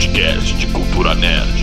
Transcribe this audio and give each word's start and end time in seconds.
podcast 0.00 0.56
de 0.58 0.66
cultura 0.72 1.14
nerd. 1.14 1.59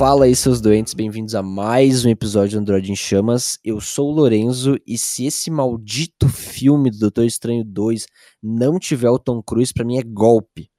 Fala 0.00 0.24
aí, 0.24 0.34
seus 0.34 0.62
doentes, 0.62 0.94
bem-vindos 0.94 1.34
a 1.34 1.42
mais 1.42 2.06
um 2.06 2.08
episódio 2.08 2.56
do 2.56 2.62
Android 2.62 2.90
em 2.90 2.96
Chamas. 2.96 3.58
Eu 3.62 3.82
sou 3.82 4.08
o 4.08 4.14
Lorenzo 4.14 4.78
e 4.86 4.96
se 4.96 5.26
esse 5.26 5.50
maldito 5.50 6.26
filme 6.26 6.90
do 6.90 6.98
Doutor 6.98 7.26
Estranho 7.26 7.62
2 7.62 8.06
não 8.42 8.78
tiver 8.78 9.10
o 9.10 9.18
Tom 9.18 9.42
Cruise, 9.42 9.74
pra 9.74 9.84
mim 9.84 9.98
é 9.98 10.02
golpe. 10.02 10.70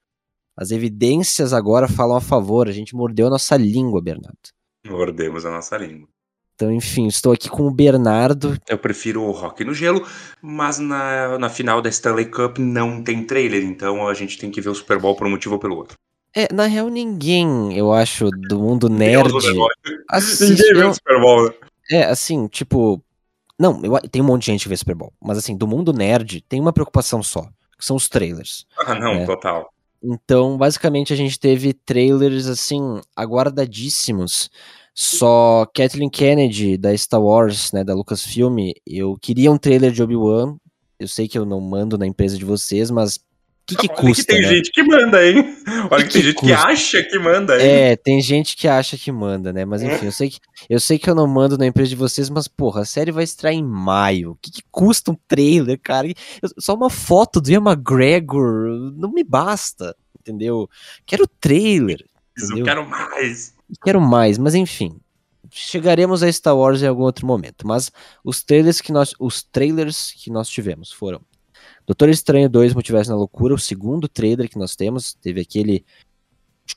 As 0.56 0.72
evidências 0.72 1.52
agora 1.52 1.86
falam 1.86 2.16
a 2.16 2.20
favor, 2.20 2.66
a 2.66 2.72
gente 2.72 2.96
mordeu 2.96 3.28
a 3.28 3.30
nossa 3.30 3.56
língua, 3.56 4.02
Bernardo. 4.02 4.50
Mordemos 4.84 5.46
a 5.46 5.52
nossa 5.52 5.76
língua. 5.76 6.08
Então, 6.56 6.72
enfim, 6.72 7.06
estou 7.06 7.32
aqui 7.32 7.48
com 7.48 7.68
o 7.68 7.72
Bernardo. 7.72 8.56
Eu 8.68 8.76
prefiro 8.76 9.22
o 9.22 9.30
Rock 9.30 9.64
no 9.64 9.72
Gelo, 9.72 10.04
mas 10.42 10.80
na, 10.80 11.38
na 11.38 11.48
final 11.48 11.80
da 11.80 11.88
Stanley 11.88 12.26
Cup 12.26 12.58
não 12.58 13.00
tem 13.00 13.24
trailer, 13.24 13.62
então 13.62 14.08
a 14.08 14.14
gente 14.14 14.36
tem 14.36 14.50
que 14.50 14.60
ver 14.60 14.70
o 14.70 14.74
Super 14.74 14.98
Bowl 14.98 15.14
por 15.14 15.28
um 15.28 15.30
motivo 15.30 15.54
ou 15.54 15.60
pelo 15.60 15.76
outro. 15.76 15.96
É, 16.34 16.52
na 16.52 16.66
real, 16.66 16.88
ninguém, 16.88 17.76
eu 17.76 17.92
acho, 17.92 18.30
do 18.30 18.58
mundo 18.58 18.88
nerd. 18.88 19.30
assiste- 20.10 20.48
Ninguém 20.50 20.74
vê 20.74 20.84
o 20.84 20.94
Super 20.94 21.20
Bowl. 21.20 21.44
né? 21.44 21.54
É, 21.90 22.04
assim, 22.04 22.46
tipo. 22.48 23.02
Não, 23.58 23.80
eu, 23.84 23.98
tem 24.10 24.22
um 24.22 24.24
monte 24.24 24.42
de 24.42 24.46
gente 24.46 24.62
que 24.62 24.68
vê 24.68 24.76
Super 24.76 24.94
Bowl. 24.94 25.12
Mas 25.20 25.36
assim, 25.38 25.56
do 25.56 25.66
mundo 25.68 25.92
nerd, 25.92 26.40
tem 26.48 26.60
uma 26.60 26.72
preocupação 26.72 27.22
só. 27.22 27.42
Que 27.78 27.84
são 27.84 27.96
os 27.96 28.08
trailers. 28.08 28.64
Ah, 28.78 28.94
não, 28.94 29.12
É. 29.12 29.26
total. 29.26 29.70
Então, 30.02 30.56
basicamente, 30.56 31.12
a 31.12 31.16
gente 31.16 31.38
teve 31.38 31.72
trailers, 31.72 32.46
assim, 32.46 33.00
aguardadíssimos. 33.14 34.50
Só 34.94 35.66
Kathleen 35.74 36.10
Kennedy, 36.10 36.76
da 36.76 36.96
Star 36.96 37.20
Wars, 37.22 37.72
né, 37.72 37.82
da 37.84 37.94
Lucasfilm, 37.94 38.72
eu 38.86 39.16
queria 39.20 39.50
um 39.50 39.56
trailer 39.56 39.90
de 39.92 40.02
Obi-Wan. 40.02 40.56
Eu 40.98 41.08
sei 41.08 41.26
que 41.26 41.38
eu 41.38 41.44
não 41.46 41.60
mando 41.60 41.96
na 41.96 42.06
empresa 42.06 42.36
de 42.36 42.44
vocês, 42.44 42.90
mas 42.90 43.18
que, 43.66 43.76
que 43.76 43.86
Olha 43.90 43.96
custa, 44.00 44.24
que 44.24 44.32
tem 44.32 44.42
né? 44.42 44.48
gente 44.48 44.70
que 44.72 44.82
manda, 44.82 45.24
hein? 45.26 45.56
Olha 45.90 46.04
Que 46.04 46.08
que, 46.08 46.12
tem 46.12 46.22
que 46.22 46.22
gente 46.22 46.34
que 46.34 46.40
custa? 46.52 46.68
acha 46.68 47.02
que 47.04 47.18
manda, 47.18 47.54
hein? 47.62 47.68
É, 47.70 47.96
tem 47.96 48.20
gente 48.20 48.56
que 48.56 48.66
acha 48.68 48.98
que 48.98 49.10
manda, 49.12 49.52
né? 49.52 49.64
Mas 49.64 49.82
enfim, 49.82 50.06
eu 50.06 50.12
sei 50.12 50.30
que 50.30 50.38
eu 50.68 50.80
sei 50.80 50.98
que 50.98 51.08
eu 51.08 51.14
não 51.14 51.26
mando 51.26 51.56
na 51.56 51.66
empresa 51.66 51.90
de 51.90 51.96
vocês, 51.96 52.28
mas 52.28 52.48
porra, 52.48 52.82
a 52.82 52.84
série 52.84 53.10
vai 53.12 53.24
estrear 53.24 53.54
em 53.54 53.62
maio. 53.64 54.32
O 54.32 54.36
que, 54.42 54.50
que 54.50 54.62
custa 54.70 55.10
um 55.12 55.16
trailer, 55.28 55.78
cara? 55.82 56.08
Eu- 56.08 56.14
Só 56.58 56.74
uma 56.74 56.90
foto 56.90 57.40
do 57.40 57.50
Ian 57.50 57.60
McGregor 57.62 58.68
não 58.96 59.10
me 59.12 59.22
basta, 59.24 59.94
entendeu? 60.20 60.68
Quero 61.06 61.26
trailer, 61.40 62.04
Eu 62.36 62.44
entendeu? 62.46 62.64
quero 62.64 62.88
mais. 62.88 63.54
quero 63.84 64.00
mais, 64.00 64.38
mas 64.38 64.54
enfim. 64.54 64.98
Chegaremos 65.54 66.22
a 66.22 66.32
Star 66.32 66.56
Wars 66.56 66.82
em 66.82 66.86
algum 66.86 67.02
outro 67.02 67.26
momento, 67.26 67.66
mas 67.66 67.92
os 68.24 68.42
trailers 68.42 68.80
que 68.80 68.90
nós 68.90 69.12
os 69.20 69.42
trailers 69.42 70.12
que 70.12 70.30
nós 70.30 70.48
tivemos 70.48 70.90
foram 70.90 71.20
Doutor 71.86 72.08
Estranho 72.08 72.48
2 72.48 72.74
Multiverso 72.74 73.10
na 73.10 73.16
Loucura, 73.16 73.54
o 73.54 73.58
segundo 73.58 74.08
trailer 74.08 74.48
que 74.48 74.58
nós 74.58 74.76
temos, 74.76 75.14
teve 75.14 75.40
aquele 75.40 75.84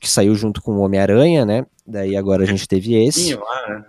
que 0.00 0.08
saiu 0.10 0.34
junto 0.34 0.60
com 0.60 0.72
o 0.72 0.80
Homem-Aranha, 0.80 1.44
né? 1.46 1.64
Daí 1.86 2.16
agora 2.16 2.42
a 2.42 2.46
gente 2.46 2.66
teve 2.66 2.94
esse. 2.94 3.36
Né? 3.36 3.84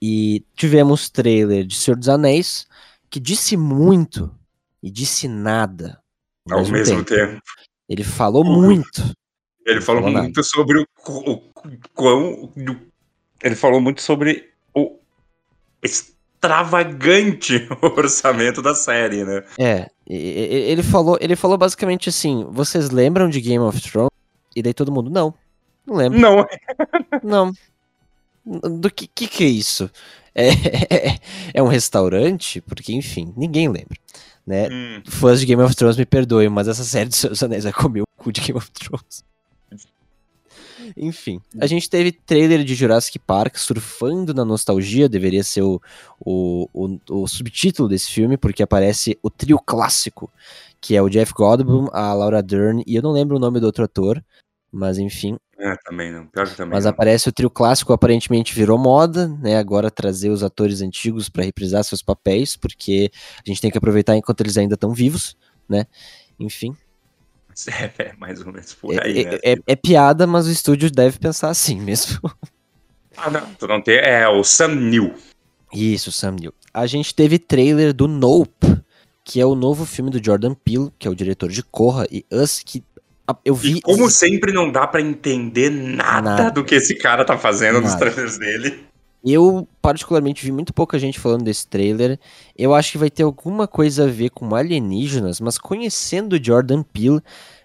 E 0.00 0.44
tivemos 0.54 1.10
trailer 1.10 1.64
de 1.66 1.76
Senhor 1.76 1.96
dos 1.96 2.08
Anéis, 2.08 2.66
que 3.10 3.18
disse 3.20 3.56
muito 3.56 4.30
e 4.82 4.90
disse 4.90 5.26
nada. 5.28 6.00
Ao 6.50 6.66
mesmo 6.68 7.04
tempo. 7.04 7.40
Ele 7.88 8.04
falou 8.04 8.44
Uhum. 8.44 8.62
muito. 8.62 9.14
Ele 9.66 9.80
falou 9.80 10.02
falou 10.02 10.12
nada. 10.14 10.24
muito 10.24 10.42
sobre 10.44 10.78
o, 10.78 10.86
o, 11.08 11.42
o 11.96 12.78
ele 13.42 13.54
falou 13.56 13.80
muito 13.80 14.00
sobre 14.00 14.50
o 14.74 14.98
extravagante 16.44 17.66
orçamento 17.82 18.60
da 18.60 18.74
série, 18.74 19.24
né? 19.24 19.42
É, 19.58 19.88
ele 20.06 20.82
falou, 20.82 21.16
ele 21.20 21.34
falou 21.34 21.56
basicamente 21.56 22.08
assim: 22.08 22.46
vocês 22.50 22.90
lembram 22.90 23.28
de 23.28 23.40
Game 23.40 23.64
of 23.64 23.80
Thrones? 23.80 24.10
E 24.54 24.62
daí 24.62 24.74
todo 24.74 24.92
mundo, 24.92 25.10
não, 25.10 25.34
não 25.86 25.96
lembro, 25.96 26.18
Não, 26.18 26.46
não. 27.22 27.52
Do 28.78 28.90
que 28.90 29.06
que, 29.06 29.26
que 29.26 29.44
é 29.44 29.48
isso? 29.48 29.90
É, 30.34 30.48
é 31.54 31.62
um 31.62 31.66
restaurante? 31.66 32.60
Porque, 32.60 32.92
enfim, 32.92 33.32
ninguém 33.36 33.68
lembra, 33.68 33.96
né? 34.46 34.68
Hum, 34.70 35.02
Fãs 35.06 35.40
de 35.40 35.46
Game 35.46 35.62
of 35.62 35.74
Thrones 35.74 35.96
me 35.96 36.04
perdoem, 36.04 36.48
mas 36.50 36.68
essa 36.68 36.84
série 36.84 37.08
de 37.08 37.16
Seus 37.16 37.42
Anéis 37.42 37.64
vai 37.64 37.72
comer 37.72 38.02
o 38.02 38.06
cu 38.16 38.30
de 38.30 38.42
Game 38.42 38.58
of 38.58 38.70
Thrones. 38.70 39.24
Enfim, 40.96 41.40
a 41.60 41.66
gente 41.66 41.88
teve 41.88 42.12
trailer 42.12 42.64
de 42.64 42.74
Jurassic 42.74 43.18
Park 43.18 43.56
surfando 43.56 44.34
na 44.34 44.44
nostalgia, 44.44 45.08
deveria 45.08 45.44
ser 45.44 45.62
o, 45.62 45.80
o, 46.20 46.68
o, 46.72 47.22
o 47.22 47.28
subtítulo 47.28 47.88
desse 47.88 48.10
filme, 48.10 48.36
porque 48.36 48.62
aparece 48.62 49.18
o 49.22 49.30
trio 49.30 49.58
clássico, 49.58 50.30
que 50.80 50.96
é 50.96 51.02
o 51.02 51.08
Jeff 51.08 51.32
Goldblum, 51.32 51.88
a 51.92 52.12
Laura 52.12 52.42
Dern, 52.42 52.82
e 52.86 52.94
eu 52.94 53.02
não 53.02 53.12
lembro 53.12 53.36
o 53.36 53.40
nome 53.40 53.60
do 53.60 53.66
outro 53.66 53.84
ator, 53.84 54.22
mas 54.70 54.98
enfim. 54.98 55.38
é, 55.58 55.76
também 55.84 56.12
não. 56.12 56.26
Pior 56.26 56.48
que 56.48 56.56
também 56.56 56.74
Mas 56.74 56.84
não. 56.84 56.90
aparece 56.90 57.28
o 57.28 57.32
trio 57.32 57.48
clássico, 57.48 57.92
aparentemente 57.92 58.52
virou 58.52 58.76
moda, 58.76 59.28
né? 59.28 59.56
Agora 59.56 59.90
trazer 59.90 60.30
os 60.30 60.42
atores 60.42 60.82
antigos 60.82 61.28
para 61.28 61.44
reprisar 61.44 61.84
seus 61.84 62.02
papéis, 62.02 62.56
porque 62.56 63.10
a 63.38 63.48
gente 63.48 63.60
tem 63.60 63.70
que 63.70 63.78
aproveitar 63.78 64.16
enquanto 64.16 64.40
eles 64.40 64.56
ainda 64.56 64.74
estão 64.74 64.92
vivos, 64.92 65.36
né? 65.68 65.86
Enfim. 66.40 66.76
É, 67.68 67.92
é 68.02 68.12
mais 68.18 68.40
ou 68.40 68.46
menos 68.46 68.74
por 68.74 68.94
É, 68.94 69.04
aí, 69.06 69.24
né? 69.24 69.38
é- 69.42 69.52
é- 69.52 69.58
é 69.66 69.76
piada, 69.76 70.26
mas 70.26 70.46
o 70.46 70.50
estúdio 70.50 70.90
deve 70.90 71.18
pensar 71.18 71.50
assim 71.50 71.80
mesmo. 71.80 72.20
Ah, 73.16 73.30
não. 73.30 73.42
Tu 73.54 73.68
não 73.68 73.80
tem. 73.80 73.94
É 73.98 74.28
o 74.28 74.42
Sam 74.42 74.74
Neill. 74.74 75.14
Isso, 75.72 76.10
Sam 76.10 76.32
Neill. 76.32 76.52
A 76.74 76.84
gente 76.84 77.14
teve 77.14 77.38
trailer 77.38 77.92
do 77.94 78.08
Nope, 78.08 78.66
que 79.22 79.40
é 79.40 79.46
o 79.46 79.54
novo 79.54 79.84
filme 79.86 80.10
do 80.10 80.20
Jordan 80.22 80.52
Peele, 80.52 80.90
que 80.98 81.06
é 81.06 81.10
o 81.12 81.14
diretor 81.14 81.48
de 81.48 81.62
Corra 81.62 82.08
e 82.10 82.26
Us, 82.32 82.60
que 82.66 82.82
eu 83.44 83.54
vi. 83.54 83.76
E 83.76 83.80
como 83.82 84.10
sempre, 84.10 84.52
não 84.52 84.68
dá 84.70 84.84
pra 84.88 85.00
entender 85.00 85.70
nada, 85.70 86.22
Nada. 86.36 86.50
do 86.50 86.64
que 86.64 86.74
esse 86.74 86.96
cara 86.96 87.24
tá 87.24 87.38
fazendo 87.38 87.80
nos 87.80 87.92
Nada. 87.92 88.00
trailers 88.10 88.36
dele. 88.36 88.84
Eu, 89.24 89.66
particularmente, 89.80 90.44
vi 90.44 90.52
muito 90.52 90.74
pouca 90.74 90.98
gente 90.98 91.18
falando 91.18 91.44
desse 91.44 91.66
trailer. 91.66 92.18
Eu 92.56 92.74
acho 92.74 92.92
que 92.92 92.98
vai 92.98 93.08
ter 93.10 93.22
alguma 93.22 93.66
coisa 93.66 94.04
a 94.04 94.06
ver 94.06 94.30
com 94.30 94.54
alienígenas, 94.54 95.40
mas 95.40 95.56
conhecendo 95.56 96.34
o 96.34 96.44
Jordan 96.44 96.82
Peele, 96.82 97.20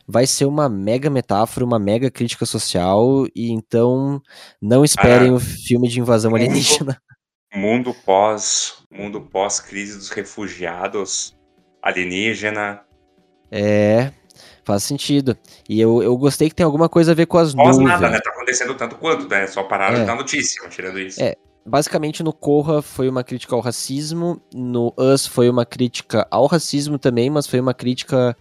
vai 0.08 0.25
ser 0.25 0.46
uma 0.46 0.69
mega 0.69 1.09
metáfora, 1.09 1.66
uma 1.66 1.78
mega 1.78 2.09
crítica 2.09 2.46
social, 2.46 3.25
e 3.36 3.52
então 3.52 4.22
não 4.62 4.86
esperem 4.86 5.30
Ah. 5.31 5.34
o 5.34 5.40
filme 5.40 5.88
de 5.90 6.00
invasão 6.00 6.31
Mundo- 6.31 6.40
alienígena. 6.42 6.98
Mundo 7.53 7.94
pós. 8.06 8.75
Mundo 8.92 9.22
pós-crise 9.22 9.98
dos 9.98 10.09
refugiados. 10.09 11.36
Alienígena. 11.81 12.81
É, 13.52 14.12
faz 14.64 14.84
sentido. 14.84 15.36
E 15.68 15.80
eu, 15.81 16.02
eu 16.03 16.16
gostei 16.18 16.48
que 16.50 16.56
tem 16.56 16.66
alguma 16.66 16.88
coisa 16.88 17.12
a 17.12 17.16
ver 17.16 17.25
com 17.25 17.38
as 17.38 17.53
Pós 17.53 17.78
nuvens. 17.78 17.90
nada, 18.00 18.09
né? 18.09 18.19
Tá 18.19 18.30
acontecendo 18.30 18.75
tanto 18.75 18.96
quanto, 18.96 19.28
né? 19.28 19.48
Só 19.48 19.64
pararam 19.64 19.98
É. 19.98 20.00
de 20.02 20.06
dar 20.06 20.16
notícia, 20.16 20.68
tirando 20.69 21.00
isso. 21.00 21.22
É. 21.22 21.36
Basicamente, 21.65 22.23
no 22.23 22.33
Corra 22.33 22.81
foi 22.81 23.07
uma 23.09 23.23
crítica 23.23 23.56
ao 23.56 23.61
racismo, 23.61 24.41
no 24.53 24.94
Us 24.97 25.27
foi 25.27 25.50
uma 25.50 25.65
crítica 25.65 26.27
ao 26.31 26.47
racismo 26.47 26.97
também, 26.97 27.29
mas 27.29 27.45
foi 27.45 27.59
uma 27.59 27.73
crítica 27.73 28.35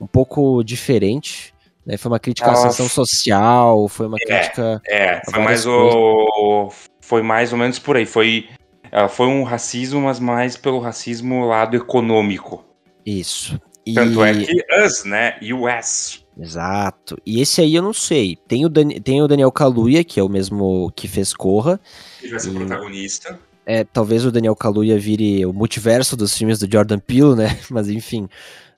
um 0.00 0.06
pouco 0.06 0.62
diferente. 0.62 1.54
Né? 1.86 1.96
Foi 1.96 2.10
uma 2.10 2.18
crítica 2.18 2.48
à 2.48 2.50
Ah, 2.50 2.54
ascensão 2.54 2.88
social, 2.88 3.88
foi 3.88 4.06
uma 4.06 4.16
é. 4.20 4.24
crítica. 4.24 4.82
É, 4.86 5.20
foi 5.30 5.40
mais 5.40 5.66
o. 5.66 6.70
Foi 7.00 7.22
mais 7.22 7.52
ou 7.52 7.58
menos 7.58 7.78
por 7.78 7.96
aí. 7.96 8.06
Foi. 8.06 8.48
Ela 8.90 9.08
foi 9.08 9.26
um 9.26 9.42
racismo, 9.42 10.00
mas 10.02 10.18
mais 10.18 10.56
pelo 10.56 10.78
racismo 10.78 11.46
lado 11.46 11.76
econômico. 11.76 12.64
Isso. 13.04 13.60
E... 13.84 13.92
Tanto 13.94 14.24
é 14.24 14.32
que 14.32 14.64
US, 14.82 15.04
né? 15.04 15.36
US. 15.42 16.24
Exato. 16.38 17.16
E 17.24 17.40
esse 17.40 17.60
aí 17.60 17.74
eu 17.74 17.82
não 17.82 17.92
sei. 17.92 18.36
Tem 18.48 18.64
o, 18.64 18.68
Dan... 18.68 18.88
Tem 18.88 19.20
o 19.22 19.28
Daniel 19.28 19.52
Kaluuya, 19.52 20.02
que 20.02 20.18
é 20.18 20.22
o 20.22 20.28
mesmo 20.28 20.90
que 20.96 21.06
fez 21.06 21.34
Corra. 21.34 21.78
Que 22.24 22.30
vai 22.30 22.40
ser 22.40 22.48
o 22.48 22.54
protagonista. 22.54 23.38
É, 23.66 23.84
talvez 23.84 24.24
o 24.24 24.32
Daniel 24.32 24.56
Kaluuya 24.56 24.98
vire 24.98 25.44
o 25.44 25.52
multiverso 25.52 26.16
dos 26.16 26.36
filmes 26.36 26.58
do 26.58 26.70
Jordan 26.70 26.98
Peele, 26.98 27.34
né? 27.34 27.58
Mas 27.70 27.88
enfim, 27.88 28.28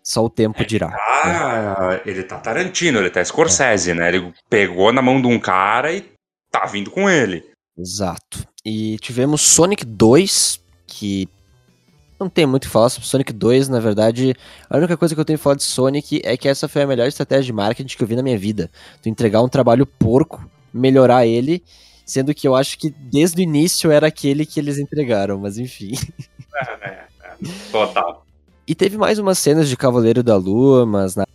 só 0.02 0.24
o 0.24 0.30
tempo 0.30 0.64
dirá. 0.66 0.88
Ah, 1.24 2.00
ele 2.04 2.24
tá 2.24 2.38
Tarantino, 2.38 2.98
ele 2.98 3.10
tá 3.10 3.24
Scorsese, 3.24 3.94
né? 3.94 4.08
Ele 4.08 4.32
pegou 4.50 4.92
na 4.92 5.00
mão 5.00 5.22
de 5.22 5.28
um 5.28 5.38
cara 5.38 5.92
e 5.92 6.04
tá 6.50 6.66
vindo 6.66 6.90
com 6.90 7.08
ele. 7.08 7.44
Exato. 7.78 8.46
E 8.64 8.98
tivemos 8.98 9.42
Sonic 9.42 9.84
2, 9.84 10.60
que 10.88 11.28
não 12.18 12.28
tem 12.28 12.46
muito 12.46 12.64
o 12.64 12.66
que 12.66 12.72
falar 12.72 12.88
sobre 12.88 13.08
Sonic 13.08 13.32
2, 13.32 13.68
na 13.68 13.78
verdade, 13.78 14.34
a 14.68 14.76
única 14.76 14.96
coisa 14.96 15.14
que 15.14 15.20
eu 15.20 15.24
tenho 15.24 15.38
que 15.38 15.42
falar 15.42 15.56
de 15.56 15.62
Sonic 15.62 16.20
é 16.24 16.36
que 16.36 16.48
essa 16.48 16.66
foi 16.66 16.82
a 16.82 16.86
melhor 16.86 17.06
estratégia 17.06 17.44
de 17.44 17.52
marketing 17.52 17.96
que 17.96 18.02
eu 18.02 18.08
vi 18.08 18.16
na 18.16 18.22
minha 18.22 18.38
vida. 18.38 18.68
Tu 19.02 19.08
entregar 19.08 19.40
um 19.40 19.48
trabalho 19.48 19.86
porco 19.86 20.44
melhorar 20.76 21.26
ele, 21.26 21.62
sendo 22.06 22.32
que 22.32 22.46
eu 22.46 22.54
acho 22.54 22.78
que 22.78 22.88
desde 22.88 23.40
o 23.40 23.42
início 23.42 23.90
era 23.90 24.06
aquele 24.06 24.46
que 24.46 24.60
eles 24.60 24.78
entregaram, 24.78 25.38
mas 25.40 25.58
enfim. 25.58 25.92
É, 26.54 26.88
é, 26.88 26.88
é. 26.88 27.36
Total. 27.70 28.24
E 28.66 28.74
teve 28.74 28.96
mais 28.96 29.18
umas 29.18 29.38
cenas 29.38 29.68
de 29.68 29.76
Cavaleiro 29.76 30.22
da 30.22 30.36
Lua, 30.36 30.86
mas 30.86 31.16
na... 31.16 31.26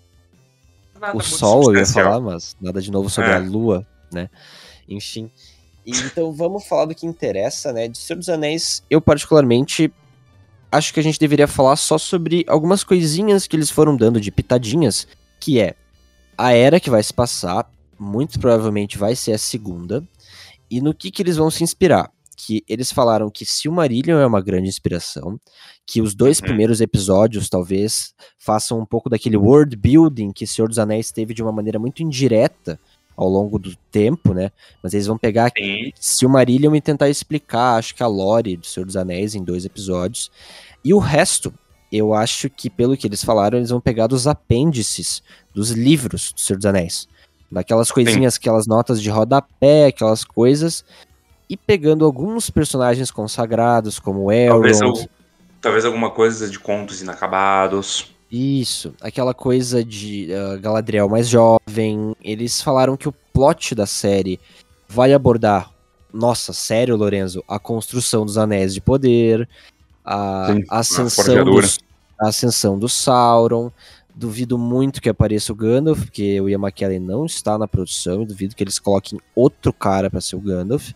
Nada 1.00 1.18
o 1.18 1.22
Sol 1.22 1.74
eu 1.74 1.80
ia 1.80 1.86
falar, 1.86 2.20
mas 2.20 2.56
nada 2.62 2.82
de 2.82 2.90
novo 2.92 3.10
sobre 3.10 3.32
É. 3.32 3.36
a 3.36 3.40
Lua, 3.40 3.86
né? 4.12 4.30
Enfim. 4.88 5.30
E, 5.86 5.92
então 5.92 6.32
vamos 6.32 6.66
falar 6.68 6.86
do 6.86 6.96
que 6.96 7.06
interessa, 7.06 7.74
né? 7.74 7.88
De 7.88 7.98
Senhor 7.98 8.18
dos 8.18 8.30
Anéis, 8.30 8.84
eu 8.90 9.02
particularmente 9.02 9.92
acho 10.72 10.94
que 10.94 11.00
a 11.00 11.04
gente 11.04 11.20
deveria 11.20 11.48
falar 11.48 11.76
só 11.76 11.98
sobre 11.98 12.46
algumas 12.48 12.84
coisinhas 12.84 13.46
que 13.46 13.56
eles 13.56 13.70
foram 13.70 13.98
dando 13.98 14.22
de 14.22 14.32
pitadinhas, 14.32 15.08
que 15.40 15.60
é 15.60 15.76
a 16.38 16.54
era 16.54 16.80
que 16.80 16.90
vai 16.90 17.04
se 17.04 17.14
passar, 17.14 17.70
muito 18.00 18.40
provavelmente 18.40 18.98
vai 18.98 19.16
ser 19.16 19.34
a 19.34 19.38
segunda, 19.38 20.04
e 20.72 20.82
no 20.82 20.94
que 20.94 21.12
que 21.12 21.22
eles 21.22 21.36
vão 21.38 21.52
se 21.52 21.64
inspirar. 21.64 22.10
Que 22.38 22.64
eles 22.68 22.92
falaram 22.92 23.30
que 23.30 23.46
Silmarillion 23.46 24.18
é 24.18 24.26
uma 24.26 24.42
grande 24.42 24.68
inspiração, 24.68 25.40
que 25.86 26.02
os 26.02 26.16
dois 26.16 26.40
Uhum. 26.40 26.46
primeiros 26.46 26.82
episódios 26.82 27.50
talvez 27.50 28.14
façam 28.40 28.80
um 28.80 28.86
pouco 28.86 29.10
daquele 29.10 29.38
world 29.38 29.76
building 29.76 30.32
que 30.32 30.48
Senhor 30.48 30.68
dos 30.68 30.80
Anéis 30.80 31.12
teve 31.12 31.34
de 31.36 31.44
uma 31.44 31.52
maneira 31.52 31.78
muito 31.78 32.02
indireta 32.02 32.80
ao 33.16 33.30
longo 33.30 33.60
do 33.60 33.76
tempo, 33.92 34.34
né? 34.34 34.50
Mas 34.82 34.94
eles 34.96 35.06
vão 35.06 35.18
pegar 35.20 35.52
Sim. 35.56 35.92
Silmarillion 36.00 36.74
e 36.74 36.82
tentar 36.82 37.10
explicar, 37.10 37.76
acho 37.76 37.94
que 37.94 38.02
a 38.02 38.08
lore 38.08 38.58
do 38.58 38.66
Senhor 38.66 38.86
dos 38.88 38.96
Anéis 38.98 39.36
em 39.36 39.44
dois 39.44 39.64
episódios. 39.66 40.32
E 40.84 40.94
o 40.96 40.98
resto, 40.98 41.54
eu 41.92 42.14
acho 42.14 42.50
que 42.50 42.70
pelo 42.72 42.98
que 42.98 43.06
eles 43.06 43.24
falaram, 43.24 43.60
eles 43.60 43.70
vão 43.70 43.82
pegar 43.82 44.08
dos 44.08 44.26
apêndices 44.26 45.22
dos 45.54 45.70
livros 45.72 46.32
do 46.34 46.40
Senhor 46.40 46.58
dos 46.58 46.66
Anéis. 46.66 47.08
Daquelas 47.52 47.92
coisinhas, 47.92 48.36
aquelas 48.38 48.66
notas 48.66 49.02
de 49.02 49.10
rodapé, 49.10 49.88
aquelas 49.88 50.24
coisas. 50.24 50.86
E 51.50 51.58
pegando 51.58 52.06
alguns 52.06 52.50
personagens 52.50 53.12
consagrados, 53.12 54.00
como 54.00 54.30
Talvez, 54.48 54.80
Elrond. 54.80 55.00
al- 55.02 55.10
talvez 55.62 55.84
alguma 55.84 56.10
coisa 56.12 56.50
de 56.50 56.58
contos 56.58 57.02
inacabados. 57.02 58.10
Isso, 58.32 58.94
aquela 59.02 59.34
coisa 59.34 59.84
de 59.84 60.30
ah, 60.34 60.56
Galadriel 60.58 61.10
mais 61.10 61.28
jovem. 61.28 62.16
Eles 62.24 62.62
falaram 62.62 62.96
que 62.96 63.10
o 63.10 63.14
plot 63.34 63.76
da 63.76 63.86
série 63.86 64.40
vai 64.88 65.12
abordar, 65.14 65.70
nossa, 66.14 66.54
sério, 66.54 66.96
Lorenzo, 66.96 67.44
a 67.48 67.60
construção 67.60 68.26
dos 68.26 68.38
Anéis 68.38 68.74
de 68.74 68.80
Poder, 68.80 69.48
a, 70.06 70.48
Sim, 70.54 70.64
a 70.70 70.76
a 70.76 70.80
ascensão, 70.80 71.26
forjadura. 71.26 71.62
dos, 71.68 71.80
a 72.22 72.28
ascensão 72.30 72.80
do 72.80 72.88
Sauron. 72.88 73.70
Duvido 74.16 74.58
muito 74.58 75.02
que 75.02 75.10
apareça 75.10 75.52
o 75.52 75.56
Gandalf, 75.56 76.02
porque 76.02 76.40
o 76.42 76.50
Ian 76.50 76.60
McKellen 76.60 77.00
não 77.00 77.26
está 77.26 77.58
na 77.58 77.68
produção. 77.68 78.26
Duvido 78.26 78.56
que 78.56 78.64
eles 78.64 78.80
coloquem 78.80 79.20
outro 79.36 79.72
cara 79.72 80.10
para 80.10 80.22
ser 80.22 80.36
o 80.36 80.42
Gandalf. 80.42 80.92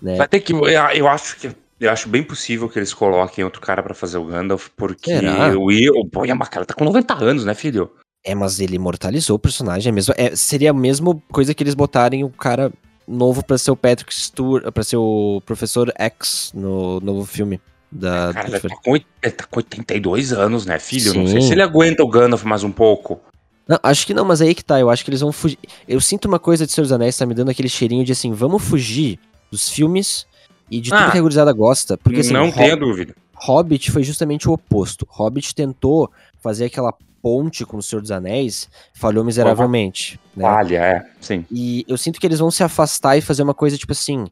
Né? 0.00 0.16
Vai 0.16 0.28
ter 0.28 0.40
que. 0.40 0.52
Eu, 0.52 1.08
acho 1.08 1.36
que. 1.36 1.50
Eu 1.80 1.90
acho 1.90 2.08
bem 2.08 2.22
possível 2.22 2.68
que 2.68 2.78
eles 2.78 2.92
coloquem 2.92 3.44
outro 3.44 3.60
cara 3.60 3.82
pra 3.82 3.94
fazer 3.94 4.18
o 4.18 4.24
Gandalf, 4.24 4.68
porque 4.76 5.10
Será? 5.10 5.56
o 5.56 5.70
Ian, 5.70 5.92
o 5.92 6.04
Boy 6.04 6.28
cara 6.50 6.66
tá 6.66 6.74
com 6.74 6.84
90 6.84 7.14
anos, 7.14 7.44
né, 7.44 7.54
filho? 7.54 7.90
É, 8.24 8.34
mas 8.34 8.58
ele 8.60 8.76
imortalizou 8.76 9.36
o 9.36 9.38
personagem. 9.38 9.90
É 9.90 9.92
mesmo, 9.92 10.12
é, 10.16 10.34
seria 10.34 10.70
a 10.70 10.74
mesma 10.74 11.20
coisa 11.30 11.54
que 11.54 11.62
eles 11.62 11.74
botarem 11.74 12.24
o 12.24 12.30
cara 12.30 12.72
novo 13.06 13.44
pra 13.44 13.56
ser 13.56 13.70
o 13.70 13.76
Patrick 13.76 14.14
Stewart, 14.14 14.70
pra 14.72 14.84
ser 14.84 14.96
o 14.96 15.40
Professor 15.46 15.92
X 15.96 16.52
no 16.54 17.00
novo 17.00 17.24
filme 17.24 17.60
da. 17.90 18.32
Cara, 18.32 18.48
do- 18.48 18.56
ele 18.56 18.68
tá, 18.68 18.76
com, 18.82 18.96
ele 18.96 19.32
tá 19.32 19.44
com 19.44 19.58
82 19.60 20.32
anos, 20.32 20.66
né, 20.66 20.78
filho? 20.78 21.14
Não 21.14 21.26
sei 21.26 21.40
Sim. 21.40 21.46
se 21.48 21.52
ele 21.54 21.62
aguenta 21.62 22.02
o 22.02 22.08
Gandalf 22.08 22.44
mais 22.44 22.62
um 22.64 22.70
pouco. 22.72 23.20
Não, 23.66 23.78
acho 23.82 24.06
que 24.06 24.14
não, 24.14 24.24
mas 24.24 24.40
aí 24.40 24.54
que 24.54 24.64
tá. 24.64 24.80
Eu 24.80 24.88
acho 24.90 25.04
que 25.04 25.10
eles 25.10 25.20
vão 25.20 25.30
fugir. 25.32 25.58
Eu 25.86 26.00
sinto 26.00 26.26
uma 26.26 26.38
coisa 26.38 26.64
de 26.66 26.72
Senhor 26.72 26.84
dos 26.84 26.92
Anéis, 26.92 27.16
tá 27.16 27.26
me 27.26 27.34
dando 27.34 27.50
aquele 27.50 27.68
cheirinho 27.68 28.04
de 28.04 28.12
assim, 28.12 28.32
vamos 28.32 28.62
fugir 28.62 29.18
dos 29.50 29.68
filmes 29.68 30.26
e 30.70 30.80
de 30.80 30.90
tudo 30.90 31.00
Ah, 31.02 31.10
que 31.10 31.18
a 31.18 31.20
gurizada 31.22 31.52
gosta. 31.52 31.96
Porque 31.98 32.20
assim, 32.20 32.32
não 32.32 32.50
tenha 32.50 32.76
dúvida. 32.76 33.14
Hobbit 33.34 33.90
foi 33.90 34.02
justamente 34.02 34.48
o 34.48 34.52
oposto. 34.52 35.06
Hobbit 35.10 35.54
tentou 35.54 36.10
fazer 36.42 36.64
aquela 36.66 36.92
ponte 37.22 37.64
com 37.66 37.76
o 37.76 37.82
Senhor 37.82 38.00
dos 38.00 38.10
Anéis, 38.10 38.68
falhou 38.94 39.24
miseravelmente. 39.24 40.18
Né? 40.36 40.44
Falha, 40.44 40.76
é, 40.76 41.06
sim. 41.20 41.44
E 41.50 41.84
eu 41.88 41.96
sinto 41.98 42.18
que 42.20 42.26
eles 42.26 42.38
vão 42.38 42.50
se 42.50 42.62
afastar 42.64 43.16
e 43.16 43.20
fazer 43.20 43.42
uma 43.42 43.54
coisa 43.54 43.76
tipo 43.76 43.92
assim. 43.92 44.26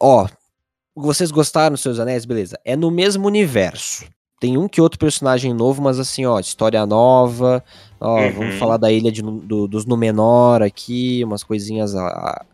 Ó, 0.00 0.26
vocês 0.96 1.30
gostaram 1.30 1.74
dos 1.74 1.82
Seus 1.82 1.98
Anéis? 2.00 2.24
Beleza. 2.24 2.58
É 2.64 2.74
no 2.76 2.90
mesmo 2.90 3.26
universo. 3.26 4.04
Tem 4.40 4.58
um 4.58 4.68
que 4.68 4.80
outro 4.80 4.98
personagem 4.98 5.54
novo, 5.54 5.80
mas 5.82 5.98
assim, 5.98 6.26
ó, 6.26 6.38
história 6.38 6.84
nova. 6.84 7.64
Ó, 8.00 8.20
Uhum. 8.20 8.32
vamos 8.32 8.54
falar 8.56 8.76
da 8.76 8.90
ilha 8.92 9.10
de 9.10 9.22
do- 9.22 9.66
dos 9.66 9.86
Númenor 9.86 10.62
aqui, 10.62 11.22
umas 11.24 11.42
coisinhas 11.42 11.94
a, 11.94 12.06
a- 12.06 12.44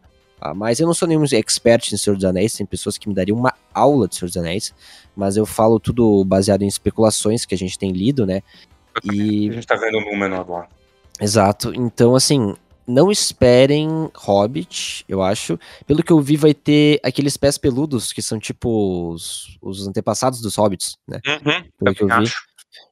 a 0.41 0.55
mais. 0.55 0.79
Eu 0.79 0.87
não 0.87 0.95
sou 0.95 1.09
nenhum 1.09 1.25
expert 1.33 1.93
em 1.93 1.97
Senhor 1.97 2.15
dos 2.17 2.25
Anéis, 2.25 2.55
tem 2.55 2.65
pessoas 2.67 2.97
que 2.99 3.09
me 3.09 3.15
dariam 3.15 3.37
uma 3.37 3.53
aula 3.75 4.07
de 4.07 4.15
Senhor 4.17 4.29
dos 4.29 4.37
Anéis, 4.37 4.73
mas 5.17 5.37
eu 5.37 5.45
falo 5.45 5.81
tudo 5.81 6.25
baseado 6.25 6.63
em 6.63 6.69
especulações 6.69 7.45
que 7.45 7.55
a 7.55 7.59
gente 7.59 7.77
tem 7.79 7.91
lido, 7.91 8.25
né? 8.27 8.43
E 9.05 9.49
A 9.51 9.53
gente 9.55 9.67
tá 9.67 9.75
vendo 9.75 9.99
o 9.99 10.05
número 10.05 10.51
lá. 10.53 10.69
Exato. 11.21 11.73
Então, 11.75 12.15
assim, 12.15 12.55
não 12.87 13.11
esperem 13.11 14.11
Hobbit, 14.17 15.05
eu 15.09 15.23
acho. 15.23 15.59
Pelo 15.87 16.03
que 16.03 16.13
eu 16.13 16.21
vi, 16.21 16.37
vai 16.37 16.53
ter 16.55 17.01
aqueles 17.03 17.37
pés 17.37 17.57
peludos, 17.59 18.13
que 18.13 18.21
são 18.23 18.39
tipo 18.39 19.11
os, 19.13 19.57
os 19.63 19.87
antepassados 19.87 20.41
dos 20.41 20.57
Hobbits, 20.57 20.97
né? 21.09 21.21
Uhum, 21.27 21.65
Pelo 21.79 21.95
que 21.95 22.03
eu 22.03 22.07
vi. 22.09 22.13
acho. 22.13 22.43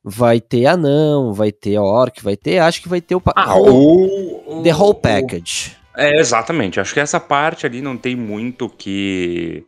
Vai 0.05 0.41
ter 0.41 0.67
anão, 0.67 1.33
vai 1.33 1.51
ter 1.53 1.79
orc, 1.79 2.23
vai 2.23 2.37
ter. 2.37 2.59
Acho 2.59 2.81
que 2.83 2.89
vai 2.89 3.01
ter 3.01 3.15
o. 3.15 3.23
Ah, 3.35 3.55
o, 3.59 4.61
o- 4.61 4.63
the 4.63 4.73
whole 4.75 4.91
o- 4.91 4.95
package. 4.95 5.77
É, 5.97 6.19
exatamente. 6.19 6.79
Acho 6.81 6.95
que 6.95 7.01
essa 7.01 7.19
parte 7.21 7.67
ali 7.67 7.83
não 7.83 7.97
tem 7.97 8.15
muito 8.17 8.67
o 8.67 8.71
que. 8.71 9.65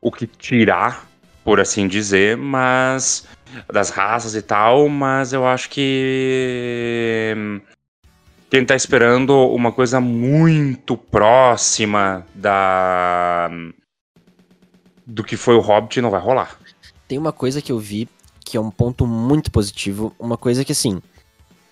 o 0.00 0.10
que 0.10 0.26
tirar, 0.26 1.06
por 1.44 1.60
assim 1.60 1.86
dizer, 1.88 2.36
mas. 2.36 3.26
das 3.70 3.90
raças 3.90 4.34
e 4.34 4.40
tal, 4.42 4.88
mas 4.88 5.32
eu 5.32 5.46
acho 5.46 5.68
que. 5.68 7.34
Quem 8.52 8.66
tá 8.66 8.76
esperando 8.76 9.34
uma 9.48 9.72
coisa 9.72 9.98
muito 9.98 10.94
próxima 10.94 12.26
da. 12.34 13.48
do 15.06 15.24
que 15.24 15.38
foi 15.38 15.54
o 15.54 15.60
Hobbit 15.60 16.02
não 16.02 16.10
vai 16.10 16.20
rolar. 16.20 16.58
Tem 17.08 17.16
uma 17.16 17.32
coisa 17.32 17.62
que 17.62 17.72
eu 17.72 17.78
vi 17.78 18.06
que 18.44 18.58
é 18.58 18.60
um 18.60 18.70
ponto 18.70 19.06
muito 19.06 19.50
positivo. 19.50 20.14
Uma 20.18 20.36
coisa 20.36 20.66
que, 20.66 20.72
assim. 20.72 21.00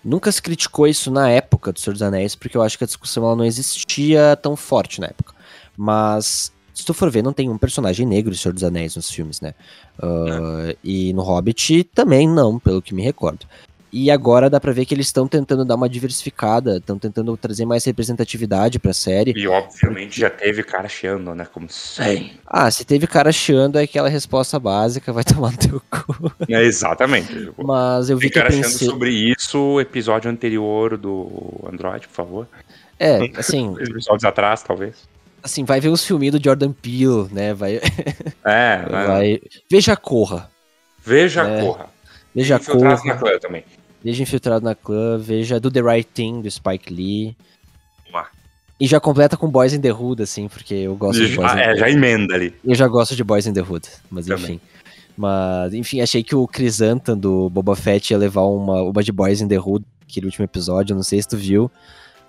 Nunca 0.03 0.31
se 0.31 0.41
criticou 0.41 0.87
isso 0.87 1.11
na 1.11 1.29
época 1.29 1.71
do 1.71 1.79
Senhor 1.79 1.93
dos 1.93 2.01
Anéis, 2.01 2.33
porque 2.33 2.57
eu 2.57 2.63
acho 2.63 2.79
que 2.79 2.83
a 2.83 2.87
discussão 2.87 3.25
ela 3.25 3.35
não 3.35 3.45
existia 3.45 4.35
tão 4.41 4.55
forte 4.55 4.99
na 4.99 5.05
época. 5.05 5.35
Mas, 5.77 6.51
se 6.73 6.83
tu 6.83 6.95
for 6.95 7.11
ver, 7.11 7.21
não 7.21 7.31
tem 7.31 7.47
um 7.47 7.59
personagem 7.59 8.07
negro 8.07 8.31
do 8.31 8.37
Senhor 8.37 8.53
dos 8.53 8.63
Anéis 8.63 8.95
nos 8.95 9.11
filmes, 9.11 9.39
né? 9.39 9.53
Ah, 10.01 10.75
e 10.83 11.13
no 11.13 11.21
Hobbit 11.21 11.83
também 11.93 12.27
não, 12.27 12.57
pelo 12.57 12.81
que 12.81 12.95
me 12.95 13.03
recordo. 13.03 13.45
E 13.93 14.09
agora 14.09 14.49
dá 14.49 14.57
pra 14.59 14.71
ver 14.71 14.85
que 14.85 14.93
eles 14.93 15.07
estão 15.07 15.27
tentando 15.27 15.65
dar 15.65 15.75
uma 15.75 15.89
diversificada, 15.89 16.77
estão 16.77 16.97
tentando 16.97 17.35
trazer 17.35 17.65
mais 17.65 17.83
representatividade 17.83 18.79
pra 18.79 18.93
série. 18.93 19.33
E 19.35 19.45
obviamente 19.47 20.19
já 20.21 20.29
teve 20.29 20.63
cara 20.63 20.87
chiando, 20.87 21.35
né? 21.35 21.45
Como 21.51 21.69
sempre. 21.69 22.39
Ah, 22.47 22.71
se 22.71 22.85
teve 22.85 23.05
cara 23.05 23.31
chiando, 23.33 23.77
é 23.77 23.83
aquela 23.83 24.07
resposta 24.07 24.57
básica, 24.57 25.11
vai 25.11 25.23
tomar 25.25 25.51
no 25.51 25.57
teu 25.57 25.81
cu. 25.89 26.31
É, 26.47 26.63
exatamente. 26.63 27.51
Mas 27.57 28.09
eu 28.09 28.17
vi 28.17 28.29
Tem 28.29 28.31
que 28.31 28.39
cara 28.39 28.49
pensei... 28.49 28.87
sobre 28.87 29.09
isso, 29.11 29.79
episódio 29.81 30.31
anterior 30.31 30.95
do 30.97 31.59
Android, 31.71 32.07
por 32.07 32.13
favor. 32.15 32.47
É, 32.97 33.17
assim, 33.37 33.75
Episódios 33.77 34.23
atrás, 34.23 34.63
talvez. 34.63 34.95
assim, 35.43 35.65
vai 35.65 35.81
ver 35.81 35.89
os 35.89 36.05
filminhos 36.05 36.39
do 36.39 36.43
Jordan 36.43 36.71
Peele, 36.71 37.27
né? 37.31 37.53
Vai, 37.53 37.81
É, 38.45 38.77
né? 38.89 39.05
vai... 39.07 39.41
Veja 39.69 39.97
Corra. 39.97 40.49
Veja 41.03 41.41
É. 41.41 41.59
a 41.59 41.63
corra. 41.65 41.89
Veja 42.33 42.57
Corra. 42.59 43.39
também. 43.41 43.65
Veja 44.03 44.23
Infiltrado 44.23 44.63
na 44.65 44.75
Clã. 44.75 45.17
Veja 45.17 45.59
Do 45.59 45.69
The 45.71 45.81
Right 45.81 46.09
Thing, 46.13 46.41
do 46.41 46.49
Spike 46.49 46.93
Lee. 46.93 47.35
Lá. 48.11 48.27
E 48.79 48.87
já 48.87 48.99
completa 48.99 49.37
com 49.37 49.47
Boys 49.49 49.73
in 49.73 49.81
the 49.81 49.93
Hood, 49.93 50.23
assim, 50.23 50.47
porque 50.47 50.73
eu 50.73 50.95
gosto 50.95 51.25
de 51.25 51.35
Boys 51.35 51.51
Já, 51.51 51.53
in 51.53 51.57
the 51.57 51.63
é, 51.63 51.69
Hood. 51.69 51.79
já 51.79 51.89
emenda 51.89 52.33
ali. 52.35 52.53
Eu 52.63 52.75
já 52.75 52.87
gosto 52.87 53.15
de 53.15 53.23
Boys 53.23 53.45
in 53.45 53.53
the 53.53 53.61
Hood, 53.61 53.87
mas 54.09 54.25
Também. 54.25 54.43
enfim. 54.43 54.59
Mas, 55.15 55.73
enfim, 55.73 56.01
achei 56.01 56.23
que 56.23 56.33
o 56.35 56.47
Chrysanthemum 56.51 57.17
do 57.19 57.49
Boba 57.49 57.75
Fett 57.75 58.11
ia 58.11 58.17
levar 58.17 58.41
uma, 58.43 58.81
uma 58.81 59.03
de 59.03 59.11
Boys 59.11 59.39
in 59.41 59.47
the 59.47 59.59
Hood, 59.59 59.85
aquele 60.09 60.25
último 60.25 60.45
episódio, 60.45 60.95
não 60.95 61.03
sei 61.03 61.21
se 61.21 61.27
tu 61.27 61.37
viu. 61.37 61.69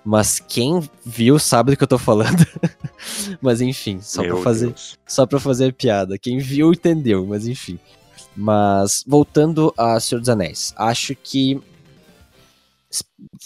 Mas 0.05 0.37
quem 0.39 0.81
viu 1.05 1.39
sabe 1.39 1.71
do 1.71 1.77
que 1.77 1.83
eu 1.83 1.87
tô 1.87 1.97
falando. 1.97 2.45
mas 3.41 3.61
enfim, 3.61 3.99
só 4.01 4.21
Meu 4.21 4.35
pra 4.35 4.43
fazer 4.43 4.67
Deus. 4.67 4.99
só 5.07 5.25
pra 5.25 5.39
fazer 5.39 5.73
piada. 5.73 6.17
Quem 6.17 6.37
viu 6.39 6.71
entendeu, 6.71 7.25
mas 7.25 7.47
enfim. 7.47 7.79
Mas 8.35 9.03
voltando 9.07 9.73
a 9.77 9.99
Senhor 9.99 10.19
dos 10.19 10.29
Anéis, 10.29 10.73
acho 10.77 11.15
que 11.15 11.61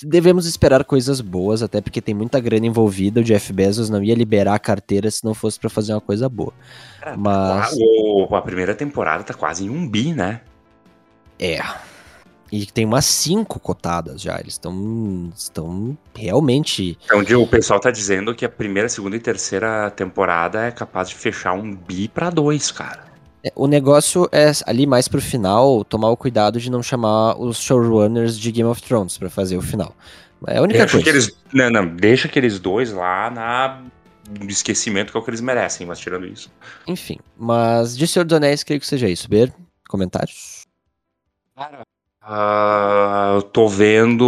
devemos 0.03 0.45
esperar 0.45 0.83
coisas 0.83 1.21
boas, 1.21 1.61
até 1.63 1.79
porque 1.81 2.01
tem 2.01 2.13
muita 2.13 2.39
grana 2.39 2.65
envolvida. 2.65 3.21
O 3.21 3.23
Jeff 3.23 3.51
Bezos 3.53 3.89
não 3.89 4.03
ia 4.03 4.15
liberar 4.15 4.55
a 4.55 4.59
carteira 4.59 5.09
se 5.09 5.23
não 5.23 5.33
fosse 5.33 5.59
pra 5.59 5.69
fazer 5.69 5.93
uma 5.93 6.01
coisa 6.01 6.27
boa. 6.27 6.53
Cara, 6.99 7.17
Mas- 7.17 7.71
tá 7.71 7.75
o- 7.77 8.35
a 8.35 8.41
primeira 8.41 8.75
temporada 8.75 9.23
tá 9.23 9.33
quase 9.33 9.65
em 9.65 9.69
um 9.69 9.87
bi, 9.87 10.13
né? 10.13 10.41
É. 11.39 11.59
E 12.51 12.65
tem 12.65 12.85
umas 12.85 13.05
cinco 13.05 13.59
cotadas 13.59 14.21
já. 14.21 14.39
Eles 14.39 14.53
estão 14.53 15.31
estão 15.35 15.97
realmente. 16.15 16.97
É 17.11 17.15
onde 17.15 17.35
o 17.35 17.45
pessoal 17.45 17.79
tá 17.79 17.91
dizendo 17.91 18.33
que 18.33 18.45
a 18.45 18.49
primeira, 18.49 18.87
segunda 18.87 19.15
e 19.17 19.19
terceira 19.19 19.89
temporada 19.91 20.63
é 20.63 20.71
capaz 20.71 21.09
de 21.09 21.15
fechar 21.15 21.53
um 21.53 21.75
bi 21.75 22.07
pra 22.07 22.29
dois, 22.29 22.71
cara. 22.71 23.05
É, 23.43 23.51
o 23.55 23.67
negócio 23.67 24.27
é 24.31 24.51
ali 24.65 24.85
mais 24.85 25.07
pro 25.07 25.21
final 25.21 25.83
tomar 25.83 26.09
o 26.09 26.17
cuidado 26.17 26.59
de 26.59 26.71
não 26.71 26.81
chamar 26.81 27.39
os 27.39 27.61
showrunners 27.61 28.37
de 28.37 28.51
Game 28.51 28.69
of 28.69 28.81
Thrones 28.81 29.17
pra 29.17 29.29
fazer 29.29 29.57
o 29.57 29.61
final. 29.61 29.95
É 30.47 30.57
a 30.57 30.61
única 30.61 30.79
Deixa 30.79 30.93
coisa. 30.93 31.09
aqueles, 31.09 31.37
não, 31.53 31.69
não, 31.69 31.95
deixa 31.95 32.27
aqueles 32.27 32.59
dois 32.59 32.91
lá 32.91 33.29
na 33.31 33.81
no 34.39 34.49
esquecimento 34.49 35.11
que 35.11 35.17
é 35.17 35.21
o 35.21 35.23
que 35.23 35.29
eles 35.29 35.41
merecem, 35.41 35.87
mas 35.87 35.99
tirando 35.99 36.27
isso. 36.27 36.51
Enfim, 36.85 37.17
mas 37.37 37.97
de 37.97 38.05
Senhor 38.05 38.25
dos 38.25 38.35
Anéis, 38.35 38.61
creio 38.63 38.79
que 38.79 38.85
seja 38.87 39.07
isso. 39.07 39.29
Ber, 39.29 39.53
comentários? 39.87 40.63
Ah, 42.21 43.31
eu 43.35 43.41
tô 43.41 43.69
vendo 43.69 44.27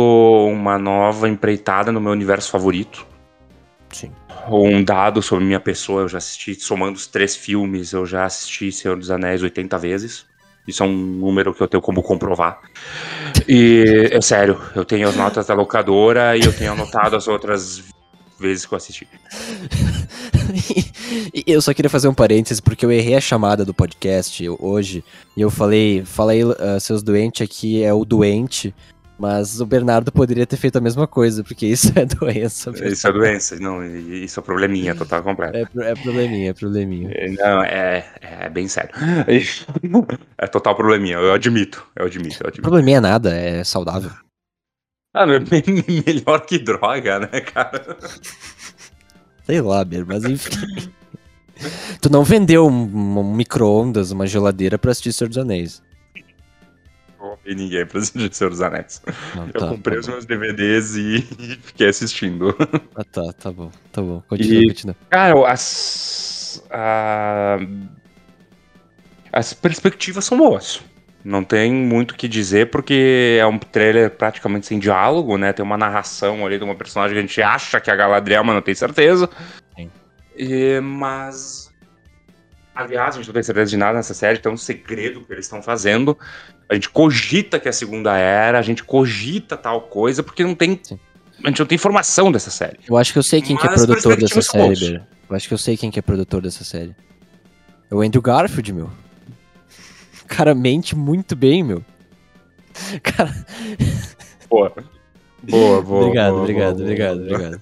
uma 0.50 0.80
nova 0.80 1.28
empreitada 1.28 1.92
no 1.92 2.00
meu 2.00 2.14
universo 2.14 2.50
favorito. 2.50 3.06
Sim. 3.92 4.12
Um 4.48 4.84
dado 4.84 5.22
sobre 5.22 5.46
minha 5.46 5.60
pessoa, 5.60 6.04
eu 6.04 6.08
já 6.08 6.18
assisti, 6.18 6.56
somando 6.56 6.98
os 6.98 7.08
três 7.08 7.36
filmes, 7.36 7.92
eu 7.92 8.06
já 8.06 8.26
assisti 8.26 8.72
Senhor 8.72 8.98
dos 8.98 9.12
Anéis 9.12 9.44
80 9.44 9.78
vezes. 9.78 10.26
Isso 10.68 10.84
é 10.84 10.86
um 10.86 10.96
número 10.96 11.54
que 11.54 11.62
eu 11.62 11.68
tenho 11.68 11.82
como 11.82 12.04
comprovar. 12.04 12.60
E 13.48 14.10
é 14.12 14.22
sério, 14.22 14.62
eu 14.76 14.86
tenho 14.86 15.08
as 15.08 15.16
notas 15.16 15.48
da 15.48 15.54
locadora 15.54 16.38
e 16.38 16.42
eu 16.42 16.54
tenho 16.54 16.74
anotado 16.74 17.16
as 17.16 17.28
outras 17.28 17.84
vezes 18.40 18.66
que 18.66 18.74
eu 18.74 18.78
assisti. 18.78 19.08
Eu 21.46 21.62
só 21.62 21.74
queria 21.74 21.90
fazer 21.90 22.08
um 22.08 22.14
parênteses, 22.14 22.60
porque 22.60 22.86
eu 22.86 22.92
errei 22.92 23.16
a 23.16 23.22
chamada 23.22 23.66
do 23.66 23.74
podcast 23.74 24.48
hoje. 24.60 25.04
E 25.36 25.42
eu 25.42 25.50
falei, 25.50 26.04
falei, 26.06 26.44
uh, 26.44 26.56
seus 26.80 27.02
doentes 27.04 27.42
aqui 27.42 27.84
é 27.84 27.94
o 27.94 28.06
doente. 28.06 28.74
Mas 29.20 29.60
o 29.60 29.66
Bernardo 29.66 30.14
poderia 30.14 30.48
ter 30.48 30.56
feito 30.56 30.78
a 30.78 30.82
mesma 30.82 31.06
coisa, 31.06 31.44
porque 31.44 31.66
isso 31.66 31.92
é 31.94 32.06
doença. 32.08 32.72
Isso 32.88 33.06
é 33.06 33.12
doença, 33.12 33.60
não, 33.60 33.84
isso 33.84 34.40
é 34.40 34.44
probleminha 34.44 34.96
total 34.96 35.22
completo. 35.22 35.58
É, 35.58 35.92
é 35.92 35.96
probleminha, 35.96 36.52
é 36.52 36.54
probleminha. 36.54 37.10
Não, 37.38 37.62
é, 37.62 38.06
é 38.22 38.50
bem 38.50 38.68
sério. 38.70 38.92
É 40.38 40.48
total 40.48 40.74
probleminha, 40.74 41.18
eu 41.18 41.34
admito, 41.34 41.86
eu 41.96 42.06
admito, 42.06 42.38
eu 42.42 42.48
admito. 42.48 42.62
Probleminha 42.62 42.98
é 42.98 43.02
nada, 43.02 43.36
é 43.36 43.62
saudável. 43.64 44.12
Ah, 45.14 45.24
é 45.24 45.40
melhor 46.08 46.46
que 46.46 46.58
droga, 46.58 47.20
né, 47.20 47.42
cara? 47.42 47.98
Sei 49.46 49.60
lá, 49.60 49.84
Ber, 49.84 50.06
mas 50.06 50.24
enfim. 50.24 50.92
tu 52.00 52.10
não 52.10 52.24
vendeu 52.24 52.68
um, 52.68 53.20
um 53.20 53.36
micro-ondas, 53.36 54.12
uma 54.12 54.26
geladeira 54.26 54.78
pra 54.78 54.92
assistir 54.92 55.12
Senhor 55.12 55.28
dos 55.28 55.38
Anéis. 55.38 55.82
Roubei 57.46 57.56
ninguém 57.56 57.86
pra 57.86 58.00
assistir 58.00 58.34
Senhor 58.34 58.50
dos 58.50 58.62
Anéis. 58.62 59.02
Não, 59.36 59.48
Eu 59.48 59.54
tá, 59.54 59.68
comprei 59.68 59.96
tá 59.96 60.00
os 60.02 60.06
bom. 60.08 60.12
meus 60.14 60.26
DVDs 60.26 60.96
e 60.96 61.22
fiquei 61.64 61.88
assistindo. 61.90 62.56
Ah, 62.96 63.04
tá, 63.04 63.34
tá 63.34 63.52
bom, 63.52 63.72
tá 63.92 64.02
bom. 64.02 64.22
Continua, 64.28 64.62
E- 64.64 64.68
continua. 64.68 64.96
Cara, 65.10 65.52
as. 65.52 66.64
a- 66.70 67.60
as 69.32 69.54
perspectivas 69.54 70.26
são 70.26 70.38
boas. 70.38 70.82
Não 71.24 71.44
tem 71.44 71.72
muito 71.74 72.12
o 72.12 72.16
que 72.16 72.28
dizer, 72.28 72.70
porque 72.72 73.38
é 73.40 73.46
um 73.46 73.60
trailer 73.60 74.10
praticamente 74.10 74.66
sem 74.66 74.80
diálogo, 74.80 75.38
né? 75.38 75.52
Tem 75.52 75.64
uma 75.64 75.78
narração 75.78 76.46
ali 76.46 76.58
de 76.58 76.64
uma 76.64 76.76
personagem 76.76 77.14
que 77.14 77.20
a 77.20 77.22
gente 77.22 77.42
acha 77.42 77.80
que 77.80 77.90
é 77.90 77.94
a 77.94 77.96
Galadriel, 77.96 78.44
mas 78.44 78.56
não 78.56 78.62
tem 78.62 78.74
certeza. 78.74 79.30
Sim. 79.76 79.92
E, 80.36 80.80
mas. 80.80 81.70
Aliás, 82.74 83.16
a 83.16 83.18
gente 83.18 83.28
não 83.28 83.34
tem 83.34 83.44
certeza 83.44 83.70
de 83.70 83.78
nada 83.78 83.96
nessa 83.98 84.14
série, 84.14 84.40
tem 84.40 84.52
um 84.52 84.56
segredo 84.58 85.22
que 85.26 85.34
eles 85.34 85.46
estão 85.46 85.62
fazendo. 85.62 86.18
A 86.70 86.76
gente 86.76 86.90
cogita 86.90 87.60
que 87.60 87.68
é 87.68 87.72
a 87.72 87.74
segunda 87.74 88.16
era, 88.16 88.60
a 88.60 88.62
gente 88.62 88.84
cogita 88.84 89.58
tal 89.58 89.82
coisa, 89.82 90.22
porque 90.22 90.44
não 90.44 90.54
tem. 90.54 90.80
Sim. 90.84 91.00
A 91.44 91.48
gente 91.48 91.60
não 91.60 91.66
tem 91.66 91.76
informação 91.76 92.32
dessa 92.32 92.52
série. 92.52 92.78
Eu 92.88 92.96
acho 92.96 93.12
que 93.12 93.18
eu 93.18 93.24
sei 93.24 93.42
quem 93.42 93.58
que 93.58 93.66
é 93.66 93.74
produtor 93.74 94.16
dessa 94.18 94.42
série. 94.42 94.80
Ber. 94.80 95.04
Eu 95.30 95.36
acho 95.36 95.48
que 95.48 95.54
eu 95.54 95.58
sei 95.58 95.76
quem 95.76 95.90
que 95.90 95.98
é 95.98 96.02
produtor 96.02 96.42
dessa 96.42 96.64
série. 96.64 96.96
É 97.90 97.96
o 97.96 98.02
Andrew 98.02 98.22
Garfield, 98.22 98.74
meu. 98.74 98.90
O 100.24 100.28
cara 100.30 100.54
mente 100.54 100.96
muito 100.96 101.36
bem, 101.36 101.64
meu. 101.64 101.84
Cara, 103.02 103.34
Boa. 104.48 104.72
Boa, 105.44 105.82
boa. 105.82 106.02
obrigado, 106.04 106.32
boa, 106.32 106.42
obrigado, 106.42 106.74
boa, 106.76 106.84
obrigado, 106.84 107.18
boa. 107.18 107.36
obrigado. 107.36 107.62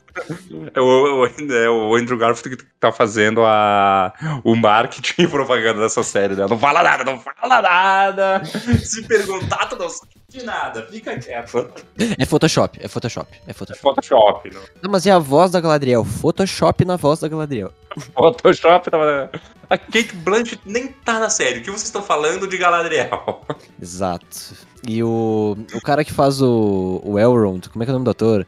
É 0.74 0.82
o, 0.82 1.22
o- 1.22 1.26
é 1.54 1.70
o 1.70 1.96
Andrew 1.96 2.18
Garfield 2.18 2.58
que 2.58 2.66
tá 2.80 2.92
fazendo 2.92 3.42
a, 3.46 4.14
o 4.44 4.56
marketing 4.56 5.22
e 5.24 5.28
propaganda 5.28 5.82
dessa 5.82 6.02
série, 6.04 6.36
né? 6.36 6.48
Não 6.50 6.58
fala 6.58 6.82
nada, 6.82 7.04
não 7.04 7.20
fala 7.20 7.62
nada. 7.62 8.42
Se 8.84 9.04
perguntar, 9.08 9.68
tu 9.70 9.76
não 9.78 9.90
sabe 9.90 10.12
de 10.28 10.44
nada. 10.44 10.84
Fica 10.92 11.18
quieto. 11.20 11.70
É 12.18 12.26
Photoshop, 12.26 12.80
é 12.82 12.88
Photoshop, 12.88 13.28
é 13.48 13.52
É 13.52 13.54
Photoshop. 13.54 13.82
Photoshop. 13.82 14.50
Não. 14.54 14.62
Não, 14.84 14.92
mas 14.92 15.06
é 15.06 15.12
a 15.12 15.20
voz 15.20 15.52
da 15.52 15.62
Galadriel. 15.62 16.04
Photoshop 16.04 16.84
na 16.84 16.96
voz 16.98 17.20
da 17.20 17.28
Galadriel. 17.28 17.72
Photoshop 18.16 18.90
tava. 18.90 19.30
A 19.70 19.78
Kate 19.78 20.14
Blanchett 20.16 20.62
nem 20.66 20.88
tá 20.88 21.20
na 21.20 21.30
série. 21.30 21.60
O 21.60 21.62
que 21.64 21.70
vocês 21.70 21.84
estão 21.84 22.02
falando 22.02 22.48
de 22.48 22.58
Galadriel? 22.58 23.42
Exato. 23.82 24.56
E 24.88 25.02
o, 25.04 25.56
o 25.74 25.82
cara 25.82 26.04
que 26.04 26.12
faz 26.14 26.42
o, 26.42 27.02
o 27.04 27.18
Elrond, 27.18 27.68
como 27.70 27.84
é 27.84 27.86
que 27.86 27.90
é 27.90 27.94
o 27.94 27.96
nome 27.96 28.06
do 28.06 28.12
ator? 28.12 28.46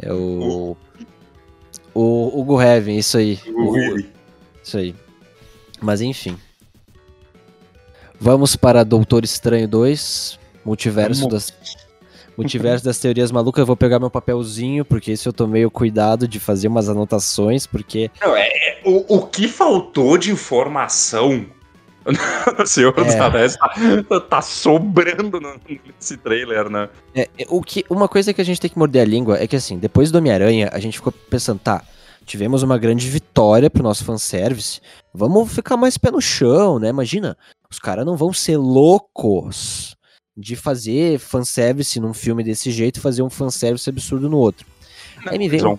É 0.00 0.12
o. 0.12 0.76
O 1.94 2.40
Hugo 2.40 2.60
Heaven, 2.60 2.98
isso 2.98 3.16
aí. 3.16 3.38
O 3.48 3.62
O- 3.62 3.70
Willy. 3.70 4.10
Isso 4.62 4.76
aí. 4.78 4.94
Mas 5.80 6.00
enfim. 6.00 6.36
Vamos 8.18 8.56
para 8.56 8.84
Doutor 8.84 9.24
Estranho 9.24 9.68
2, 9.68 10.38
Multiverso 10.64 11.28
das 11.28 11.52
Multiverso 12.36 12.84
das 12.84 12.98
teorias 12.98 13.30
malucas. 13.32 13.60
Eu 13.60 13.66
vou 13.66 13.76
pegar 13.76 13.98
meu 13.98 14.10
papelzinho, 14.10 14.84
porque 14.84 15.10
esse 15.12 15.26
eu 15.26 15.32
tomei 15.32 15.64
o 15.64 15.70
cuidado 15.70 16.28
de 16.28 16.38
fazer 16.38 16.68
umas 16.68 16.88
anotações, 16.88 17.66
porque 17.66 18.10
Não, 18.20 18.36
é, 18.36 18.46
é- 18.46 18.80
o, 18.84 19.16
o 19.16 19.26
que 19.26 19.48
faltou 19.48 20.18
de 20.18 20.30
informação 20.30 21.46
no 22.58 22.66
Senhor 22.66 22.92
dos 22.92 23.14
É. 23.14 23.18
Anéis 23.20 23.56
tá, 23.56 24.20
tá 24.20 24.42
sobrando 24.42 25.40
nesse 25.40 26.16
trailer, 26.16 26.68
né? 26.70 26.88
É, 27.14 27.22
é, 27.38 27.46
o 27.48 27.60
que, 27.60 27.84
uma 27.90 28.08
coisa 28.08 28.32
que 28.32 28.40
a 28.40 28.44
gente 28.44 28.60
tem 28.60 28.70
que 28.70 28.78
morder 28.78 29.02
a 29.02 29.04
língua 29.04 29.38
é 29.38 29.46
que, 29.46 29.56
assim, 29.56 29.78
depois 29.78 30.10
do 30.10 30.18
Homem-Aranha, 30.18 30.70
a 30.72 30.78
gente 30.78 30.98
ficou 30.98 31.12
pensando, 31.12 31.58
tá, 31.58 31.82
tivemos 32.24 32.62
uma 32.62 32.78
grande 32.78 33.08
vitória 33.08 33.68
pro 33.70 33.82
nosso 33.82 34.04
fanservice, 34.04 34.80
vamos 35.12 35.52
ficar 35.52 35.76
mais 35.76 35.98
pé 35.98 36.10
no 36.10 36.20
chão, 36.20 36.78
né? 36.78 36.88
Imagina, 36.88 37.36
os 37.70 37.78
caras 37.78 38.06
não 38.06 38.16
vão 38.16 38.32
ser 38.32 38.56
loucos 38.56 39.96
de 40.36 40.54
fazer 40.54 41.18
fanservice 41.18 41.98
num 41.98 42.12
filme 42.12 42.44
desse 42.44 42.70
jeito 42.70 42.98
e 42.98 43.00
fazer 43.00 43.22
um 43.22 43.30
fanservice 43.30 43.88
absurdo 43.88 44.28
no 44.28 44.36
outro. 44.36 44.66
Aí 45.26 45.38
me 45.38 45.48
vem, 45.48 45.62
Não. 45.62 45.78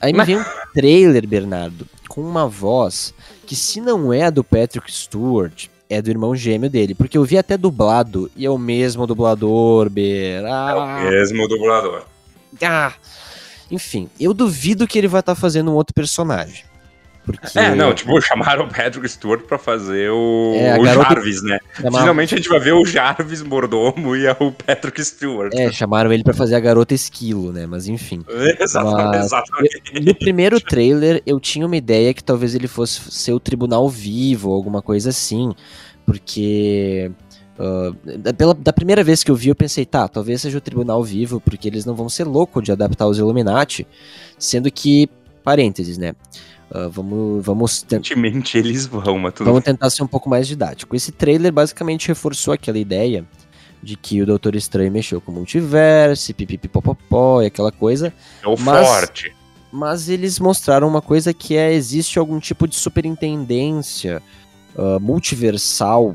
aí 0.00 0.12
me 0.12 0.24
vem 0.24 0.36
um 0.38 0.44
trailer, 0.74 1.26
Bernardo, 1.26 1.86
com 2.14 2.20
uma 2.20 2.46
voz 2.46 3.12
que, 3.46 3.56
se 3.56 3.80
não 3.80 4.12
é 4.12 4.22
a 4.22 4.30
do 4.30 4.44
Patrick 4.44 4.90
Stewart, 4.92 5.66
é 5.90 6.00
do 6.00 6.08
irmão 6.10 6.34
gêmeo 6.36 6.70
dele, 6.70 6.94
porque 6.94 7.18
eu 7.18 7.24
vi 7.24 7.36
até 7.36 7.56
dublado 7.56 8.30
e 8.36 8.46
é 8.46 8.50
o 8.50 8.56
mesmo 8.56 9.06
dublador, 9.06 9.90
Ber. 9.90 10.44
Ah, 10.46 11.00
Mesmo 11.10 11.48
dublador. 11.48 12.04
ah. 12.62 12.92
Enfim, 13.70 14.08
eu 14.20 14.32
duvido 14.32 14.86
que 14.86 14.96
ele 14.98 15.08
vai 15.08 15.20
estar 15.20 15.34
fazendo 15.34 15.70
um 15.70 15.74
outro 15.74 15.92
personagem. 15.94 16.64
Porque 17.24 17.58
É, 17.58 17.74
não, 17.74 17.94
tipo, 17.94 18.20
chamaram 18.22 18.64
o 18.64 18.68
Patrick 18.68 19.08
Stewart 19.08 19.42
pra 19.44 19.58
fazer 19.58 20.10
o, 20.10 20.52
É, 20.56 20.78
o 20.78 20.82
garota- 20.82 21.14
Jarvis, 21.14 21.42
né? 21.42 21.58
chama- 21.80 21.98
Finalmente 22.00 22.34
a 22.34 22.36
gente 22.36 22.48
vai 22.48 22.60
ver 22.60 22.72
o 22.72 22.84
Jarvis 22.84 23.42
mordomo 23.42 24.14
e 24.14 24.26
é 24.26 24.36
o 24.38 24.52
Patrick 24.52 25.02
Stewart. 25.04 25.52
é, 25.54 25.72
chamaram 25.72 26.12
ele 26.12 26.22
pra 26.22 26.34
fazer 26.34 26.54
a 26.54 26.60
garota 26.60 26.92
esquilo, 26.94 27.50
né? 27.52 27.66
Mas 27.66 27.88
enfim. 27.88 28.22
Exatamente, 28.60 29.16
Mas- 29.16 29.26
exatamente. 29.26 30.00
No 30.04 30.14
primeiro 30.14 30.60
trailer, 30.60 31.22
eu 31.26 31.40
tinha 31.40 31.64
uma 31.66 31.76
ideia 31.76 32.12
que 32.12 32.22
talvez 32.22 32.54
ele 32.54 32.68
fosse 32.68 33.00
ser 33.10 33.32
o 33.32 33.40
tribunal 33.40 33.88
vivo 33.88 34.50
ou 34.50 34.54
alguma 34.54 34.82
coisa 34.82 35.10
assim. 35.10 35.52
Porque. 36.04 37.10
da- 38.18 38.32
pela, 38.34 38.52
da 38.54 38.72
primeira 38.72 39.02
vez 39.02 39.22
que 39.24 39.30
eu 39.30 39.34
vi, 39.36 39.48
eu 39.48 39.54
pensei, 39.54 39.84
tá, 39.86 40.06
talvez 40.08 40.42
seja 40.42 40.58
o 40.58 40.60
tribunal 40.60 41.02
vivo, 41.02 41.40
porque 41.40 41.68
eles 41.68 41.84
não 41.84 41.94
vão 41.94 42.08
ser 42.08 42.24
loucos 42.24 42.62
de 42.62 42.72
adaptar 42.72 43.06
os 43.06 43.18
Illuminati. 43.18 43.86
Sendo 44.38 44.70
que. 44.70 45.08
Parênteses, 45.44 45.98
né? 45.98 46.14
Ah, 46.70 46.88
vamos, 46.90 47.44
vamos 47.44 47.82
ten- 47.82 47.98
Aparentemente 47.98 48.56
eles 48.58 48.86
vão, 48.86 49.18
mas 49.18 49.34
tudo 49.34 49.46
Vamos 49.46 49.62
tentar 49.62 49.90
ser 49.90 50.02
um 50.02 50.06
pouco 50.06 50.28
mais 50.28 50.48
didático. 50.48 50.96
Esse 50.96 51.12
trailer 51.12 51.52
basicamente 51.52 52.08
reforçou 52.08 52.54
aquela 52.54 52.78
ideia 52.78 53.24
de 53.82 53.96
que 53.96 54.22
o 54.22 54.26
Doutor 54.26 54.56
Estranho 54.56 54.90
mexeu 54.90 55.20
com 55.20 55.30
o 55.30 55.34
multiverso, 55.34 56.32
pipipipopopó 56.34 57.42
e 57.42 57.46
aquela 57.46 57.70
coisa, 57.70 58.12
é 58.42 58.48
o 58.48 58.56
mas- 58.58 58.88
forte. 58.88 59.36
mas 59.70 60.08
eles 60.08 60.40
mostraram 60.40 60.88
uma 60.88 61.02
coisa 61.02 61.34
que 61.34 61.54
é, 61.54 61.72
existe 61.74 62.18
algum 62.18 62.40
tipo 62.40 62.66
de 62.66 62.74
superintendência 62.76 64.22
ah, 64.76 64.98
multiversal 64.98 66.14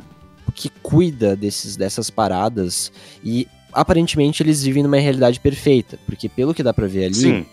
que 0.56 0.70
cuida 0.82 1.36
desses, 1.36 1.76
dessas 1.76 2.10
paradas 2.10 2.92
e 3.24 3.48
aparentemente 3.72 4.42
eles 4.42 4.64
vivem 4.64 4.82
numa 4.82 4.98
realidade 4.98 5.40
perfeita, 5.40 6.00
porque 6.08 6.28
pelo 6.28 6.56
que 6.56 6.64
dá 6.64 6.74
pra 6.74 6.88
ver 6.88 7.06
ali, 7.06 7.14
Sim. 7.16 7.46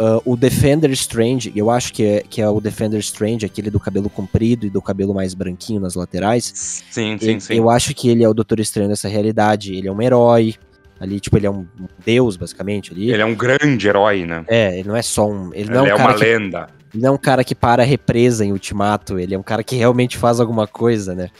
Ah, 0.00 0.20
o 0.24 0.36
Defender 0.36 0.90
Strange, 0.92 1.52
eu 1.54 1.70
acho 1.70 1.92
que 1.92 2.02
é, 2.02 2.22
que 2.28 2.40
é 2.40 2.48
o 2.48 2.60
Defender 2.60 2.98
Strange, 3.00 3.44
aquele 3.44 3.70
do 3.70 3.78
cabelo 3.78 4.08
comprido 4.08 4.66
e 4.66 4.70
do 4.70 4.80
cabelo 4.80 5.12
mais 5.14 5.34
branquinho 5.34 5.78
nas 5.80 5.94
laterais, 5.94 6.50
Sim, 6.90 7.18
sim, 7.20 7.38
sim. 7.38 7.54
eu 7.54 7.68
acho 7.68 7.94
que 7.94 8.08
ele 8.08 8.24
é 8.24 8.28
o 8.28 8.34
Doutor 8.34 8.58
Estranho 8.58 8.88
dessa 8.88 9.08
realidade. 9.08 9.74
Ele 9.74 9.86
é 9.88 9.92
um 9.92 10.00
herói. 10.00 10.54
Ali, 10.98 11.18
tipo, 11.18 11.36
ele 11.38 11.46
é 11.46 11.50
um 11.50 11.66
deus, 12.04 12.36
basicamente. 12.36 12.92
Ali. 12.92 13.10
Ele 13.10 13.22
é 13.22 13.24
um 13.24 13.34
grande 13.34 13.88
herói, 13.88 14.26
né? 14.26 14.44
É, 14.48 14.78
ele 14.78 14.86
não 14.88 14.96
é 14.96 15.00
só 15.02 15.26
um. 15.30 15.50
Ele, 15.54 15.70
não 15.70 15.86
é, 15.86 15.90
é 15.90 15.94
um 15.94 15.96
cara 15.96 16.10
uma 16.12 16.18
que, 16.18 16.24
lenda. 16.24 16.66
ele 16.92 17.02
não 17.02 17.08
é 17.08 17.12
um 17.12 17.18
cara 17.18 17.42
que 17.42 17.54
para 17.54 17.82
a 17.82 17.86
represa 17.86 18.44
em 18.44 18.52
Ultimato. 18.52 19.18
Ele 19.18 19.34
é 19.34 19.38
um 19.38 19.42
cara 19.42 19.64
que 19.64 19.76
realmente 19.76 20.18
faz 20.18 20.40
alguma 20.40 20.66
coisa, 20.66 21.14
né? 21.14 21.30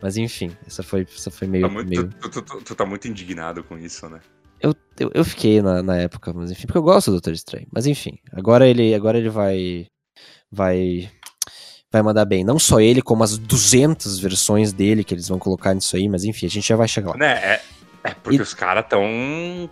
Mas 0.00 0.16
enfim, 0.16 0.50
essa 0.66 0.82
foi, 0.82 1.06
essa 1.14 1.30
foi 1.30 1.46
meio. 1.46 1.66
Tá 1.68 1.72
muito- 1.74 1.88
meio... 1.90 2.08
tu, 2.18 2.30
tu- 2.30 2.40
tu- 2.42 2.60
tu 2.62 2.74
tá 2.74 2.86
muito 2.86 3.06
indignado 3.08 3.62
com 3.62 3.76
isso, 3.76 4.08
né? 4.08 4.20
Eu, 4.60 4.74
eu, 4.98 5.10
eu 5.14 5.24
fiquei 5.24 5.62
na, 5.62 5.82
na 5.82 5.96
época, 5.96 6.32
mas 6.34 6.50
enfim, 6.50 6.66
porque 6.66 6.78
eu 6.78 6.82
gosto 6.82 7.06
do 7.10 7.14
Doutor 7.14 7.32
Estranho. 7.32 7.66
Mas 7.72 7.86
enfim, 7.86 8.18
agora 8.32 8.68
ele, 8.68 8.94
agora 8.94 9.18
ele 9.18 9.28
vai. 9.30 9.86
Vai. 10.50 11.10
Vai 11.92 12.02
mandar 12.02 12.24
bem. 12.24 12.44
Não 12.44 12.58
só 12.58 12.80
ele, 12.80 13.02
como 13.02 13.24
as 13.24 13.36
200 13.36 14.18
versões 14.20 14.72
dele 14.72 15.02
que 15.02 15.12
eles 15.12 15.26
vão 15.28 15.38
colocar 15.40 15.74
nisso 15.74 15.96
aí, 15.96 16.08
mas 16.08 16.24
enfim, 16.24 16.46
a 16.46 16.50
gente 16.50 16.68
já 16.68 16.76
vai 16.76 16.86
chegar 16.86 17.10
lá. 17.10 17.16
Né, 17.16 17.32
é, 17.32 17.60
é 18.04 18.10
porque 18.14 18.38
E- 18.38 18.40
os 18.42 18.54
caras 18.54 18.84
tão, 18.88 19.02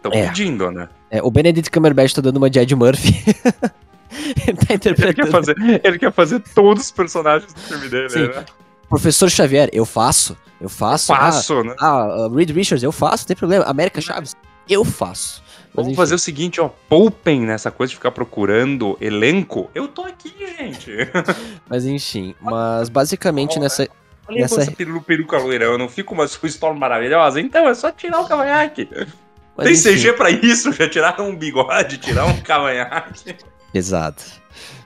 tão 0.03 0.13
É. 0.13 0.27
pedindo, 0.27 0.69
né? 0.73 0.89
É, 1.11 1.23
o 1.23 1.31
Benedict 1.31 1.71
Cumberbatch 1.71 2.13
tá 2.15 2.21
dando 2.21 2.39
uma 2.39 2.51
de 2.51 2.59
Ed 2.59 2.75
Murphy. 2.75 3.15
ele 4.11 4.35
tá 4.35 4.49
Ele 4.49 4.57
quer, 4.67 4.75
interpretando. 4.75 5.31
fazer, 5.31 5.57
ele 5.85 5.99
quer 5.99 6.13
fazer 6.13 6.41
todos 6.55 6.85
os 6.87 6.91
personagens 6.91 7.53
do 7.55 7.61
filme 7.61 7.89
dele, 7.89 8.09
Sim. 8.09 8.27
né? 8.29 8.45
Professor 8.89 9.31
Xavier, 9.31 9.69
eu 9.73 9.85
faço. 9.87 10.37
Eu 10.61 10.69
faço. 10.69 11.13
Ah, 11.13 11.17
Faço, 11.31 11.63
né? 11.63 11.77
Ah, 11.79 12.29
Reed 12.35 12.51
Richards, 12.51 12.83
eu 12.83 12.91
faço, 12.91 13.23
não 13.23 13.29
tem 13.29 13.37
problema. 13.37 13.65
América 13.67 14.01
Chaves, 14.01 14.35
eu 14.69 14.85
faço. 14.85 15.43
Mas 15.75 15.85
Vamos 15.85 15.97
fazer 15.97 16.15
o 16.15 16.19
seguinte, 16.19 16.61
ó. 16.61 16.69
Poupem 16.89 17.43
nessa 17.43 17.71
coisa 17.71 17.91
de 17.91 17.97
ficar 17.97 18.11
procurando 18.11 18.97
elenco. 19.01 19.71
Eu 19.75 19.87
tô 19.87 20.03
aqui, 20.03 20.33
gente. 20.59 20.91
Mas 21.69 21.85
enfim, 21.85 22.35
mas 22.41 22.89
basicamente 22.89 23.61
nessa. 23.61 23.87
Olha 24.27 24.41
Nessa- 24.41 24.63
essa 24.63 24.73
peru, 24.73 25.01
peruca 25.03 25.39
loirão. 25.39 25.73
Eu 25.73 25.79
não 25.79 25.89
fico 25.89 26.15
uma 26.15 26.27
sua 26.27 26.49
história 26.49 26.77
maravilhosa. 26.77 27.41
Então 27.41 27.69
é 27.69 27.75
só 27.75 27.91
tirar 27.93 28.21
o 28.21 28.27
cavanhaque. 28.29 28.89
mas 29.57 29.67
Tem 29.67 29.73
enfim, 29.75 30.01
CG 30.03 30.13
pra 30.15 30.31
isso. 30.31 30.73
Já 30.73 30.89
tiraram 30.89 31.29
um 31.31 31.37
bigode, 31.37 31.99
tirar 31.99 32.27
um 32.27 32.41
cavanhaque. 32.41 33.37
Exato. 33.73 34.25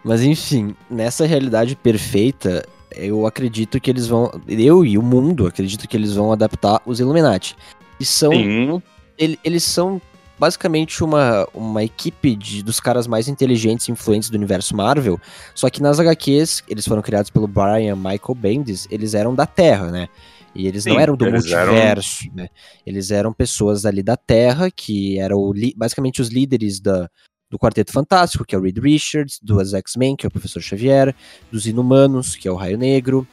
Mas 0.05 0.23
enfim, 0.23 0.75
nessa 0.91 1.25
realidade 1.27 1.75
perfeita, 1.77 2.65
eu 2.95 3.27
acredito 3.27 3.81
que 3.81 3.89
eles 3.91 4.07
vão. 4.07 4.31
Eu 4.49 4.85
e 4.85 4.99
o 4.99 5.03
mundo 5.03 5.47
acredito 5.47 5.89
que 5.89 5.97
eles 5.97 6.15
vão 6.15 6.33
adaptar 6.33 6.81
os 6.85 7.01
Illuminati. 7.01 7.57
E 7.99 8.05
são. 8.05 8.33
Sim. 8.33 8.83
Ele- 9.19 9.39
eles 9.45 9.63
são 9.65 10.01
basicamente 10.39 11.05
uma, 11.05 11.47
uma 11.55 11.85
equipe 11.85 12.35
de, 12.35 12.63
dos 12.63 12.81
caras 12.81 13.07
mais 13.07 13.29
inteligentes 13.29 13.87
e 13.89 13.93
influentes 13.93 14.29
do 14.29 14.35
universo 14.37 14.75
Marvel. 14.77 15.21
Só 15.55 15.71
que 15.71 15.81
nas 15.81 16.01
HQs, 16.01 16.65
eles 16.69 16.85
foram 16.87 17.01
criados 17.03 17.31
pelo 17.31 17.47
Brian 17.47 17.95
Michael 17.95 18.35
Bendis, 18.37 18.89
eles 18.91 19.15
eram 19.15 19.35
da 19.35 19.47
Terra, 19.47 19.91
né? 19.93 20.09
E 20.55 20.67
eles 20.67 20.85
não 20.85 20.97
Sim, 20.97 21.01
eram 21.01 21.17
do 21.17 21.27
eles 21.27 21.47
eram- 21.51 21.67
multiverso, 21.73 22.25
né? 22.35 22.49
Eles 22.85 23.11
eram 23.11 23.33
pessoas 23.33 23.87
ali 23.87 24.03
da 24.03 24.17
Terra, 24.17 24.71
que 24.71 25.19
eram 25.19 25.53
basicamente 25.77 26.21
os 26.21 26.29
líderes 26.29 26.81
da, 26.81 27.09
do 27.49 27.59
Quarteto 27.59 27.93
Fantástico, 27.93 28.45
que 28.45 28.55
é 28.55 28.59
o 28.59 28.63
Reed 28.63 28.79
Richards, 28.79 29.39
dos 29.41 29.73
X-Men, 29.73 30.17
que 30.17 30.27
é 30.27 30.29
o 30.29 30.31
Professor 30.31 30.61
Xavier, 30.61 31.15
dos 31.53 31.67
Inumanos, 31.67 32.35
que 32.35 32.49
é 32.49 32.51
o 32.51 32.57
Raio 32.57 32.77
Negro. 32.77 33.27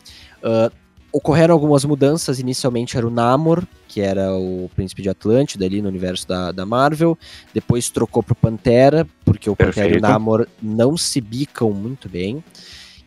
Ah, 0.43 0.71
ocorreram 1.11 1.53
algumas 1.53 1.83
mudanças, 1.85 2.39
inicialmente 2.39 2.97
era 2.97 3.07
o 3.07 3.09
Namor, 3.09 3.63
que 3.87 4.01
era 4.01 4.33
o 4.33 4.69
príncipe 4.75 5.01
de 5.01 5.09
Atlântida 5.09 5.65
ali 5.65 5.81
no 5.81 5.89
universo 5.89 6.27
da, 6.27 6.51
da 6.51 6.65
Marvel, 6.65 7.17
depois 7.53 7.89
trocou 7.89 8.21
pro 8.21 8.35
Pantera, 8.35 9.07
porque 9.25 9.49
o 9.49 9.55
Pantera 9.55 9.87
e 9.87 9.89
o 9.89 9.91
Perfeito. 9.93 10.01
Namor 10.01 10.47
não 10.61 10.95
se 10.95 11.19
bicam 11.19 11.71
muito 11.71 12.07
bem, 12.07 12.43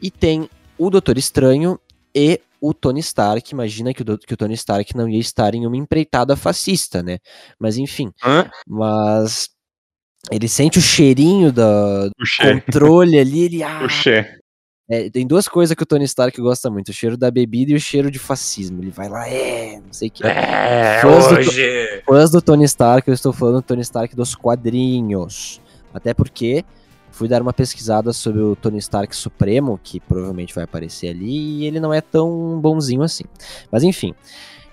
e 0.00 0.10
tem 0.10 0.48
o 0.76 0.90
Doutor 0.90 1.16
Estranho 1.16 1.78
e 2.14 2.40
o 2.60 2.72
Tony 2.72 3.00
Stark, 3.00 3.52
imagina 3.52 3.92
que 3.94 4.02
o, 4.02 4.18
que 4.18 4.34
o 4.34 4.36
Tony 4.36 4.54
Stark 4.54 4.96
não 4.96 5.08
ia 5.08 5.20
estar 5.20 5.54
em 5.54 5.66
uma 5.66 5.76
empreitada 5.76 6.36
fascista, 6.36 7.02
né, 7.02 7.18
mas 7.58 7.76
enfim, 7.76 8.12
Hã? 8.24 8.50
mas 8.66 9.48
ele 10.30 10.46
sente 10.48 10.78
o 10.78 10.82
cheirinho 10.82 11.52
da, 11.52 12.06
do 12.06 12.12
controle 12.40 13.18
ali, 13.18 13.40
ele, 13.40 13.62
ah, 13.64 13.80
O. 13.84 14.41
é, 14.88 15.08
tem 15.08 15.26
duas 15.26 15.48
coisas 15.48 15.74
que 15.76 15.82
o 15.82 15.86
Tony 15.86 16.04
Stark 16.04 16.38
gosta 16.40 16.68
muito: 16.70 16.88
o 16.88 16.92
cheiro 16.92 17.16
da 17.16 17.30
bebida 17.30 17.72
e 17.72 17.74
o 17.74 17.80
cheiro 17.80 18.10
de 18.10 18.18
fascismo. 18.18 18.82
Ele 18.82 18.90
vai 18.90 19.08
lá, 19.08 19.28
é, 19.28 19.76
não 19.84 19.92
sei 19.92 20.08
o 20.08 20.10
que. 20.10 20.26
É, 20.26 21.00
Fãs 21.00 21.28
do- 21.28 21.34
hoje. 21.36 22.02
Fãs 22.06 22.30
do 22.30 22.42
Tony 22.42 22.64
Stark, 22.64 23.08
eu 23.08 23.14
estou 23.14 23.32
falando 23.32 23.56
do 23.56 23.62
Tony 23.62 23.82
Stark 23.82 24.14
dos 24.16 24.34
quadrinhos. 24.34 25.60
Até 25.94 26.12
porque 26.14 26.64
fui 27.10 27.28
dar 27.28 27.42
uma 27.42 27.52
pesquisada 27.52 28.12
sobre 28.12 28.40
o 28.40 28.56
Tony 28.56 28.78
Stark 28.78 29.14
Supremo, 29.14 29.78
que 29.82 30.00
provavelmente 30.00 30.54
vai 30.54 30.64
aparecer 30.64 31.08
ali, 31.08 31.58
e 31.60 31.66
ele 31.66 31.78
não 31.78 31.92
é 31.92 32.00
tão 32.00 32.58
bonzinho 32.60 33.02
assim. 33.02 33.24
Mas 33.70 33.82
enfim. 33.82 34.14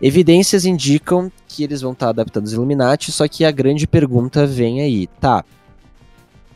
Evidências 0.02 0.64
indicam 0.64 1.30
que 1.46 1.62
eles 1.62 1.82
vão 1.82 1.92
estar 1.92 2.08
adaptando 2.08 2.46
os 2.46 2.54
Illuminati, 2.54 3.12
só 3.12 3.28
que 3.28 3.44
a 3.44 3.52
grande 3.52 3.86
pergunta 3.86 4.48
vem 4.48 4.80
aí, 4.82 5.08
tá? 5.20 5.44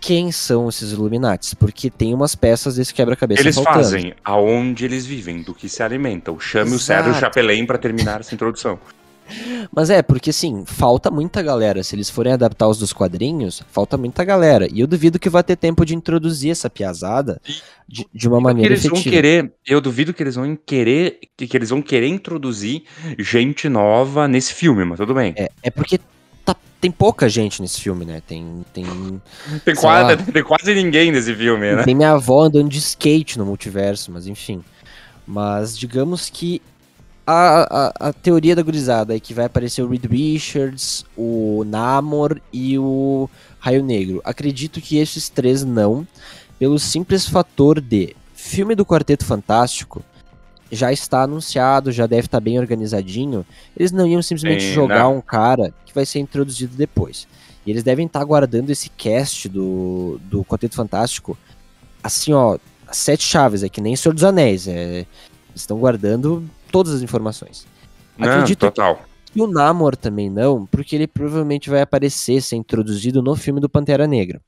Quem 0.06 0.34
são 0.34 0.68
esses 0.68 0.92
Illuminatis? 0.92 1.54
Porque 1.54 1.90
tem 1.90 2.14
umas 2.14 2.36
peças 2.36 2.76
desse 2.76 2.94
quebra-cabeça 2.94 3.42
Eles 3.42 3.56
faltando. 3.56 3.78
fazem 3.78 4.14
aonde 4.22 4.84
eles 4.84 5.06
vivem, 5.06 5.42
do 5.42 5.54
que 5.54 5.70
se 5.70 5.82
alimentam. 5.82 6.38
Chame 6.38 6.72
o 6.72 6.76
Exato. 6.76 7.06
Sérgio 7.06 7.22
Chapelin 7.22 7.66
pra 7.66 7.78
terminar 7.78 8.20
essa 8.20 8.36
introdução. 8.36 8.78
Mas 9.74 9.90
é, 9.90 10.02
porque 10.02 10.32
assim, 10.32 10.66
falta 10.66 11.10
muita 11.10 11.42
galera. 11.42 11.82
Se 11.84 11.96
eles 11.96 12.10
forem 12.10 12.34
adaptar 12.34 12.68
os 12.68 12.78
dos 12.78 12.92
quadrinhos, 12.92 13.64
falta 13.72 13.98
muita 13.98 14.26
galera. 14.26 14.68
E 14.70 14.82
eu 14.82 14.88
duvido 14.88 15.18
que 15.18 15.30
vai 15.30 15.42
ter 15.42 15.56
tempo 15.56 15.86
de 15.86 15.96
introduzir 15.96 16.52
essa 16.52 16.70
piazada 16.70 17.42
de, 17.88 18.06
de 18.14 18.28
uma 18.28 18.42
maneira 18.42 18.74
eles 18.74 18.86
vão 18.86 19.02
querer, 19.02 19.54
eu 19.66 19.80
duvido 19.80 20.14
que 20.14 20.22
eles 20.22 20.36
vão 20.36 20.54
querer, 20.66 21.18
que, 21.38 21.48
que 21.48 21.56
eles 21.56 21.70
vão 21.70 21.82
querer 21.82 22.08
introduzir 22.08 22.84
gente 23.18 23.70
nova 23.70 24.28
nesse 24.28 24.54
filme, 24.54 24.84
mas 24.84 24.98
tudo 24.98 25.14
bem. 25.14 25.34
É, 25.38 25.50
é 25.64 25.72
porque 25.72 25.98
tá- 26.46 26.56
tem 26.82 26.92
pouca 26.92 27.30
gente 27.30 27.62
nesse 27.62 27.80
filme, 27.82 28.04
né? 28.06 28.22
Tem, 28.28 28.66
tem, 28.74 28.86
Tem, 29.64 29.76
quase, 29.76 30.16
lá. 30.16 30.18
tem 30.32 30.44
quase 30.44 30.74
ninguém 30.74 31.12
nesse 31.12 31.34
filme, 31.34 31.76
né? 31.76 31.84
tem 31.84 31.96
minha 31.96 32.12
avó 32.12 32.44
andando 32.44 32.70
de 32.70 32.78
skate 32.80 33.38
no 33.38 33.46
multiverso, 33.46 34.12
mas 34.12 34.28
enfim. 34.28 34.64
Mas 35.26 35.78
digamos 35.78 36.30
que 36.30 36.62
a, 37.26 37.88
a, 37.98 38.10
a 38.10 38.14
teoria 38.14 38.56
da 38.56 38.62
gurizada 38.62 39.16
é 39.16 39.20
que 39.20 39.34
vai 39.34 39.46
aparecer 39.46 39.82
o 39.82 39.88
Reed 39.88 40.06
Richards, 40.06 41.06
o 41.16 41.64
Namor 41.66 42.42
e 42.52 42.78
o 42.78 43.30
Raio 43.60 43.82
Negro. 43.84 44.22
Acredito 44.26 44.82
que 44.82 44.98
esses 44.98 45.30
três 45.30 45.64
não, 45.64 46.06
pelo 46.60 46.78
simples 46.78 47.26
fator 47.28 47.80
de 47.80 48.14
filme 48.36 48.76
do 48.76 48.86
Quarteto 48.86 49.26
Fantástico 49.26 50.04
já 50.74 50.92
está 50.92 51.24
anunciado, 51.24 51.92
já 51.92 52.08
deve 52.08 52.28
estar 52.28 52.40
bem 52.40 52.60
organizadinho. 52.60 53.46
Eles 53.78 53.92
não 53.92 54.08
iam 54.08 54.22
simplesmente 54.22 54.64
Sim, 54.64 54.74
jogar 54.74 55.04
não. 55.04 55.18
um 55.18 55.22
cara 55.22 55.74
que 55.86 55.94
vai 55.94 56.06
ser 56.06 56.20
introduzido 56.20 56.76
depois. 56.76 57.28
E 57.66 57.72
eles 57.72 57.84
devem 57.84 58.06
estar 58.06 58.20
aguardando 58.20 58.72
esse 58.72 58.90
cast 58.90 59.48
do, 59.48 60.20
do 60.24 60.44
Quarteto 60.44 60.76
Fantástico 60.76 61.38
assim, 62.04 62.34
ó, 62.34 62.58
sete 62.92 63.24
chaves, 63.24 63.64
é 63.64 63.70
que 63.70 63.80
nem 63.80 63.96
Senhor 63.96 64.14
dos 64.14 64.24
Anéis. 64.24 64.68
É, 64.68 65.06
estão 65.56 65.78
guardando 65.78 66.44
todas 66.72 66.94
as 66.94 67.02
informações. 67.02 67.66
Não, 68.18 68.28
Acredito 68.28 68.60
total. 68.60 69.02
E 69.36 69.42
o 69.42 69.48
Namor 69.48 69.96
também 69.96 70.30
não, 70.30 70.66
porque 70.66 70.96
ele 70.96 71.08
provavelmente 71.08 71.70
vai 71.70 71.82
aparecer, 71.82 72.42
ser 72.42 72.56
introduzido 72.56 73.22
no 73.22 73.36
filme 73.36 73.60
do 73.60 73.70
Pantera 73.70 74.06
Negra. 74.06 74.42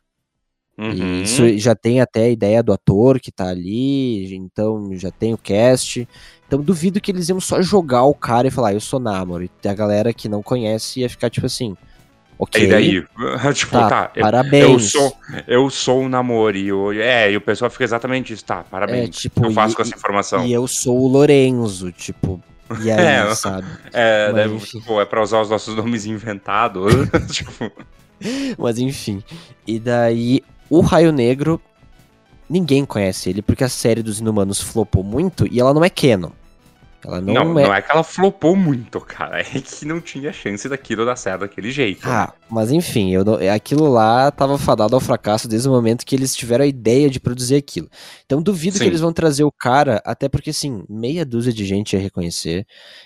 Uhum. 0.78 0.92
E 0.92 1.24
isso 1.24 1.58
já 1.58 1.74
tem 1.74 2.02
até 2.02 2.24
a 2.24 2.30
ideia 2.30 2.62
do 2.62 2.74
ator 2.74 3.20
que 3.20 3.32
tá 3.32 3.48
ali, 3.50 4.36
então 4.36 4.90
já 4.94 5.10
tem 5.12 5.34
o 5.34 5.38
cast. 5.38 6.08
Então 6.48 6.62
duvido 6.62 7.00
que 7.00 7.12
eles 7.12 7.30
iam 7.30 7.40
só 7.40 7.62
jogar 7.62 8.04
o 8.04 8.14
cara 8.14 8.48
e 8.48 8.52
falar, 8.52 8.74
eu 8.74 8.82
sou 8.82 9.00
Namor. 9.00 9.44
E 9.44 9.50
a 9.68 9.74
galera 9.74 10.14
que 10.14 10.28
não 10.28 10.44
conhece 10.44 11.00
ia 11.00 11.10
ficar 11.10 11.30
tipo 11.30 11.46
assim, 11.46 11.76
ok, 12.38 12.64
E 12.64 12.68
daí? 12.68 12.92
tipo, 13.56 13.72
tá, 13.72 13.90
tá, 13.90 14.12
eu, 14.16 14.22
parabéns. 14.22 14.64
eu 14.70 14.80
sou, 14.80 15.14
eu 15.48 15.70
sou 15.70 16.02
o 16.04 16.10
namoro. 16.10 16.58
E 16.58 16.72
o, 16.74 16.92
é, 16.92 17.32
e 17.32 17.38
o 17.38 17.42
pessoal 17.42 17.72
fica 17.72 17.84
exatamente 17.86 18.34
isso. 18.34 18.44
Tá, 18.44 18.64
parabéns. 18.64 19.06
É, 19.08 19.12
tipo, 19.12 19.46
eu 19.46 19.52
faço 19.52 19.74
e- 19.74 19.76
com 19.78 19.82
essa 19.82 19.96
informação? 19.96 20.46
E 20.46 20.52
eu 20.52 20.68
sou 20.68 21.00
o 21.00 21.08
Lorenzo, 21.08 21.92
tipo, 21.94 22.42
e 22.84 22.92
aí, 22.92 23.00
É, 23.30 23.34
sabe? 23.36 23.66
é, 23.94 24.32
mas 24.34 24.36
deve- 24.50 24.82
pô, 24.86 25.00
é 25.02 25.06
pra 25.06 25.24
usar 25.24 25.40
os 25.42 25.50
nossos 25.50 25.74
nomes 25.78 26.06
inventados. 26.06 26.92
tipo, 27.32 27.72
Mas 28.58 28.78
enfim. 28.78 29.24
E 29.68 29.80
daí, 29.80 30.44
o 30.70 30.82
Raio 30.82 31.12
Negro, 31.12 31.62
ninguém 32.50 32.86
conhece 32.86 33.30
ele, 33.30 33.42
porque 33.42 33.64
a 33.64 33.70
série 33.70 34.04
dos 34.04 34.20
Inumanos 34.20 34.62
flopou 34.62 35.04
muito 35.04 35.48
e 35.52 35.60
ela 35.60 35.74
não 35.74 35.84
é 35.84 35.90
canon. 35.90 36.32
Ela 37.06 37.22
não, 37.22 37.34
não, 37.34 37.60
é. 37.60 37.64
não 37.68 37.74
é 37.74 37.82
que 37.84 37.92
ela 37.92 38.04
flopou 38.04 38.56
muito, 38.56 39.00
cara. 39.00 39.40
É 39.56 39.62
que 39.62 39.86
não 39.86 40.02
tinha 40.02 40.34
chance 40.34 40.68
daquilo 40.68 41.06
dar 41.06 41.16
certo 41.16 41.42
daquele 41.42 41.70
jeito. 41.70 42.02
Ah, 42.04 42.34
mas 42.50 42.72
enfim, 42.72 43.12
eu 43.12 43.24
não- 43.24 43.38
aquilo 43.54 43.88
lá 43.92 44.32
tava 44.32 44.58
fadado 44.58 44.96
ao 44.96 45.00
fracasso 45.00 45.48
desde 45.48 45.70
o 45.70 45.72
momento 45.72 46.06
que 46.06 46.16
eles 46.16 46.36
tiveram 46.36 46.64
a 46.64 46.68
ideia 46.68 47.10
de 47.10 47.20
produzir 47.20 47.56
aquilo. 47.56 47.88
Então 48.26 48.42
duvido 48.42 48.78
Sim. 48.78 48.84
que 48.84 48.90
eles 48.90 49.02
vão 49.02 49.14
trazer 49.14 49.44
o 49.44 49.52
cara, 49.52 50.02
até 50.04 50.28
porque 50.28 50.50
assim, 50.50 50.84
meia 50.90 51.24
dúzia 51.24 51.54
de 51.54 51.64
gente 51.64 51.94
ia 51.94 52.00
reconhecer. 52.02 52.66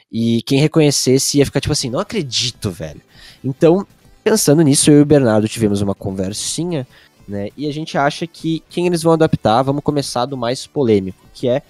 E 0.10 0.42
quem 0.44 0.60
reconhecesse 0.60 1.40
ia 1.40 1.46
ficar 1.46 1.60
tipo 1.60 1.74
assim, 1.74 1.90
não 1.90 2.00
acredito, 2.00 2.72
velho. 2.72 3.02
Então, 3.44 3.86
pensando 4.24 4.62
nisso, 4.62 4.90
eu 4.90 5.00
e 5.00 5.02
o 5.02 5.06
Bernardo 5.06 5.48
tivemos 5.48 5.82
uma 5.82 5.94
conversinha, 5.94 6.88
né? 7.30 7.50
E 7.56 7.68
a 7.68 7.72
gente 7.72 7.98
acha 7.98 8.26
que 8.28 8.62
quem 8.70 8.88
eles 8.88 9.04
vão 9.04 9.14
adaptar, 9.14 9.62
vamos 9.62 9.84
começar 9.84 10.26
do 10.26 10.36
mais 10.36 10.66
polêmico, 10.68 11.26
que 11.34 11.48
é 11.48 11.62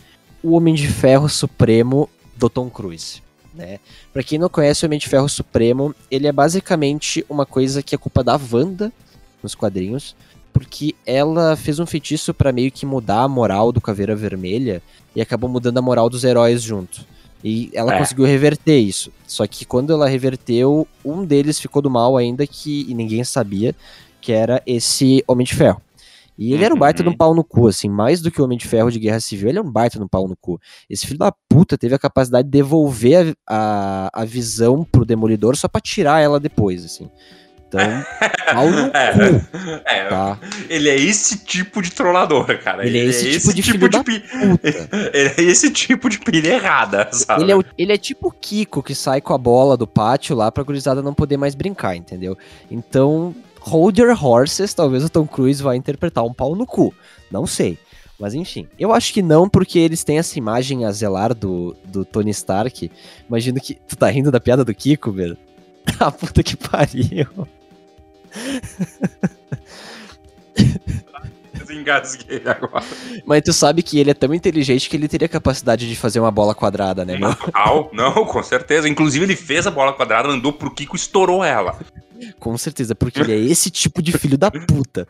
o 0.42 0.54
Homem 0.56 0.74
de 0.74 0.88
Ferro 0.88 1.28
Supremo 1.30 2.10
do 2.38 2.50
Tom 2.50 2.70
Cruise. 2.70 3.22
né? 3.54 3.80
Pra 4.14 4.24
quem 4.24 4.40
não 4.40 4.48
conhece 4.48 4.86
o 4.86 4.88
Homem 4.88 4.98
de 5.00 5.10
Ferro 5.10 5.28
Supremo, 5.28 5.94
ele 6.10 6.28
é 6.28 6.32
basicamente 6.32 7.26
uma 7.30 7.46
coisa 7.46 7.84
que 7.84 7.94
é 7.94 7.98
culpa 7.98 8.24
da 8.24 8.40
Wanda 8.52 8.90
nos 9.44 9.54
quadrinhos, 9.54 10.16
porque 10.54 10.96
ela 11.06 11.56
fez 11.58 11.78
um 11.80 11.86
feitiço 11.86 12.34
para 12.34 12.52
meio 12.54 12.72
que 12.72 12.86
mudar 12.86 13.24
a 13.24 13.28
moral 13.28 13.72
do 13.74 13.82
Caveira 13.82 14.16
Vermelha 14.16 14.82
e 15.16 15.20
acabou 15.22 15.50
mudando 15.50 15.78
a 15.78 15.82
moral 15.82 16.10
dos 16.10 16.24
heróis 16.24 16.62
junto. 16.64 17.06
E 17.44 17.70
ela 17.74 17.96
É. 17.96 17.98
conseguiu 18.00 18.26
reverter 18.26 18.78
isso. 18.80 19.12
Só 19.28 19.46
que 19.48 19.66
quando 19.66 19.92
ela 19.94 20.08
reverteu, 20.08 20.88
um 21.04 21.26
deles 21.26 21.60
ficou 21.60 21.82
do 21.82 21.90
mal 21.90 22.16
ainda 22.18 22.46
que 22.48 22.86
e 22.88 22.94
ninguém 22.94 23.24
sabia, 23.24 23.76
que 24.22 24.32
era 24.32 24.62
esse 24.66 25.24
Homem 25.28 25.46
de 25.46 25.56
Ferro. 25.56 25.82
E 26.38 26.54
ele 26.54 26.64
era 26.64 26.74
um 26.74 26.78
baita 26.78 27.04
de 27.04 27.10
um 27.10 27.12
Uhum. 27.12 27.18
pau 27.18 27.36
no 27.36 27.44
cu, 27.44 27.68
assim, 27.68 27.90
mais 27.90 28.22
do 28.22 28.32
que 28.32 28.42
o 28.42 28.46
Homem 28.46 28.58
de 28.58 28.66
Ferro 28.66 28.90
de 28.90 28.98
Guerra 28.98 29.20
Civil, 29.20 29.50
ele 29.50 29.58
é 29.58 29.62
um 29.62 29.70
baita 29.70 29.98
de 29.98 30.04
um 30.06 30.08
pau 30.08 30.26
no 30.26 30.38
cu. 30.38 30.58
Esse 30.90 31.06
filho 31.06 31.20
da 31.20 31.34
puta 31.50 31.78
teve 31.78 31.94
a 31.96 32.00
capacidade 32.00 32.46
de 32.46 32.52
devolver 32.52 33.36
a, 33.46 34.10
a, 34.16 34.22
a 34.22 34.26
visão 34.26 34.86
pro 34.90 35.04
Demolidor 35.04 35.58
só 35.58 35.68
pra 35.68 35.82
tirar 35.82 36.22
ela 36.22 36.40
depois, 36.40 36.86
assim. 36.86 37.10
Então, 37.68 37.82
pau 38.54 38.70
no 38.72 38.86
cu, 38.86 38.92
É, 39.86 40.06
tá? 40.08 40.40
ele 40.70 40.88
é 40.90 40.96
esse 40.96 41.40
tipo 41.44 41.82
de 41.82 41.92
trollador, 41.92 42.46
cara. 42.64 42.88
Ele 42.88 42.98
é 43.00 43.04
esse 43.04 43.32
tipo 43.38 43.54
de 43.54 43.62
filho 43.62 43.90
da 43.90 44.02
pi- 44.02 44.22
Puta. 44.22 44.90
Ele 45.14 45.30
é 45.38 45.52
esse 45.52 45.70
tipo 45.72 46.10
de 46.10 46.20
pilha 46.20 46.54
errada, 46.54 47.10
sabe? 47.12 47.44
Ele 47.44 47.52
é, 47.52 47.56
o- 47.58 47.64
ele 47.78 47.92
é 47.92 47.98
tipo 47.98 48.30
o 48.30 48.32
Kiko 48.32 48.82
que 48.82 48.96
sai 48.96 49.20
com 49.20 49.34
a 49.34 49.38
bola 49.38 49.76
do 49.76 49.86
pátio 49.86 50.36
lá 50.38 50.50
pra 50.52 50.64
gurizada 50.64 51.02
não 51.02 51.14
poder 51.14 51.36
mais 51.36 51.54
brincar, 51.54 51.96
entendeu? 51.98 52.38
Então, 52.72 53.36
hold 53.60 54.00
your 54.00 54.14
horses, 54.14 54.74
talvez 54.74 55.04
o 55.04 55.10
Tom 55.10 55.28
Cruise 55.28 55.62
vá 55.62 55.76
interpretar 55.76 56.24
um 56.24 56.34
pau 56.34 56.56
no 56.56 56.66
cu. 56.66 56.94
Não 57.32 57.46
sei. 57.46 57.78
Mas 58.20 58.34
enfim, 58.34 58.68
eu 58.78 58.92
acho 58.92 59.14
que 59.14 59.22
não, 59.22 59.48
porque 59.48 59.80
eles 59.80 60.04
têm 60.04 60.18
essa 60.18 60.38
imagem 60.38 60.84
a 60.84 60.92
zelar 60.92 61.34
do, 61.34 61.76
do 61.86 62.04
Tony 62.04 62.32
Stark. 62.32 62.92
Imagino 63.28 63.62
que. 63.62 63.76
Tu 63.76 63.96
tá 63.96 64.10
rindo 64.10 64.32
da 64.32 64.40
piada 64.42 64.66
do 64.66 64.76
Kiko, 64.76 65.12
velho? 65.12 65.38
Ah, 66.00 66.12
puta 66.12 66.44
que 66.44 66.56
pariu. 66.56 67.28
Desengasguei 71.74 72.42
agora. 72.46 72.84
Mas 73.26 73.42
tu 73.44 73.54
sabe 73.54 73.84
que 73.84 74.00
ele 74.00 74.12
é 74.12 74.14
tão 74.14 74.34
inteligente 74.34 74.90
que 74.90 74.96
ele 74.98 75.08
teria 75.08 75.28
capacidade 75.30 75.88
de 75.88 75.96
fazer 75.96 76.20
uma 76.20 76.32
bola 76.32 76.56
quadrada, 76.56 77.06
né? 77.06 77.18
Não, 77.18 77.90
não, 77.94 78.26
com 78.26 78.42
certeza. 78.44 78.90
Inclusive, 78.90 79.26
ele 79.26 79.36
fez 79.36 79.68
a 79.68 79.72
bola 79.72 79.94
quadrada, 79.94 80.28
mandou 80.28 80.52
pro 80.54 80.72
Kiko 80.74 80.96
e 80.96 81.00
estourou 81.00 81.44
ela. 81.44 81.80
Com 82.40 82.58
certeza, 82.58 82.96
porque 82.96 83.22
ele 83.22 83.34
é 83.34 83.38
esse 83.38 83.70
tipo 83.70 84.02
de 84.02 84.12
filho 84.18 84.38
da 84.38 84.52
puta. 84.52 85.08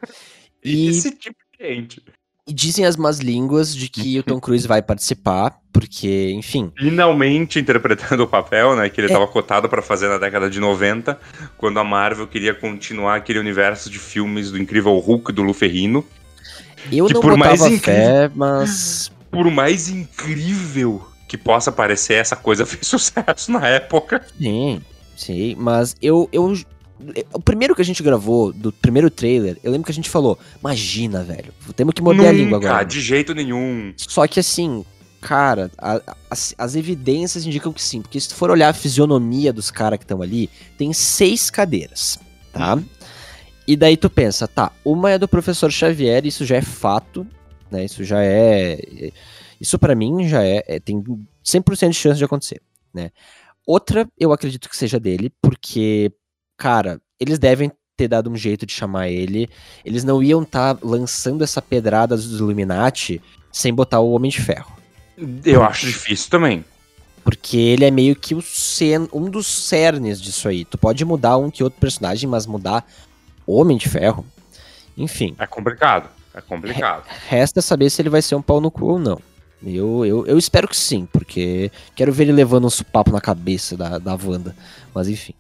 E, 0.64 0.90
Esse 0.90 1.12
tipo 1.12 1.38
de 1.60 1.66
gente. 1.68 2.04
e 2.48 2.54
dizem 2.54 2.86
as 2.86 2.98
más 2.98 3.20
línguas 3.20 3.74
de 3.76 3.88
que 3.90 4.20
o 4.20 4.24
Tom 4.24 4.40
Cruise 4.40 4.68
vai 4.68 4.82
participar, 4.82 5.58
porque, 5.72 6.32
enfim, 6.32 6.72
Finalmente 6.78 7.58
interpretando 7.60 8.24
o 8.24 8.28
papel, 8.28 8.76
né? 8.76 8.90
Que 8.90 9.00
ele 9.02 9.08
É. 9.10 9.14
tava 9.14 9.26
cotado 9.26 9.70
pra 9.70 9.82
fazer 9.82 10.10
na 10.10 10.18
década 10.18 10.50
de 10.50 10.60
90, 10.60 11.18
quando 11.58 11.80
a 11.80 11.84
Marvel 11.84 12.28
queria 12.28 12.54
continuar 12.54 13.16
aquele 13.16 13.40
universo 13.40 13.90
de 13.90 13.98
filmes 13.98 14.52
do 14.52 14.58
Incrível 14.62 14.98
Hulk 14.98 15.32
do 15.32 15.42
Lu 15.44 15.54
Ferrino. 15.54 16.06
Eu 16.92 17.06
Que 17.08 17.14
não 17.14 17.22
por 17.22 17.38
mais 17.38 17.62
incrível- 17.62 17.82
fé, 17.82 18.32
mas 18.36 19.12
Por 19.32 19.50
mais 19.52 19.90
incrível 19.90 21.08
que 21.28 21.38
possa 21.38 21.72
parecer, 21.72 22.16
essa 22.16 22.36
coisa 22.36 22.66
fez 22.68 22.88
sucesso 22.88 23.52
na 23.52 23.68
época. 23.68 24.26
sim, 24.40 24.82
sim, 25.16 25.56
mas 25.58 25.96
eu, 26.02 26.28
eu 26.32 26.54
o 27.34 27.40
primeiro 27.40 27.74
que 27.76 27.82
a 27.82 27.86
gente 27.86 28.04
gravou 28.04 28.52
do 28.52 28.74
primeiro 28.74 29.10
trailer, 29.10 29.58
eu 29.64 29.72
lembro 29.72 29.86
que 29.86 29.92
a 29.92 29.96
gente 29.96 30.10
falou, 30.10 30.38
imagina, 30.60 31.24
velho, 31.24 31.54
temos 31.76 31.94
que 31.94 32.02
morder 32.02 32.28
a 32.28 32.32
língua 32.32 32.58
Nunca, 32.58 32.70
agora. 32.72 32.84
de 32.86 33.00
jeito 33.00 33.34
nenhum. 33.34 33.94
Só 33.96 34.28
que 34.28 34.38
assim, 34.40 34.84
cara, 35.22 35.72
a- 35.78 36.02
as, 36.30 36.54
as 36.58 36.76
evidências 36.76 37.46
indicam 37.46 37.72
que 37.72 37.82
sim, 37.82 38.02
porque 38.02 38.20
se 38.20 38.28
tu 38.30 38.36
for 38.36 38.50
olhar 38.52 38.68
a 38.68 38.74
fisionomia 38.74 39.54
dos 39.54 39.72
caras 39.72 39.98
que 39.98 40.04
estão 40.04 40.22
ali, 40.22 40.50
tem 40.78 40.92
seis 40.92 41.50
cadeiras, 41.50 42.20
tá? 42.52 42.78
E 43.70 43.76
daí 43.78 43.96
tu 43.96 44.10
pensa, 44.10 44.48
tá, 44.48 44.72
uma 44.84 45.12
é 45.12 45.18
do 45.20 45.28
professor 45.28 45.72
Xavier, 45.72 46.26
isso 46.26 46.44
já 46.44 46.56
é 46.56 46.62
fato, 46.62 47.28
né? 47.70 47.86
Isso 47.86 48.04
já 48.04 48.18
é. 48.24 49.12
Isso 49.62 49.78
pra 49.78 49.94
mim 49.94 50.28
já 50.28 50.44
é, 50.44 50.64
é- 50.68 50.80
Tem 50.80 51.04
100% 51.46 51.90
de 51.92 51.96
chance 51.96 52.18
de 52.18 52.24
acontecer, 52.26 52.60
né? 52.92 53.12
Outra, 53.68 54.08
eu 54.20 54.34
acredito 54.34 54.68
que 54.68 54.76
seja 54.76 55.00
dele, 55.00 55.32
porque, 55.40 56.12
cara, 56.58 57.00
eles 57.20 57.38
devem 57.38 57.72
ter 57.96 58.08
dado 58.08 58.28
um 58.32 58.36
jeito 58.36 58.66
de 58.66 58.74
chamar 58.74 59.08
ele. 59.10 59.48
Eles 59.86 60.04
não 60.04 60.24
iam 60.24 60.42
estar 60.42 60.76
lançando 60.82 61.44
essa 61.44 61.62
pedrada 61.62 62.16
dos 62.16 62.40
Illuminati 62.40 63.22
sem 63.52 63.72
botar 63.72 64.00
o 64.00 64.14
Homem 64.14 64.32
de 64.32 64.42
Ferro. 64.42 64.76
Eu 65.46 65.62
acho 65.64 65.86
difícil 65.86 66.28
também. 66.32 66.66
Porque 67.24 67.58
ele 67.58 67.86
é 67.86 67.92
meio 67.92 68.16
que 68.16 68.34
o 68.34 68.42
cen- 68.42 69.08
um 69.14 69.30
dos 69.30 69.46
cernes 69.46 70.20
disso 70.20 70.48
aí. 70.48 70.66
Tu 70.66 70.78
pode 70.78 71.06
mudar 71.06 71.38
um 71.38 71.52
que 71.52 71.64
outro 71.64 71.80
personagem, 71.80 72.28
mas 72.28 72.48
mudar 72.48 72.84
Homem 73.56 73.78
de 73.78 73.88
Ferro. 73.90 74.26
Enfim, 74.98 75.36
É 75.40 75.48
complicado. 75.48 76.10
É 76.34 76.42
complicado. 76.42 77.04
resta 77.28 77.62
saber 77.62 77.90
se 77.90 78.02
ele 78.02 78.10
vai 78.10 78.22
ser 78.22 78.36
um 78.36 78.42
pau 78.42 78.60
no 78.62 78.70
cu 78.70 78.86
ou 78.86 79.00
não. 79.00 79.20
Eu, 79.66 80.06
eu, 80.06 80.26
eu 80.28 80.38
espero 80.38 80.68
que 80.68 80.76
sim, 80.78 81.06
porque 81.12 81.70
quero 81.96 82.14
ver 82.14 82.24
ele 82.24 82.32
levando 82.32 82.66
um 82.68 82.84
papo 82.92 83.12
na 83.12 83.20
cabeça 83.20 83.76
da, 83.76 83.98
da 83.98 84.14
Wanda. 84.16 84.56
Mas 84.94 85.08
enfim. 85.10 85.34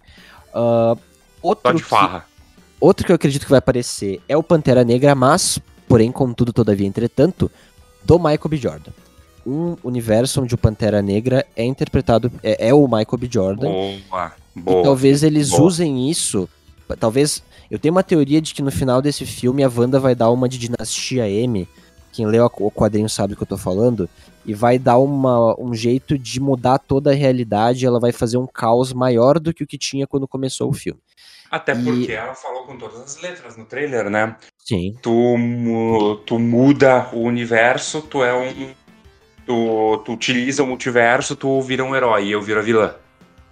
Ah, 0.54 0.98
outro 1.42 1.74
de 1.76 1.84
que- 1.84 1.90
farra. 1.90 2.26
Outro 2.82 3.06
que 3.06 3.12
eu 3.12 3.16
acredito 3.16 3.44
que 3.44 3.50
vai 3.50 3.60
aparecer 3.60 4.22
é 4.28 4.36
o 4.38 4.44
Pantera 4.44 4.84
Negra, 4.86 5.14
mas, 5.14 5.60
porém, 5.88 6.12
contudo, 6.14 6.54
todavia, 6.54 6.88
entretanto, 6.88 7.52
do 8.04 8.18
Michael 8.18 8.48
B. 8.50 8.56
Jordan. 8.58 8.92
Um 9.46 9.76
universo 9.84 10.42
onde 10.42 10.56
o 10.56 10.58
Pantera 10.58 11.02
Negra 11.02 11.46
é 11.58 11.64
interpretado, 11.66 12.32
é, 12.42 12.70
é 12.70 12.74
o 12.74 12.84
Michael 12.88 13.18
B. 13.18 13.28
Jordan. 13.30 13.68
Boa. 13.70 14.32
e 14.56 14.60
Boa. 14.62 14.84
talvez 14.84 15.24
eles 15.24 15.50
boa. 15.50 15.64
usem 15.64 16.10
isso. 16.10 16.48
Talvez. 16.98 17.44
Eu 17.70 17.78
tenho 17.78 17.94
uma 17.94 18.04
teoria 18.04 18.42
de 18.42 18.54
que 18.54 18.62
no 18.62 18.72
final 18.72 19.02
desse 19.02 19.26
filme 19.26 19.64
a 19.64 19.70
Wanda 19.70 20.00
vai 20.00 20.16
dar 20.16 20.32
uma 20.32 20.50
de 20.50 20.58
Dinastia 20.58 21.30
M. 21.30 21.68
Quem 22.12 22.26
leu 22.26 22.50
o 22.58 22.72
quadrinho 22.72 23.08
sabe 23.08 23.34
do 23.34 23.38
que 23.38 23.44
eu 23.44 23.48
tô 23.48 23.58
falando. 23.58 24.10
E 24.46 24.54
vai 24.54 24.80
dar 24.80 24.98
uma, 24.98 25.56
um 25.60 25.74
jeito 25.76 26.18
de 26.18 26.40
mudar 26.40 26.80
toda 26.80 27.12
a 27.12 27.16
realidade. 27.16 27.86
Ela 27.86 28.00
vai 28.00 28.12
fazer 28.12 28.38
um 28.38 28.48
caos 28.48 28.92
maior 28.92 29.40
do 29.40 29.54
que 29.54 29.64
o 29.64 29.68
que 29.68 29.78
tinha 29.78 30.08
quando 30.08 30.28
começou 30.28 30.70
o 30.70 30.74
filme. 30.74 31.00
Até 31.52 31.74
E- 31.74 31.84
porque 31.84 32.12
ela 32.12 32.34
falou 32.34 32.64
com 32.64 32.78
todas 32.78 33.00
as 33.02 33.22
letras 33.22 33.58
no 33.58 33.66
trailer, 33.66 34.10
né? 34.10 34.36
Sim. 34.64 34.96
Tu, 35.02 36.22
tu 36.26 36.40
muda 36.40 37.10
o 37.14 37.22
universo, 37.22 38.02
tu 38.02 38.24
é 38.24 38.34
um. 38.34 38.72
Tu, 39.46 40.02
tu 40.06 40.14
utiliza 40.14 40.64
o 40.64 40.68
multiverso, 40.68 41.36
tu 41.36 41.60
vira 41.62 41.84
um 41.84 41.96
herói 41.96 42.28
e 42.28 42.32
eu 42.32 42.42
viro 42.42 42.60
a 42.60 42.64
vilã. 42.64 42.94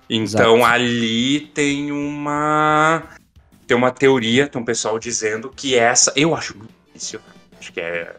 Então 0.10 0.58
Exato. 0.58 0.66
ali 0.74 1.40
tem 1.54 1.92
uma. 1.92 3.04
Tem 3.68 3.76
uma 3.76 3.92
teoria, 3.92 4.48
tem 4.48 4.62
um 4.62 4.66
pessoal 4.66 4.98
dizendo 4.98 5.52
que 5.54 5.76
essa. 5.76 6.14
Eu 6.16 6.34
acho 6.34 6.58
muito 6.58 6.72
difícil. 6.88 7.20
Acho 7.60 7.74
que 7.74 7.82
é. 7.82 8.16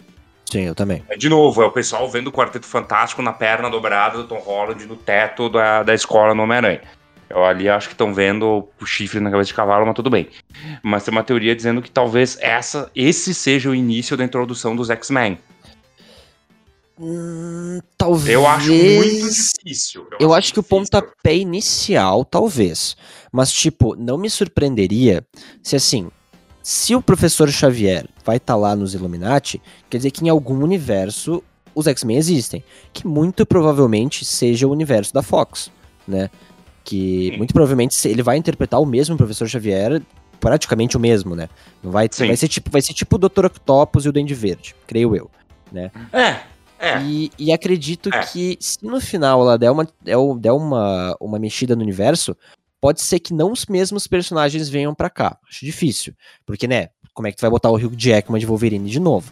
Sim, 0.51 0.63
eu 0.63 0.75
também. 0.75 1.03
é 1.09 1.17
de 1.17 1.29
novo, 1.29 1.63
é 1.63 1.67
o 1.67 1.71
pessoal 1.71 2.09
vendo 2.09 2.29
o 2.29 2.33
Quarteto 2.33 2.67
Fantástico 2.67 3.21
na 3.21 3.33
perna 3.33 3.69
dobrada 3.69 4.19
do 4.19 4.25
Tom 4.25 4.39
Holland 4.39 4.87
no 4.87 4.97
teto 4.97 5.49
da, 5.49 5.83
da 5.83 5.95
escola 5.95 6.35
no 6.35 6.43
Homem-Aranha. 6.43 6.81
Eu 7.29 7.45
ali 7.45 7.69
acho 7.69 7.89
que 7.89 7.95
estão 7.95 8.15
vendo 8.15 8.67
o 8.81 8.87
chifre 8.87 9.21
na 9.21 9.31
cabeça 9.31 9.49
de 9.49 9.55
cavalo, 9.55 9.85
mas 9.85 9.95
tudo 9.95 10.09
bem. 10.09 10.29
Mas 10.83 11.05
tem 11.05 11.13
uma 11.13 11.23
teoria 11.23 11.55
dizendo 11.55 11.83
que 11.83 11.91
talvez 11.91 12.39
essa, 12.41 12.91
esse 12.95 13.35
seja 13.35 13.69
o 13.69 13.75
início 13.75 14.17
da 14.17 14.25
introdução 14.25 14.75
dos 14.75 14.89
X-Men. 14.89 15.39
Hum, 16.99 17.81
talvez. 17.97 18.35
Eu 18.35 18.47
acho 18.47 18.73
muito 18.73 19.31
difícil. 19.31 20.07
Eu 20.19 20.33
acho 20.33 20.53
que 20.53 20.59
o 20.59 20.63
difícil. 20.63 20.79
pontapé 20.79 21.37
inicial, 21.37 22.25
talvez. 22.25 22.97
Mas, 23.33 23.53
tipo, 23.53 23.95
não 23.97 24.17
me 24.19 24.29
surpreenderia 24.31 25.25
se 25.63 25.77
assim. 25.77 26.09
Se 26.63 26.95
o 26.95 27.01
professor 27.01 27.51
Xavier 27.51 28.07
vai 28.25 28.37
estar 28.37 28.55
lá 28.57 28.77
nos 28.77 28.95
Illuminati, 28.95 29.61
quer 29.89 29.97
dizer 29.99 30.11
que 30.11 30.25
em 30.25 30.29
algum 30.29 30.63
universo 30.63 31.43
os 31.75 31.87
X-Men 31.87 32.17
existem. 32.19 32.63
Que 32.93 33.07
muito 33.07 33.47
provavelmente 33.47 34.25
seja 34.25 34.67
o 34.67 34.71
universo 34.73 35.15
da 35.15 35.23
Fox, 35.23 35.71
né? 36.07 36.29
Que 36.85 37.35
muito 37.39 37.55
provavelmente 37.55 38.07
ele 38.07 38.23
vai 38.23 38.37
interpretar 38.37 38.81
o 38.81 38.87
mesmo 38.87 39.17
professor 39.17 39.49
Xavier, 39.49 40.03
praticamente 40.41 40.97
o 40.97 41.01
mesmo, 41.01 41.35
né? 41.35 41.49
Não 41.83 41.91
vai, 41.91 42.09
Sim. 42.11 42.27
vai 42.27 42.37
ser 42.37 42.49
tipo, 42.49 42.71
vai 42.71 42.83
ser 42.83 42.93
tipo 42.93 43.17
o 43.17 43.19
Dr. 43.19 43.47
Octopus 43.47 44.05
e 44.05 44.09
o 44.09 44.13
Duende 44.13 44.35
Verde, 44.35 44.75
creio 44.87 45.15
eu. 45.17 45.31
É, 45.75 45.91
é. 46.79 47.03
E, 47.03 47.31
e 47.39 47.53
acredito 47.53 48.09
É. 48.13 48.21
que 48.21 48.57
se 48.61 48.79
no 48.85 49.01
final 49.01 49.41
ela 49.43 49.59
der, 49.59 49.71
uma, 49.71 49.87
der 50.39 50.53
uma, 50.53 51.17
uma 51.21 51.39
mexida 51.39 51.75
no 51.75 51.83
universo, 51.83 52.37
pode 52.81 53.01
ser 53.01 53.19
que 53.21 53.35
não 53.35 53.53
os 53.53 53.67
mesmos 53.67 54.07
personagens 54.07 54.69
venham 54.69 54.95
pra 54.95 55.11
cá. 55.11 55.37
Acho 55.49 55.65
difícil. 55.65 56.15
Porque, 56.47 56.67
né, 56.67 56.89
como 57.15 57.27
é 57.29 57.31
que 57.31 57.37
tu 57.37 57.43
vai 57.43 57.51
botar 57.51 57.71
o 57.71 57.77
Hugh 57.77 57.95
Jackman 57.97 58.39
de 58.41 58.47
Wolverine 58.47 58.89
de 58.91 59.01
novo? 59.01 59.31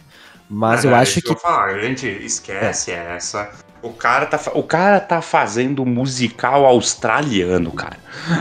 Mas 0.49 0.85
eu 0.85 0.91
É, 0.91 0.95
acho 0.95 1.21
que. 1.21 1.31
eu 1.31 1.35
falar, 1.37 1.79
gente, 1.79 2.07
esquece 2.07 2.91
essa. 2.91 3.51
O 3.81 3.91
cara, 3.91 4.25
tá, 4.25 4.39
o 4.55 4.63
cara 4.63 4.99
tá 4.99 5.21
fazendo 5.21 5.85
musical 5.85 6.65
australiano, 6.65 7.71
cara. 7.71 7.97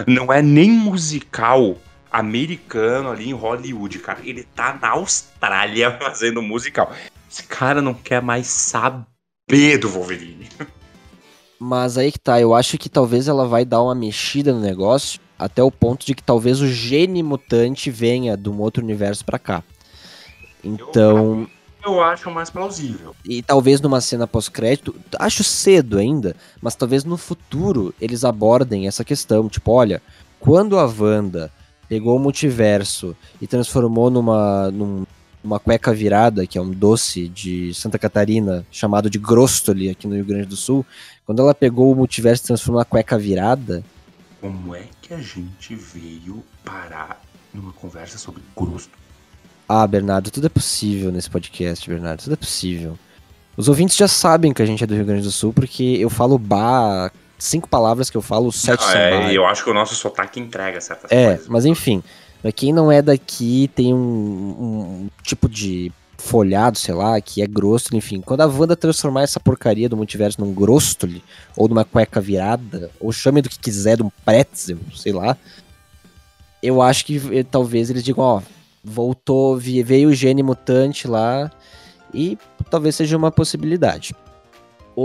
Não 0.06 0.32
é 0.32 0.40
nem 0.40 0.70
musical 0.70 1.76
americano 2.10 3.10
ali 3.10 3.28
em 3.28 3.32
Hollywood, 3.32 3.98
cara. 3.98 4.20
Ele 4.24 4.44
tá 4.54 4.78
na 4.80 4.90
Austrália 4.90 5.90
fazendo 6.00 6.40
musical. 6.40 6.92
Esse 7.30 7.42
cara 7.42 7.82
não 7.82 7.92
quer 7.92 8.22
mais 8.22 8.46
saber 8.46 9.78
do 9.78 9.88
Wolverine. 9.88 10.48
Mas 11.58 11.96
aí 11.96 12.12
que 12.12 12.18
tá, 12.18 12.40
eu 12.40 12.54
acho 12.54 12.76
que 12.78 12.88
talvez 12.88 13.28
ela 13.28 13.46
vai 13.46 13.64
dar 13.64 13.82
uma 13.82 13.94
mexida 13.94 14.52
no 14.52 14.60
negócio 14.60 15.20
até 15.38 15.62
o 15.62 15.70
ponto 15.70 16.04
de 16.06 16.14
que 16.14 16.22
talvez 16.22 16.60
o 16.60 16.66
gene 16.68 17.22
mutante 17.22 17.90
venha 17.90 18.36
de 18.36 18.48
um 18.48 18.60
outro 18.60 18.82
universo 18.82 19.24
pra 19.24 19.38
cá. 19.38 19.62
Então, 20.64 21.46
Eu 21.84 22.00
acho 22.02 22.30
mais 22.30 22.50
plausível. 22.50 23.14
e 23.24 23.42
talvez 23.42 23.80
numa 23.80 24.00
cena 24.00 24.26
pós-crédito, 24.26 24.94
acho 25.18 25.44
cedo 25.44 25.98
ainda, 25.98 26.34
mas 26.60 26.74
talvez 26.74 27.04
no 27.04 27.16
futuro 27.16 27.94
eles 28.00 28.24
abordem 28.24 28.86
essa 28.88 29.04
questão, 29.04 29.48
tipo, 29.48 29.70
olha, 29.72 30.02
quando 30.40 30.78
a 30.78 30.84
Wanda 30.86 31.50
pegou 31.88 32.16
o 32.16 32.20
multiverso 32.20 33.14
e 33.40 33.46
transformou 33.46 34.10
numa 34.10 34.70
num- 34.72 35.06
numa 35.46 35.60
cueca 35.60 35.94
virada, 35.94 36.46
que 36.46 36.58
é 36.58 36.60
um 36.60 36.70
doce 36.70 37.28
de 37.28 37.72
Santa 37.72 37.98
Catarina 37.98 38.66
chamado 38.70 39.08
de 39.08 39.18
grostoli 39.18 39.88
aqui 39.88 40.06
no 40.08 40.14
Rio 40.16 40.24
Grande 40.24 40.46
do 40.46 40.56
Sul, 40.56 40.84
quando 41.24 41.40
ela 41.40 41.54
pegou 41.54 41.92
o 41.92 41.94
multiverso 41.96 42.42
e 42.44 42.46
transformou 42.48 42.80
na 42.80 42.84
cueca 42.84 43.16
virada, 43.16 43.82
Como 44.40 44.74
é 44.74 44.82
que 45.00 45.14
a 45.14 45.18
gente 45.20 45.74
veio 45.74 46.42
parar 46.64 47.22
numa 47.54 47.72
conversa 47.72 48.18
sobre 48.18 48.42
gosto? 48.54 48.90
Ah, 49.68 49.86
Bernardo, 49.86 50.30
tudo 50.30 50.46
é 50.46 50.50
possível 50.50 51.10
nesse 51.10 51.30
podcast, 51.30 51.88
Bernardo, 51.88 52.22
tudo 52.22 52.34
é 52.34 52.36
possível. 52.36 52.98
Os 53.56 53.68
ouvintes 53.68 53.96
já 53.96 54.06
sabem 54.06 54.52
que 54.52 54.60
a 54.62 54.66
gente 54.66 54.84
é 54.84 54.86
do 54.86 54.94
Rio 54.94 55.04
Grande 55.04 55.22
do 55.22 55.32
Sul, 55.32 55.52
porque 55.52 55.82
eu 55.98 56.10
falo 56.10 56.38
ba, 56.38 57.10
cinco 57.38 57.68
palavras 57.68 58.10
que 58.10 58.16
eu 58.16 58.22
falo, 58.22 58.52
sete 58.52 58.82
Não, 58.82 58.88
são 58.92 59.00
é, 59.00 59.10
ba. 59.26 59.32
eu 59.32 59.46
acho 59.46 59.64
que 59.64 59.70
o 59.70 59.74
nosso 59.74 59.94
sotaque 59.94 60.38
entrega 60.38 60.80
certas 60.80 61.10
É, 61.10 61.28
coisas. 61.28 61.48
mas 61.48 61.64
enfim, 61.64 62.02
pra 62.46 62.52
quem 62.52 62.72
não 62.72 62.92
é 62.92 63.02
daqui, 63.02 63.68
tem 63.74 63.92
um, 63.92 63.98
um 63.98 65.10
tipo 65.24 65.48
de 65.48 65.90
folhado, 66.16 66.78
sei 66.78 66.94
lá, 66.94 67.20
que 67.20 67.42
é 67.42 67.46
grosso, 67.46 67.96
enfim. 67.96 68.20
Quando 68.20 68.42
a 68.42 68.46
Wanda 68.46 68.76
transformar 68.76 69.22
essa 69.22 69.40
porcaria 69.40 69.88
do 69.88 69.96
multiverso 69.96 70.40
num 70.40 70.54
grostoli, 70.54 71.24
ou 71.56 71.66
numa 71.68 71.84
cueca 71.84 72.20
virada, 72.20 72.88
ou 73.00 73.10
chame 73.10 73.42
do 73.42 73.48
que 73.48 73.58
quiser, 73.58 73.96
de 73.96 74.04
um 74.04 74.10
pretzel, 74.24 74.78
sei 74.94 75.12
lá, 75.12 75.36
eu 76.62 76.80
acho 76.80 77.04
que 77.04 77.20
eh, 77.36 77.42
talvez 77.42 77.90
eles 77.90 78.04
digam, 78.04 78.22
ó, 78.22 78.40
voltou, 78.84 79.56
veio 79.58 80.10
o 80.10 80.14
gene 80.14 80.40
mutante 80.40 81.08
lá, 81.08 81.50
e 82.14 82.38
talvez 82.70 82.94
seja 82.94 83.16
uma 83.16 83.32
possibilidade. 83.32 84.14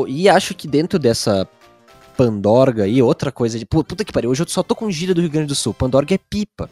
E 0.08 0.30
acho 0.30 0.54
que 0.54 0.68
dentro 0.68 1.00
dessa 1.00 1.48
Pandorga 2.16 2.84
aí, 2.84 3.02
outra 3.02 3.32
coisa 3.32 3.58
de. 3.58 3.66
Pu- 3.66 3.84
Puta 3.84 4.06
que 4.06 4.14
pariu, 4.14 4.30
hoje 4.30 4.44
eu 4.44 4.48
só 4.48 4.62
tô 4.62 4.76
com 4.76 4.92
gíria 4.92 5.16
do 5.16 5.22
Rio 5.22 5.30
Grande 5.30 5.48
do 5.48 5.56
Sul. 5.56 5.74
Pandorga 5.74 6.14
é 6.14 6.20
pipa. 6.20 6.70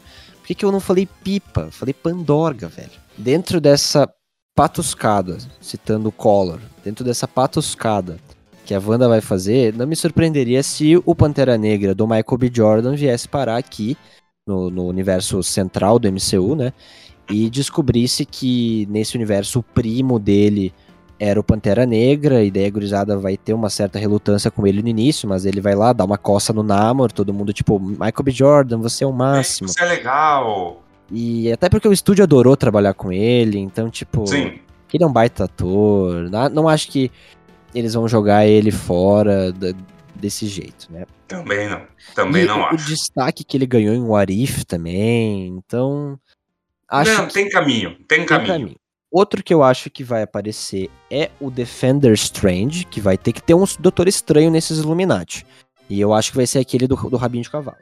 Que, 0.50 0.54
que 0.56 0.64
eu 0.64 0.72
não 0.72 0.80
falei 0.80 1.06
pipa? 1.22 1.68
Falei 1.70 1.94
Pandorga, 1.94 2.66
velho. 2.66 2.90
Dentro 3.16 3.60
dessa 3.60 4.12
patuscada, 4.52 5.38
citando 5.60 6.08
o 6.08 6.12
Collor, 6.12 6.58
dentro 6.84 7.04
dessa 7.04 7.28
patuscada 7.28 8.18
que 8.64 8.74
a 8.74 8.80
Wanda 8.80 9.08
vai 9.08 9.20
fazer, 9.20 9.72
não 9.72 9.86
me 9.86 9.94
surpreenderia 9.94 10.60
se 10.64 11.00
o 11.06 11.14
Pantera 11.14 11.56
Negra 11.56 11.94
do 11.94 12.04
Michael 12.04 12.36
B. 12.36 12.50
Jordan 12.52 12.96
viesse 12.96 13.28
parar 13.28 13.58
aqui 13.58 13.96
no, 14.44 14.70
no 14.70 14.88
universo 14.88 15.40
central 15.40 16.00
do 16.00 16.10
MCU, 16.10 16.56
né? 16.56 16.72
E 17.30 17.48
descobrisse 17.48 18.26
que 18.26 18.88
nesse 18.90 19.14
universo 19.14 19.60
o 19.60 19.62
primo 19.62 20.18
dele 20.18 20.74
era 21.22 21.38
o 21.38 21.44
Pantera 21.44 21.84
Negra, 21.84 22.42
e 22.42 22.50
daí 22.50 22.64
a 22.64 22.70
gurizada 22.70 23.18
vai 23.18 23.36
ter 23.36 23.52
uma 23.52 23.68
certa 23.68 23.98
relutância 23.98 24.50
com 24.50 24.66
ele 24.66 24.80
no 24.80 24.88
início, 24.88 25.28
mas 25.28 25.44
ele 25.44 25.60
vai 25.60 25.74
lá, 25.74 25.92
dar 25.92 26.06
uma 26.06 26.16
coça 26.16 26.50
no 26.50 26.62
Namor, 26.62 27.12
todo 27.12 27.34
mundo 27.34 27.52
tipo, 27.52 27.78
Michael 27.78 28.22
B. 28.24 28.30
Jordan, 28.30 28.78
você 28.78 29.04
é 29.04 29.06
o 29.06 29.12
máximo. 29.12 29.68
Isso 29.68 29.82
é 29.82 29.86
legal. 29.86 30.82
E 31.10 31.52
até 31.52 31.68
porque 31.68 31.86
o 31.86 31.92
estúdio 31.92 32.24
adorou 32.24 32.56
trabalhar 32.56 32.94
com 32.94 33.12
ele, 33.12 33.58
então, 33.58 33.90
tipo, 33.90 34.26
Sim. 34.26 34.58
ele 34.94 35.04
é 35.04 35.06
um 35.06 35.12
baita 35.12 35.44
ator. 35.44 36.30
Não 36.52 36.66
acho 36.66 36.88
que 36.88 37.10
eles 37.74 37.92
vão 37.92 38.08
jogar 38.08 38.46
ele 38.46 38.70
fora 38.70 39.52
da- 39.52 39.74
desse 40.14 40.46
jeito, 40.46 40.86
né? 40.90 41.04
Também 41.28 41.68
não. 41.68 41.82
Também 42.14 42.44
e 42.44 42.46
não 42.46 42.60
o, 42.60 42.62
o 42.62 42.64
acho. 42.66 42.86
destaque 42.86 43.44
que 43.44 43.58
ele 43.58 43.66
ganhou 43.66 43.94
em 43.94 44.00
What 44.02 44.32
If 44.32 44.64
também, 44.64 45.48
então. 45.48 46.18
Acho 46.88 47.12
não, 47.12 47.26
que 47.26 47.34
tem 47.34 47.48
caminho. 47.50 47.90
Tem 48.08 48.18
tem 48.20 48.26
caminho. 48.26 48.48
caminho. 48.52 48.76
Outro 49.10 49.42
que 49.42 49.52
eu 49.52 49.62
acho 49.62 49.90
que 49.90 50.04
vai 50.04 50.22
aparecer 50.22 50.88
é 51.10 51.30
o 51.40 51.50
Defender 51.50 52.12
Strange, 52.12 52.84
que 52.84 53.00
vai 53.00 53.18
ter 53.18 53.32
que 53.32 53.42
ter 53.42 53.54
um 53.54 53.64
Doutor 53.78 54.06
Estranho 54.06 54.50
nesses 54.50 54.78
Illuminati. 54.78 55.44
E 55.88 56.00
eu 56.00 56.14
acho 56.14 56.30
que 56.30 56.36
vai 56.36 56.46
ser 56.46 56.60
aquele 56.60 56.86
do, 56.86 56.94
do 56.94 57.16
rabinho 57.16 57.42
de 57.42 57.50
cavalo. 57.50 57.76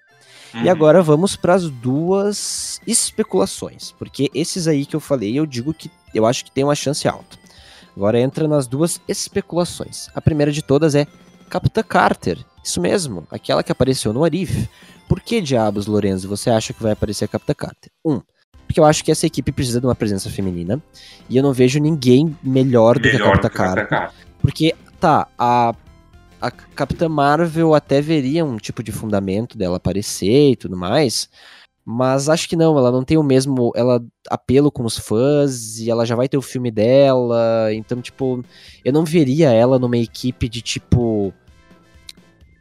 E 0.54 0.58
Uhum. 0.58 0.70
agora 0.70 1.02
vamos 1.02 1.36
para 1.36 1.52
as 1.52 1.68
duas 1.68 2.80
especulações, 2.86 3.92
porque 3.98 4.30
esses 4.32 4.66
aí 4.66 4.86
que 4.86 4.96
eu 4.96 5.00
falei, 5.00 5.38
eu 5.38 5.44
digo 5.44 5.74
que 5.74 5.90
eu 6.14 6.24
acho 6.24 6.42
que 6.42 6.50
tem 6.50 6.64
uma 6.64 6.74
chance 6.74 7.06
alta. 7.06 7.36
Agora 7.94 8.18
entra 8.18 8.48
nas 8.48 8.66
duas 8.66 8.98
especulações. 9.06 10.08
A 10.14 10.22
primeira 10.22 10.50
de 10.50 10.62
todas 10.62 10.94
é 10.94 11.06
Capitã 11.50 11.82
Carter. 11.82 12.38
Isso 12.64 12.80
mesmo, 12.80 13.26
aquela 13.30 13.62
que 13.62 13.72
apareceu 13.72 14.12
no 14.12 14.24
Arif. 14.24 14.68
Por 15.06 15.20
que 15.20 15.40
diabos, 15.42 15.86
Lorenzo, 15.86 16.28
você 16.28 16.48
acha 16.48 16.72
que 16.72 16.82
vai 16.82 16.92
aparecer 16.92 17.24
a 17.26 17.28
Capitã 17.28 17.52
Carter? 17.54 17.90
Um, 18.04 18.22
porque 18.68 18.78
eu 18.78 18.84
acho 18.84 19.02
que 19.02 19.10
essa 19.10 19.26
equipe 19.26 19.50
precisa 19.50 19.80
de 19.80 19.86
uma 19.86 19.94
presença 19.94 20.28
feminina 20.28 20.80
e 21.26 21.38
eu 21.38 21.42
não 21.42 21.54
vejo 21.54 21.80
ninguém 21.80 22.36
melhor 22.42 22.96
do 22.96 23.08
que 23.08 23.08
a 23.08 23.12
Melhor 23.12 23.40
Capitã. 23.40 23.48
Carter. 23.48 24.10
Porque, 24.42 24.74
tá, 25.00 25.26
a, 25.38 25.74
a 26.38 26.50
Capitã 26.50 27.08
Marvel 27.08 27.74
até 27.74 28.02
veria 28.02 28.44
um 28.44 28.58
tipo 28.58 28.82
de 28.82 28.92
fundamento 28.92 29.56
dela 29.56 29.78
aparecer 29.78 30.50
e 30.50 30.56
tudo 30.56 30.76
mais, 30.76 31.30
mas 31.82 32.28
acho 32.28 32.46
que 32.46 32.56
não, 32.56 32.76
ela 32.76 32.92
não 32.92 33.02
tem 33.02 33.16
o 33.16 33.22
mesmo 33.22 33.72
ela 33.74 34.04
apelo 34.28 34.70
com 34.70 34.84
os 34.84 34.98
fãs 34.98 35.78
e 35.78 35.90
ela 35.90 36.04
já 36.04 36.14
vai 36.14 36.28
ter 36.28 36.36
o 36.36 36.42
filme 36.42 36.70
dela, 36.70 37.72
então, 37.72 38.02
tipo, 38.02 38.44
eu 38.84 38.92
não 38.92 39.02
veria 39.02 39.50
ela 39.50 39.78
numa 39.78 39.96
equipe 39.96 40.46
de, 40.46 40.60
tipo, 40.60 41.32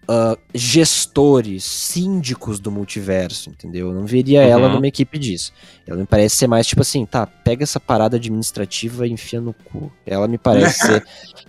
ah, 0.07 0.37
gestores, 0.53 1.63
síndicos 1.63 2.59
do 2.59 2.71
multiverso, 2.71 3.49
entendeu? 3.49 3.89
Eu 3.89 3.93
não 3.93 4.05
veria 4.05 4.41
ela 4.41 4.67
Uhum. 4.67 4.75
numa 4.75 4.87
equipe 4.87 5.17
disso. 5.19 5.51
Ela 5.85 5.97
me 5.97 6.05
parece 6.05 6.35
ser 6.35 6.47
mais, 6.47 6.65
tipo 6.65 6.81
assim, 6.81 7.05
tá, 7.05 7.25
pega 7.25 7.63
essa 7.63 7.79
parada 7.79 8.15
administrativa 8.17 9.05
e 9.07 9.11
enfia 9.11 9.41
no 9.41 9.53
cu. 9.53 9.91
Ela 10.05 10.27
me 10.27 10.37
parece 10.37 10.79
ser... 10.85 11.03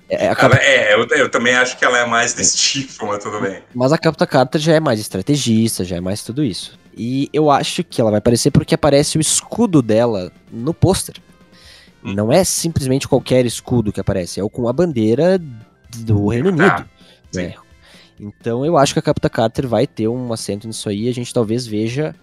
é, 0.08 0.28
a 0.28 0.36
Ela- 0.38 0.56
é, 0.60 0.94
eu, 0.94 1.06
eu 1.08 1.30
também 1.30 1.54
acho 1.54 1.76
que 1.78 1.84
ela 1.84 1.98
é 1.98 2.06
mais 2.06 2.34
desse 2.34 2.56
tipo, 2.56 3.06
mas 3.06 3.22
tudo 3.22 3.40
bem. 3.40 3.62
Mas 3.74 3.92
a 3.92 3.98
Capitã 3.98 4.26
Carter 4.26 4.60
já 4.60 4.74
é 4.74 4.80
mais 4.80 4.98
estrategista, 5.00 5.84
já 5.84 5.96
é 5.96 6.00
mais 6.00 6.22
tudo 6.22 6.42
isso. 6.44 6.78
E 6.96 7.28
eu 7.32 7.50
acho 7.50 7.84
que 7.84 8.00
ela 8.00 8.10
vai 8.10 8.18
aparecer 8.18 8.50
porque 8.50 8.74
aparece 8.74 9.18
o 9.18 9.20
escudo 9.20 9.80
dela 9.80 10.32
no 10.50 10.74
pôster. 10.74 11.14
Hum. 12.04 12.12
Não 12.14 12.32
é 12.32 12.42
simplesmente 12.42 13.06
qualquer 13.06 13.46
escudo 13.46 13.92
que 13.92 14.00
aparece, 14.00 14.40
é 14.40 14.42
o 14.42 14.50
com 14.50 14.68
a 14.68 14.72
bandeira 14.72 15.40
do 15.98 16.26
Reino 16.28 16.48
Unido. 16.48 16.64
Ah, 16.64 16.86
né? 17.34 17.54
Então 18.20 18.64
eu 18.64 18.76
acho 18.76 18.92
que 18.92 18.98
a 18.98 19.02
Capitã 19.02 19.28
Carter 19.28 19.66
vai 19.68 19.86
ter 19.86 20.08
um 20.08 20.32
assento 20.32 20.66
nisso 20.66 20.88
aí. 20.88 21.08
A 21.08 21.14
gente 21.14 21.32
talvez 21.32 21.66
veja 21.66 22.14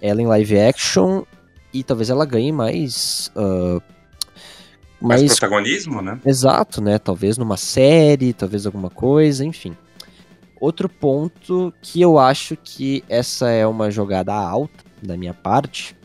ela 0.00 0.22
em 0.22 0.26
live 0.26 0.58
action 0.58 1.22
e 1.72 1.82
talvez 1.82 2.10
ela 2.10 2.24
ganhe 2.24 2.52
mais. 2.52 3.30
ah, 3.36 3.80
Mais 5.00 5.22
mais 5.22 5.38
protagonismo, 5.38 6.00
né? 6.02 6.20
Exato, 6.24 6.80
né? 6.80 6.98
Talvez 6.98 7.36
numa 7.38 7.56
série, 7.56 8.32
talvez 8.32 8.66
alguma 8.66 8.90
coisa, 8.90 9.44
enfim. 9.44 9.76
Outro 10.60 10.88
ponto 10.88 11.72
que 11.80 12.00
eu 12.00 12.18
acho 12.18 12.56
que 12.56 13.02
essa 13.08 13.48
é 13.48 13.66
uma 13.66 13.90
jogada 13.90 14.34
alta 14.34 14.84
da 15.02 15.16
minha 15.16 15.32
parte, 15.32 15.96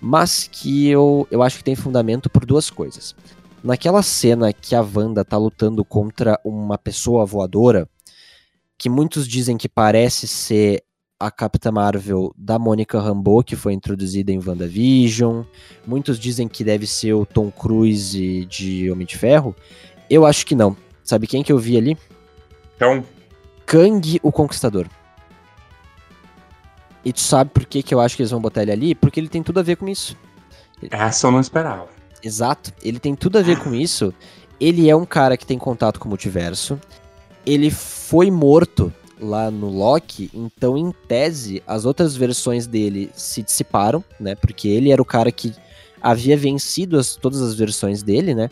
mas 0.00 0.48
que 0.50 0.88
eu, 0.88 1.26
eu 1.30 1.40
acho 1.40 1.58
que 1.58 1.64
tem 1.64 1.76
fundamento 1.76 2.28
por 2.28 2.44
duas 2.44 2.68
coisas. 2.68 3.14
Naquela 3.62 4.02
cena 4.02 4.52
que 4.52 4.74
a 4.74 4.82
Wanda 4.82 5.24
tá 5.24 5.36
lutando 5.36 5.84
contra 5.84 6.40
uma 6.44 6.76
pessoa 6.76 7.24
voadora, 7.24 7.88
que 8.82 8.90
muitos 8.90 9.28
dizem 9.28 9.56
que 9.56 9.68
parece 9.68 10.26
ser 10.26 10.82
a 11.20 11.30
Capitã 11.30 11.70
Marvel 11.70 12.34
da 12.36 12.58
Mônica 12.58 13.00
Rambeau, 13.00 13.40
que 13.40 13.54
foi 13.54 13.74
introduzida 13.74 14.32
em 14.32 14.40
WandaVision. 14.44 15.44
Muitos 15.86 16.18
dizem 16.18 16.48
que 16.48 16.64
deve 16.64 16.84
ser 16.84 17.12
o 17.12 17.24
Tom 17.24 17.48
Cruise 17.48 18.44
de 18.46 18.90
Homem 18.90 19.06
de 19.06 19.16
Ferro. 19.16 19.54
Eu 20.10 20.26
acho 20.26 20.44
que 20.44 20.56
não. 20.56 20.76
Sabe 21.04 21.28
quem 21.28 21.44
que 21.44 21.52
eu 21.52 21.60
vi 21.60 21.76
ali? 21.76 21.96
Então, 22.74 23.04
Kang 23.64 24.18
o 24.20 24.32
Conquistador. 24.32 24.88
E 27.04 27.12
tu 27.12 27.20
sabe 27.20 27.52
por 27.52 27.64
que, 27.64 27.84
que 27.84 27.94
eu 27.94 28.00
acho 28.00 28.16
que 28.16 28.22
eles 28.22 28.32
vão 28.32 28.40
botar 28.40 28.62
ele 28.62 28.72
ali? 28.72 28.94
Porque 28.96 29.20
ele 29.20 29.28
tem 29.28 29.44
tudo 29.44 29.60
a 29.60 29.62
ver 29.62 29.76
com 29.76 29.88
isso. 29.88 30.16
essa 30.90 31.28
eu 31.28 31.30
não 31.30 31.38
esperava. 31.38 31.86
Exato, 32.20 32.72
ele 32.82 32.98
tem 32.98 33.14
tudo 33.14 33.38
a 33.38 33.42
ver 33.42 33.60
com 33.60 33.72
isso. 33.72 34.12
Ele 34.58 34.90
é 34.90 34.96
um 34.96 35.06
cara 35.06 35.36
que 35.36 35.46
tem 35.46 35.56
contato 35.56 36.00
com 36.00 36.06
o 36.06 36.08
multiverso. 36.08 36.80
Ele 37.44 37.70
foi 37.70 38.30
morto 38.30 38.92
lá 39.20 39.50
no 39.50 39.68
Loki, 39.68 40.30
então 40.34 40.76
em 40.76 40.92
tese 41.06 41.62
as 41.66 41.84
outras 41.84 42.16
versões 42.16 42.66
dele 42.66 43.10
se 43.14 43.42
dissiparam, 43.42 44.02
né? 44.18 44.34
Porque 44.34 44.68
ele 44.68 44.90
era 44.90 45.00
o 45.00 45.04
cara 45.04 45.30
que 45.30 45.54
havia 46.00 46.36
vencido 46.36 46.98
as- 46.98 47.14
todas 47.16 47.40
as 47.40 47.54
versões 47.54 48.02
dele, 48.02 48.34
né? 48.34 48.50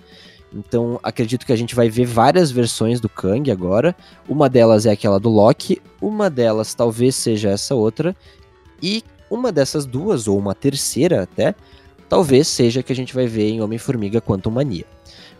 Então 0.52 0.98
acredito 1.02 1.46
que 1.46 1.52
a 1.52 1.56
gente 1.56 1.74
vai 1.74 1.88
ver 1.88 2.04
várias 2.06 2.50
versões 2.50 3.00
do 3.00 3.08
Kang 3.08 3.50
agora. 3.50 3.94
Uma 4.28 4.48
delas 4.48 4.86
é 4.86 4.90
aquela 4.90 5.18
do 5.18 5.28
Loki, 5.28 5.80
uma 6.00 6.28
delas 6.28 6.74
talvez 6.74 7.14
seja 7.14 7.50
essa 7.50 7.74
outra, 7.74 8.14
e 8.82 9.02
uma 9.30 9.52
dessas 9.52 9.86
duas, 9.86 10.26
ou 10.26 10.36
uma 10.38 10.54
terceira 10.54 11.22
até, 11.22 11.54
talvez 12.08 12.48
seja 12.48 12.82
que 12.82 12.92
a 12.92 12.96
gente 12.96 13.14
vai 13.14 13.26
ver 13.26 13.48
em 13.48 13.62
Homem-Formiga 13.62 14.20
Quantum 14.20 14.50
Mania. 14.50 14.84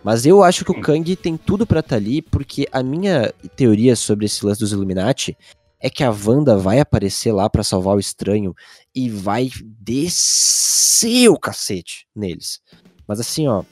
Mas 0.03 0.25
eu 0.25 0.43
acho 0.43 0.65
que 0.65 0.71
o 0.71 0.81
Kang 0.81 1.15
tem 1.15 1.37
tudo 1.37 1.65
pra 1.65 1.79
estar 1.79 1.91
tá 1.91 1.95
ali, 1.95 2.21
porque 2.21 2.67
a 2.71 2.81
minha 2.81 3.31
teoria 3.55 3.95
sobre 3.95 4.25
esse 4.25 4.43
lance 4.45 4.59
dos 4.59 4.71
Illuminati 4.71 5.37
é 5.79 5.89
que 5.89 6.03
a 6.03 6.11
Wanda 6.11 6.57
vai 6.57 6.79
aparecer 6.79 7.31
lá 7.31 7.49
para 7.49 7.63
salvar 7.63 7.95
o 7.95 7.99
estranho 7.99 8.55
e 8.93 9.09
vai 9.09 9.49
descer 9.79 11.29
o 11.29 11.37
cacete 11.37 12.07
neles. 12.15 12.61
Mas 13.07 13.19
assim, 13.19 13.47
ó, 13.47 13.63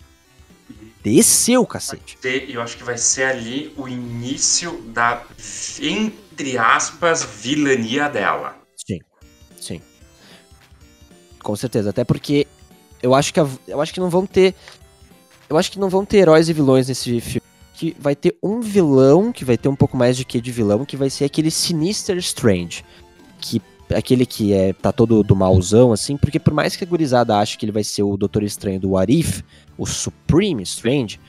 desceu 1.03 1.61
o 1.61 1.67
cacete. 1.67 2.17
Ser, 2.19 2.49
eu 2.49 2.61
acho 2.61 2.77
que 2.77 2.83
vai 2.83 2.97
ser 2.97 3.23
ali 3.23 3.73
o 3.77 3.87
início 3.87 4.81
da, 4.87 5.23
entre 5.79 6.57
aspas, 6.57 7.23
vilania 7.23 8.09
dela. 8.09 8.55
Sim, 8.75 8.99
sim. 9.59 9.81
Com 11.43 11.55
certeza, 11.55 11.91
até 11.91 12.03
porque 12.03 12.47
eu 13.01 13.15
acho 13.15 13.33
que 13.33 13.39
a, 13.39 13.47
eu 13.67 13.79
acho 13.81 13.93
que 13.93 13.99
não 13.99 14.09
vão 14.09 14.25
ter 14.25 14.55
eu 15.49 15.57
acho 15.57 15.71
que 15.71 15.79
não 15.79 15.89
vão 15.89 16.05
ter 16.05 16.17
heróis 16.17 16.47
e 16.47 16.53
vilões 16.53 16.87
nesse 16.87 17.19
filme. 17.19 17.47
Que 17.73 17.95
vai 17.97 18.13
ter 18.13 18.35
um 18.43 18.59
vilão, 18.59 19.31
que 19.31 19.45
vai 19.45 19.57
ter 19.57 19.69
um 19.69 19.75
pouco 19.75 19.95
mais 19.95 20.17
de 20.17 20.25
que 20.25 20.41
de 20.41 20.51
vilão, 20.51 20.83
que 20.83 20.97
vai 20.97 21.09
ser 21.09 21.23
aquele 21.23 21.49
Sinister 21.49 22.17
Strange. 22.17 22.83
Que 23.39 23.61
aquele 23.95 24.25
que 24.25 24.53
é 24.53 24.73
tá 24.73 24.91
todo 24.91 25.23
do 25.23 25.35
malzão, 25.35 25.91
assim, 25.91 26.17
porque 26.17 26.39
por 26.39 26.53
mais 26.53 26.75
que 26.75 26.83
a 26.83 26.87
gurizada 26.87 27.37
ache 27.37 27.57
que 27.57 27.65
ele 27.65 27.71
vai 27.71 27.83
ser 27.83 28.03
o 28.03 28.17
Doutor 28.17 28.43
Estranho 28.43 28.79
do 28.79 28.91
What 28.91 29.11
If, 29.11 29.41
o 29.77 29.85
Supreme 29.85 30.61
Strange, 30.63 31.19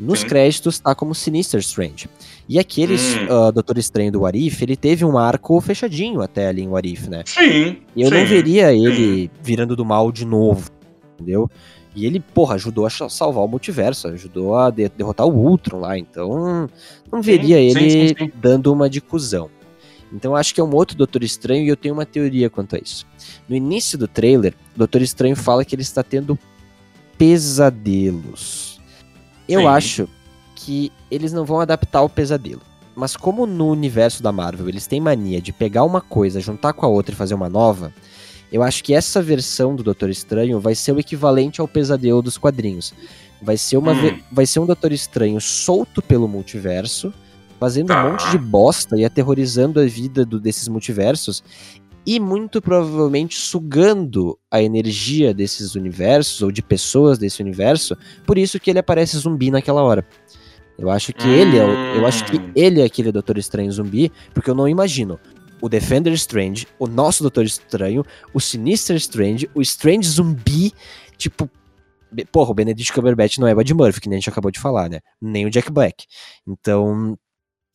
nos 0.00 0.24
créditos 0.24 0.78
tá 0.78 0.94
como 0.94 1.14
Sinister 1.14 1.60
Strange. 1.60 2.08
E 2.48 2.58
aquele 2.58 2.94
hum. 2.94 3.48
uh, 3.48 3.52
Doutor 3.52 3.78
Estranho 3.78 4.10
do 4.10 4.20
What 4.22 4.36
If, 4.36 4.62
ele 4.62 4.76
teve 4.76 5.04
um 5.04 5.18
arco 5.18 5.60
fechadinho 5.60 6.22
até 6.22 6.48
ali 6.48 6.62
em 6.62 6.68
What 6.68 6.90
If, 6.90 7.06
né? 7.06 7.22
Sim. 7.26 7.76
E 7.94 8.02
eu 8.02 8.08
sim, 8.08 8.14
não 8.14 8.26
veria 8.26 8.72
ele 8.72 9.24
sim. 9.24 9.30
virando 9.42 9.76
do 9.76 9.84
mal 9.84 10.10
de 10.10 10.24
novo, 10.24 10.70
entendeu? 11.14 11.50
E 11.94 12.06
ele, 12.06 12.20
porra, 12.20 12.54
ajudou 12.54 12.86
a 12.86 12.90
salvar 12.90 13.44
o 13.44 13.48
multiverso, 13.48 14.08
ajudou 14.08 14.56
a 14.56 14.70
de 14.70 14.88
derrotar 14.88 15.26
o 15.26 15.36
Ultron 15.36 15.80
lá, 15.80 15.98
então 15.98 16.68
não 17.10 17.20
veria 17.20 17.56
sim, 17.56 17.80
ele 17.80 17.90
sim, 17.90 18.14
sim, 18.16 18.32
dando 18.36 18.72
uma 18.72 18.88
de 18.88 19.00
cuzão. 19.00 19.50
Então 20.12 20.34
acho 20.34 20.54
que 20.54 20.60
é 20.60 20.64
um 20.64 20.74
outro 20.74 20.96
Doutor 20.96 21.22
Estranho 21.22 21.64
e 21.64 21.68
eu 21.68 21.76
tenho 21.76 21.94
uma 21.94 22.06
teoria 22.06 22.48
quanto 22.50 22.76
a 22.76 22.78
isso. 22.78 23.06
No 23.48 23.56
início 23.56 23.98
do 23.98 24.08
trailer, 24.08 24.54
o 24.74 24.78
Doutor 24.78 25.02
Estranho 25.02 25.36
fala 25.36 25.64
que 25.64 25.74
ele 25.74 25.82
está 25.82 26.02
tendo 26.02 26.38
pesadelos. 27.18 28.80
Eu 29.48 29.68
acho 29.68 30.08
que 30.54 30.92
eles 31.10 31.32
não 31.32 31.44
vão 31.44 31.60
adaptar 31.60 32.02
o 32.02 32.08
pesadelo. 32.08 32.62
Mas 32.94 33.16
como 33.16 33.46
no 33.46 33.68
universo 33.68 34.22
da 34.22 34.30
Marvel 34.30 34.68
eles 34.68 34.86
têm 34.86 35.00
mania 35.00 35.40
de 35.40 35.52
pegar 35.52 35.84
uma 35.84 36.00
coisa, 36.00 36.40
juntar 36.40 36.72
com 36.72 36.84
a 36.84 36.88
outra 36.88 37.14
e 37.14 37.16
fazer 37.16 37.34
uma 37.34 37.48
nova, 37.48 37.92
eu 38.52 38.62
acho 38.62 38.82
que 38.82 38.94
essa 38.94 39.22
versão 39.22 39.76
do 39.76 39.82
Doutor 39.82 40.10
Estranho 40.10 40.58
vai 40.58 40.74
ser 40.74 40.92
o 40.92 40.98
equivalente 40.98 41.60
ao 41.60 41.68
pesadelo 41.68 42.20
dos 42.20 42.36
quadrinhos. 42.36 42.92
Vai 43.40 43.56
ser, 43.56 43.76
uma 43.76 43.92
hum. 43.92 44.18
vai 44.30 44.44
ser 44.44 44.60
um 44.60 44.66
Doutor 44.66 44.92
Estranho 44.92 45.40
solto 45.40 46.02
pelo 46.02 46.26
multiverso, 46.26 47.12
fazendo 47.58 47.88
tá. 47.88 48.04
um 48.04 48.10
monte 48.10 48.30
de 48.30 48.38
bosta 48.38 48.98
e 48.98 49.04
aterrorizando 49.04 49.80
a 49.80 49.84
vida 49.84 50.24
do, 50.24 50.40
desses 50.40 50.68
multiversos. 50.68 51.42
E 52.04 52.18
muito 52.18 52.60
provavelmente 52.60 53.36
sugando 53.36 54.38
a 54.50 54.62
energia 54.62 55.32
desses 55.32 55.74
universos, 55.74 56.42
ou 56.42 56.50
de 56.50 56.62
pessoas 56.62 57.18
desse 57.18 57.42
universo. 57.42 57.96
Por 58.26 58.36
isso 58.36 58.58
que 58.58 58.70
ele 58.70 58.78
aparece 58.78 59.16
zumbi 59.18 59.50
naquela 59.50 59.82
hora. 59.82 60.04
Eu 60.78 60.90
acho 60.90 61.12
que 61.12 61.26
hum. 61.26 61.32
ele 61.32 61.58
é, 61.58 61.96
eu 61.96 62.06
acho 62.06 62.24
que 62.24 62.36
hum. 62.36 62.50
ele 62.56 62.80
é 62.80 62.84
aquele 62.84 63.12
Doutor 63.12 63.38
Estranho 63.38 63.70
zumbi, 63.70 64.10
porque 64.34 64.50
eu 64.50 64.54
não 64.54 64.66
imagino 64.66 65.20
o 65.60 65.68
Defender 65.68 66.12
Strange, 66.14 66.66
o 66.78 66.86
nosso 66.86 67.22
Doutor 67.22 67.44
Estranho, 67.44 68.04
o 68.32 68.40
Sinister 68.40 68.96
Strange, 68.96 69.48
o 69.54 69.60
Strange 69.62 70.08
Zumbi, 70.08 70.72
tipo, 71.16 71.50
porra, 72.32 72.50
o 72.50 72.54
Benedict 72.54 72.92
Cumberbatch 72.92 73.38
não 73.38 73.46
é 73.46 73.54
o 73.54 73.60
Ed 73.60 73.72
Murphy, 73.74 74.00
que 74.00 74.08
nem 74.08 74.16
a 74.16 74.20
gente 74.20 74.30
acabou 74.30 74.50
de 74.50 74.58
falar, 74.58 74.88
né? 74.88 75.00
Nem 75.20 75.46
o 75.46 75.50
Jack 75.50 75.70
Black. 75.70 76.06
Então, 76.46 77.16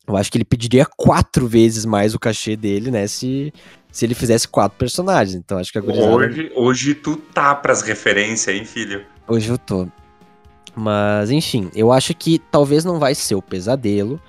eu 0.06 0.16
acho 0.16 0.30
que 0.30 0.38
ele 0.38 0.44
pediria 0.44 0.86
quatro 0.96 1.46
vezes 1.46 1.84
mais 1.84 2.14
o 2.14 2.18
cachê 2.18 2.56
dele, 2.56 2.90
né? 2.90 3.06
Se, 3.06 3.52
se 3.90 4.04
ele 4.04 4.14
fizesse 4.14 4.46
quatro 4.46 4.78
personagens. 4.78 5.34
Então, 5.34 5.58
acho 5.58 5.72
que 5.72 5.78
a 5.78 5.80
gurizada... 5.80 6.14
Hoje, 6.14 6.52
hoje 6.54 6.94
tu 6.94 7.16
tá 7.16 7.54
pras 7.54 7.82
referências, 7.82 8.54
hein, 8.54 8.64
filho? 8.64 9.04
Hoje 9.26 9.48
eu 9.48 9.58
tô. 9.58 9.88
Mas, 10.74 11.30
enfim, 11.30 11.70
eu 11.74 11.90
acho 11.90 12.14
que 12.14 12.38
talvez 12.38 12.84
não 12.84 12.98
vai 12.98 13.14
ser 13.14 13.34
o 13.34 13.42
pesadelo, 13.42 14.20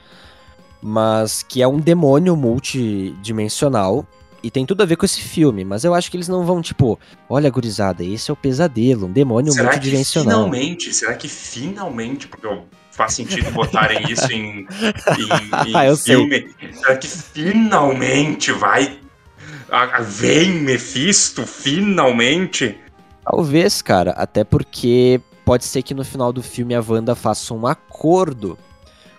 mas 0.87 1.43
que 1.43 1.61
é 1.61 1.67
um 1.67 1.79
demônio 1.79 2.33
multidimensional 2.37 4.07
e 4.41 4.49
tem 4.49 4.65
tudo 4.65 4.83
a 4.83 4.85
ver 4.85 4.95
com 4.95 5.05
esse 5.05 5.21
filme, 5.21 5.65
mas 5.65 5.83
eu 5.83 5.93
acho 5.93 6.09
que 6.09 6.15
eles 6.15 6.29
não 6.29 6.45
vão, 6.45 6.61
tipo, 6.61 6.97
olha, 7.27 7.49
gurizada, 7.49 8.05
esse 8.05 8.31
é 8.31 8.33
o 8.33 8.37
pesadelo, 8.37 9.07
um 9.07 9.11
demônio 9.11 9.51
será 9.51 9.71
multidimensional. 9.71 10.45
Que 10.45 10.49
finalmente, 10.49 10.93
será 10.93 11.13
que 11.15 11.27
finalmente, 11.27 12.27
porque 12.29 12.47
faz 12.91 13.15
sentido 13.15 13.51
botarem 13.51 14.01
isso 14.09 14.31
em, 14.31 14.59
em, 14.59 15.69
em 15.69 15.75
ah, 15.75 15.95
filme, 15.97 16.47
sei. 16.57 16.73
será 16.73 16.95
que 16.95 17.07
finalmente 17.07 18.53
vai. 18.53 18.99
Vem 20.07 20.51
Mephisto, 20.61 21.45
finalmente? 21.45 22.77
Talvez, 23.25 23.81
cara, 23.81 24.11
até 24.11 24.45
porque 24.45 25.19
pode 25.43 25.65
ser 25.65 25.81
que 25.81 25.93
no 25.93 26.05
final 26.05 26.31
do 26.31 26.41
filme 26.41 26.73
a 26.73 26.81
Wanda 26.81 27.13
faça 27.13 27.53
um 27.53 27.67
acordo 27.67 28.57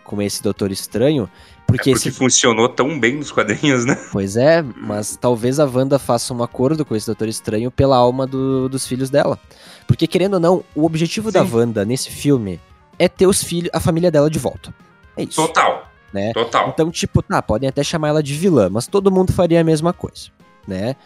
com 0.08 0.22
esse 0.22 0.42
Doutor 0.42 0.72
Estranho. 0.72 1.28
Porque, 1.68 1.90
é 1.90 1.92
porque 1.92 2.08
esse... 2.08 2.10
funcionou 2.10 2.66
tão 2.66 2.98
bem 2.98 3.16
nos 3.16 3.30
quadrinhos, 3.30 3.84
né? 3.84 3.94
Pois 4.10 4.36
é, 4.36 4.62
mas 4.62 5.18
talvez 5.20 5.60
a 5.60 5.66
Wanda 5.66 5.98
faça 5.98 6.32
um 6.32 6.42
acordo 6.42 6.82
com 6.82 6.96
esse 6.96 7.04
Doutor 7.04 7.28
Estranho 7.28 7.70
pela 7.70 7.94
alma 7.94 8.26
do, 8.26 8.70
dos 8.70 8.86
filhos 8.86 9.10
dela. 9.10 9.38
Porque, 9.86 10.06
querendo 10.06 10.34
ou 10.34 10.40
não, 10.40 10.64
o 10.74 10.86
objetivo 10.86 11.30
Sim. 11.30 11.34
da 11.34 11.44
Wanda 11.44 11.84
nesse 11.84 12.10
filme 12.10 12.58
é 12.98 13.06
ter 13.06 13.26
os 13.26 13.44
filhos, 13.44 13.68
a 13.74 13.80
família 13.80 14.10
dela 14.10 14.30
de 14.30 14.38
volta. 14.38 14.74
É 15.14 15.24
isso. 15.24 15.36
Total. 15.36 15.86
Né? 16.10 16.32
Total. 16.32 16.70
Então, 16.70 16.90
tipo, 16.90 17.22
tá, 17.22 17.42
podem 17.42 17.68
até 17.68 17.84
chamar 17.84 18.08
ela 18.08 18.22
de 18.22 18.32
vilã, 18.32 18.70
mas 18.70 18.86
todo 18.86 19.12
mundo 19.12 19.30
faria 19.30 19.60
a 19.60 19.64
mesma 19.64 19.92
coisa, 19.92 20.30
né? 20.66 20.96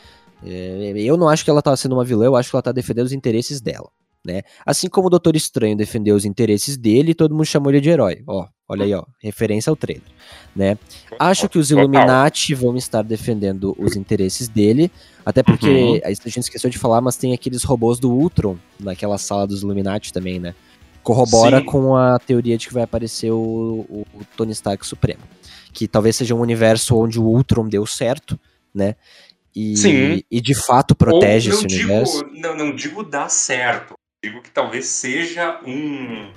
É, 0.47 0.93
eu 0.97 1.17
não 1.17 1.29
acho 1.29 1.45
que 1.45 1.51
ela 1.51 1.61
tá 1.61 1.77
sendo 1.77 1.97
uma 1.97 2.05
vilã, 2.05 2.27
eu 2.27 2.37
acho 2.37 2.51
que 2.51 2.55
ela 2.55 2.63
tá 2.63 2.71
defendendo 2.71 3.07
os 3.07 3.13
interesses 3.13 3.61
dela 3.61 3.91
né? 4.25 4.43
Assim 4.65 4.89
como 4.89 5.09
o 5.09 5.11
Doutor 5.11 5.35
Estranho 5.35 5.77
defendeu 5.77 6.15
os 6.15 6.25
interesses 6.25 6.77
dele, 6.77 7.15
todo 7.15 7.35
mundo 7.35 7.47
chamou 7.47 7.71
ele 7.71 7.81
de 7.81 7.91
herói. 7.91 8.23
Ó, 8.27 8.47
olha 8.69 8.85
aí, 8.85 8.95
ó, 8.95 9.05
referência 9.21 9.71
ao 9.71 9.77
trailer, 9.77 10.07
né? 10.55 10.79
Acho 11.19 11.49
que 11.49 11.59
os 11.59 11.71
Illuminati 11.71 12.55
vão 12.55 12.77
estar 12.77 13.03
defendendo 13.03 13.75
os 13.79 13.97
interesses 13.97 14.49
dele, 14.49 14.91
até 15.27 15.43
porque 15.43 15.69
uhum. 15.69 16.01
a 16.05 16.13
gente 16.13 16.41
esqueceu 16.41 16.71
de 16.71 16.79
falar, 16.79 17.01
mas 17.01 17.17
tem 17.17 17.33
aqueles 17.33 17.65
robôs 17.65 17.99
do 17.99 18.11
Ultron 18.11 18.57
naquela 18.79 19.19
sala 19.19 19.47
dos 19.47 19.63
Illuminati 19.63 20.13
também, 20.13 20.39
né? 20.39 20.55
Corrobora 21.03 21.59
Sim. 21.59 21.67
com 21.67 21.97
a 21.97 22.19
teoria 22.21 22.57
de 22.57 22.69
que 22.69 22.75
vai 22.75 22.85
aparecer 22.85 23.33
o, 23.33 23.85
o, 23.89 24.07
o 24.15 24.25
Tony 24.37 24.53
Stark 24.53 24.87
Supremo, 24.87 25.23
que 25.73 25.89
talvez 25.89 26.15
seja 26.15 26.35
um 26.35 26.41
universo 26.41 26.97
onde 26.97 27.19
o 27.19 27.25
Ultron 27.25 27.69
deu 27.69 27.85
certo, 27.85 28.39
né? 28.73 28.95
E, 29.55 29.77
Sim. 29.77 30.23
e 30.31 30.41
de 30.41 30.55
fato 30.55 30.95
protege 30.95 31.51
esse 31.51 31.67
digo, 31.67 31.83
universo. 31.83 32.25
Não, 32.33 32.57
não 32.57 32.75
digo 32.75 33.03
dar 33.03 33.29
certo, 33.29 33.95
digo 34.23 34.41
que 34.41 34.51
talvez 34.51 34.87
seja 34.87 35.61
um. 35.67 36.31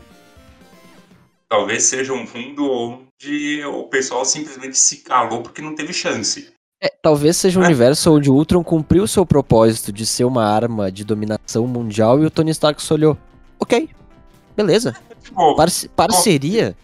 Talvez 1.47 1.83
seja 1.83 2.11
um 2.11 2.25
mundo 2.25 2.69
onde 2.71 3.63
o 3.65 3.83
pessoal 3.83 4.25
simplesmente 4.25 4.77
se 4.77 4.97
calou 4.97 5.41
porque 5.41 5.61
não 5.61 5.75
teve 5.75 5.93
chance. 5.93 6.51
É, 6.81 6.89
talvez 7.01 7.37
seja 7.37 7.59
um 7.59 7.63
é. 7.63 7.67
universo 7.67 8.11
onde 8.11 8.29
o 8.29 8.33
Ultron 8.33 8.63
cumpriu 8.63 9.03
o 9.03 9.07
seu 9.07 9.25
propósito 9.25 9.93
de 9.93 10.05
ser 10.05 10.25
uma 10.25 10.43
arma 10.43 10.91
de 10.91 11.05
dominação 11.05 11.67
mundial 11.67 12.21
e 12.21 12.25
o 12.25 12.31
Tony 12.31 12.51
Stark 12.51 12.81
só 12.81 12.95
olhou. 12.95 13.17
Ok, 13.59 13.89
beleza. 14.55 14.95
Tipo, 15.21 15.55
Parce 15.55 15.87
parceria. 15.87 16.75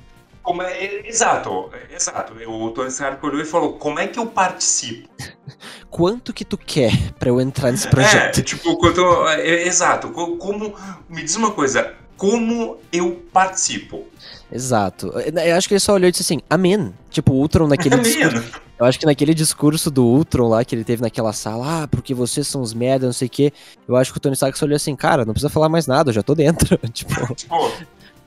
Como 0.41 0.63
é, 0.63 1.07
exato, 1.07 1.69
exato. 1.93 2.33
O 2.49 2.71
Tony 2.71 2.89
Stark 2.89 3.23
olhou 3.25 3.41
e 3.41 3.45
falou: 3.45 3.73
como 3.73 3.99
é 3.99 4.07
que 4.07 4.17
eu 4.17 4.25
participo? 4.25 5.07
Quanto 5.89 6.33
que 6.33 6.45
tu 6.45 6.57
quer 6.57 6.91
para 7.13 7.29
eu 7.29 7.39
entrar 7.39 7.71
nesse 7.71 7.87
projeto? 7.87 8.39
É, 8.39 8.43
tipo, 8.43 8.77
quanto. 8.77 9.27
É, 9.27 9.67
exato. 9.67 10.09
Como. 10.09 10.73
Me 11.09 11.21
diz 11.21 11.35
uma 11.35 11.51
coisa, 11.51 11.93
como 12.17 12.77
eu 12.93 13.21
participo? 13.33 14.05
Exato. 14.51 15.07
Eu 15.17 15.55
acho 15.55 15.67
que 15.67 15.73
ele 15.73 15.79
só 15.79 15.93
olhou 15.93 16.07
e 16.07 16.11
disse 16.11 16.23
assim, 16.23 16.39
amém. 16.49 16.93
Tipo, 17.09 17.33
o 17.33 17.37
Ultron 17.37 17.67
naquele 17.67 17.97
discurso. 17.97 18.61
Eu 18.79 18.85
acho 18.85 18.99
que 18.99 19.05
naquele 19.05 19.33
discurso 19.33 19.91
do 19.91 20.03
Ultron 20.03 20.47
lá 20.47 20.65
que 20.65 20.73
ele 20.73 20.83
teve 20.83 21.01
naquela 21.01 21.33
sala, 21.33 21.83
ah, 21.83 21.87
porque 21.87 22.13
vocês 22.13 22.47
são 22.47 22.61
os 22.61 22.73
merda, 22.73 23.05
não 23.05 23.13
sei 23.13 23.27
o 23.27 23.31
quê. 23.31 23.53
Eu 23.87 23.95
acho 23.95 24.11
que 24.11 24.17
o 24.17 24.21
Tony 24.21 24.33
Stark 24.33 24.57
só 24.57 24.65
olhou 24.65 24.75
assim, 24.75 24.95
cara, 24.95 25.23
não 25.23 25.33
precisa 25.33 25.49
falar 25.49 25.69
mais 25.69 25.87
nada, 25.87 26.09
eu 26.09 26.13
já 26.13 26.23
tô 26.23 26.33
dentro. 26.33 26.77
tipo, 26.91 27.35
tipo 27.35 27.71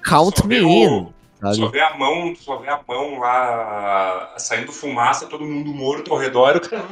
count 0.08 0.46
me 0.46 0.58
in. 0.58 1.08
Sabe? 1.44 1.56
Só 1.56 1.68
vê 1.68 1.80
a 1.80 1.96
mão, 1.96 2.34
só 2.36 2.56
vê 2.56 2.68
a 2.68 2.80
mão 2.86 3.18
lá 3.18 4.34
saindo 4.38 4.72
fumaça, 4.72 5.26
todo 5.26 5.44
mundo 5.44 5.74
morto 5.74 6.12
ao 6.12 6.18
redor, 6.18 6.56
o 6.56 6.60
cara 6.60 6.84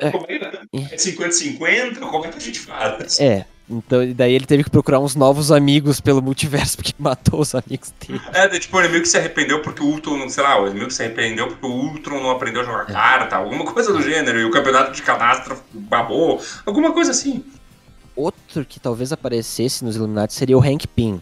é. 0.00 0.10
Como 0.12 0.26
é 0.28 0.96
50-50? 0.96 1.96
É 1.96 2.00
Como 2.00 2.24
é 2.24 2.28
que 2.28 2.36
a 2.36 2.40
gente 2.40 2.60
faz? 2.60 3.18
É. 3.20 3.44
Então, 3.70 4.00
daí 4.14 4.32
ele 4.32 4.46
teve 4.46 4.64
que 4.64 4.70
procurar 4.70 4.98
uns 4.98 5.14
novos 5.14 5.52
amigos 5.52 6.00
pelo 6.00 6.22
multiverso, 6.22 6.76
porque 6.76 6.94
matou 6.98 7.40
os 7.40 7.54
amigos 7.54 7.92
dele. 8.00 8.20
É, 8.32 8.48
tipo, 8.58 8.78
ele 8.78 8.88
meio 8.88 9.02
que 9.02 9.08
se 9.08 9.18
arrependeu 9.18 9.60
porque 9.60 9.82
o 9.82 9.86
Ultron, 9.86 10.26
sei 10.30 10.42
lá, 10.42 10.58
ele 10.60 10.74
meio 10.74 10.86
que 10.86 10.94
se 10.94 11.02
arrependeu 11.02 11.48
porque 11.48 11.66
o 11.66 11.70
Ultron 11.70 12.22
não 12.22 12.30
aprendeu 12.30 12.62
a 12.62 12.64
jogar 12.64 12.88
é. 12.88 12.92
carta, 12.92 13.36
alguma 13.36 13.66
coisa 13.66 13.92
do 13.92 14.00
gênero, 14.00 14.38
e 14.38 14.44
o 14.44 14.50
campeonato 14.50 14.92
de 14.92 15.02
cadastro 15.02 15.58
babou, 15.74 16.40
alguma 16.64 16.92
coisa 16.92 17.10
assim. 17.10 17.44
Outro 18.16 18.64
que 18.64 18.80
talvez 18.80 19.12
aparecesse 19.12 19.84
nos 19.84 19.96
Illuminati 19.96 20.32
seria 20.32 20.56
o 20.56 20.62
Hank 20.62 20.86
Pym. 20.88 21.20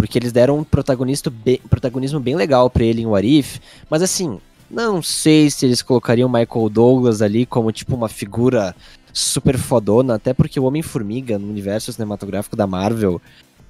Porque 0.00 0.18
eles 0.18 0.32
deram 0.32 0.56
um 0.56 0.64
protagonista 0.64 1.28
bem, 1.28 1.60
protagonismo 1.68 2.18
bem 2.18 2.34
legal 2.34 2.70
pra 2.70 2.82
ele 2.82 3.02
em 3.02 3.06
What 3.06 3.38
If, 3.38 3.58
mas 3.90 4.00
assim, 4.00 4.40
não 4.70 5.02
sei 5.02 5.50
se 5.50 5.66
eles 5.66 5.82
colocariam 5.82 6.26
Michael 6.26 6.70
Douglas 6.70 7.20
ali 7.20 7.44
como 7.44 7.70
tipo 7.70 7.94
uma 7.94 8.08
figura 8.08 8.74
super 9.12 9.58
fodona, 9.58 10.14
até 10.14 10.32
porque 10.32 10.58
o 10.58 10.64
Homem-Formiga 10.64 11.38
no 11.38 11.50
universo 11.50 11.92
cinematográfico 11.92 12.56
da 12.56 12.66
Marvel 12.66 13.20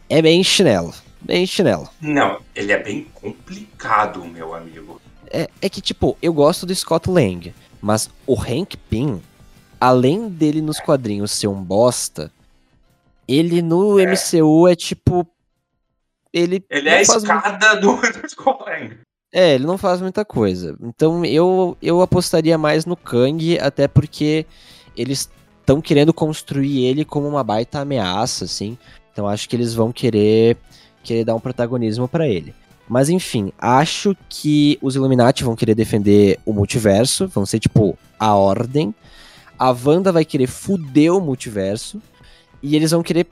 é 0.09 0.23
bem 0.23 0.45
chinelo. 0.45 0.95
Bem 1.21 1.45
chinelo. 1.45 1.89
Não, 2.01 2.39
ele 2.55 2.71
é 2.71 2.81
bem 2.81 3.09
complicado, 3.13 4.25
meu 4.25 4.55
amigo. 4.55 5.01
É, 5.29 5.51
é 5.61 5.69
que, 5.69 5.81
tipo, 5.81 6.17
eu 6.23 6.33
gosto 6.33 6.65
do 6.65 6.73
Scott 6.73 7.11
Lang, 7.11 7.53
mas 7.83 8.09
o 8.25 8.41
Hank 8.41 8.77
Pym, 8.89 9.21
além 9.81 10.29
dele 10.29 10.63
nos 10.63 10.79
quadrinhos 10.79 11.33
ser 11.33 11.49
um 11.49 11.61
bosta, 11.61 12.31
ele 13.27 13.61
no 13.61 13.99
É. 13.99 14.07
MCU 14.07 14.69
é 14.69 14.77
tipo. 14.77 15.27
Ele, 16.33 16.65
Ele 16.71 16.89
não 16.89 16.97
é 16.97 16.99
a 16.99 17.03
escada 17.03 17.75
do, 17.77 17.97
do 17.97 18.65
Lang. 18.65 18.99
É, 19.33 19.55
ele 19.55 19.65
não 19.65 19.79
faz 19.79 20.01
muita 20.01 20.25
coisa. 20.25 20.77
Então 20.83 21.25
eu, 21.25 21.77
eu 21.81 22.01
apostaria 22.03 22.59
mais 22.59 22.85
no 22.85 22.97
Kang, 22.97 23.59
até 23.61 23.87
porque 23.87 24.45
eles 24.97 25.31
estão 25.61 25.81
querendo 25.81 26.13
construir 26.13 26.85
ele 26.85 27.05
como 27.05 27.29
uma 27.29 27.45
baita 27.45 27.81
ameaça, 27.81 28.45
assim. 28.45 28.77
Então 29.13 29.29
acho 29.29 29.49
que 29.49 29.55
eles 29.55 29.73
vão 29.73 29.93
querer, 29.93 30.57
querer 31.05 31.25
dar 31.25 31.35
um 31.35 31.41
protagonismo 31.41 32.09
pra 32.09 32.27
ele. 32.27 32.55
Mas 32.89 33.09
enfim, 33.09 33.53
acho 33.57 34.17
que 34.29 34.77
os 34.83 34.97
Illuminati 34.97 35.45
vão 35.45 35.55
querer 35.55 35.77
defender 35.77 36.41
o 36.45 36.53
multiverso, 36.53 37.29
vão 37.29 37.47
ser 37.47 37.61
tipo 37.61 37.97
a 38.19 38.35
ordem. 38.35 38.93
A 39.57 39.71
Wanda 39.71 40.11
vai 40.11 40.25
querer 40.25 40.49
fuder 40.49 41.15
o 41.15 41.21
multiverso. 41.21 42.03
E 42.61 42.75
eles 42.75 42.91
vão 42.91 43.03
querer 43.03 43.27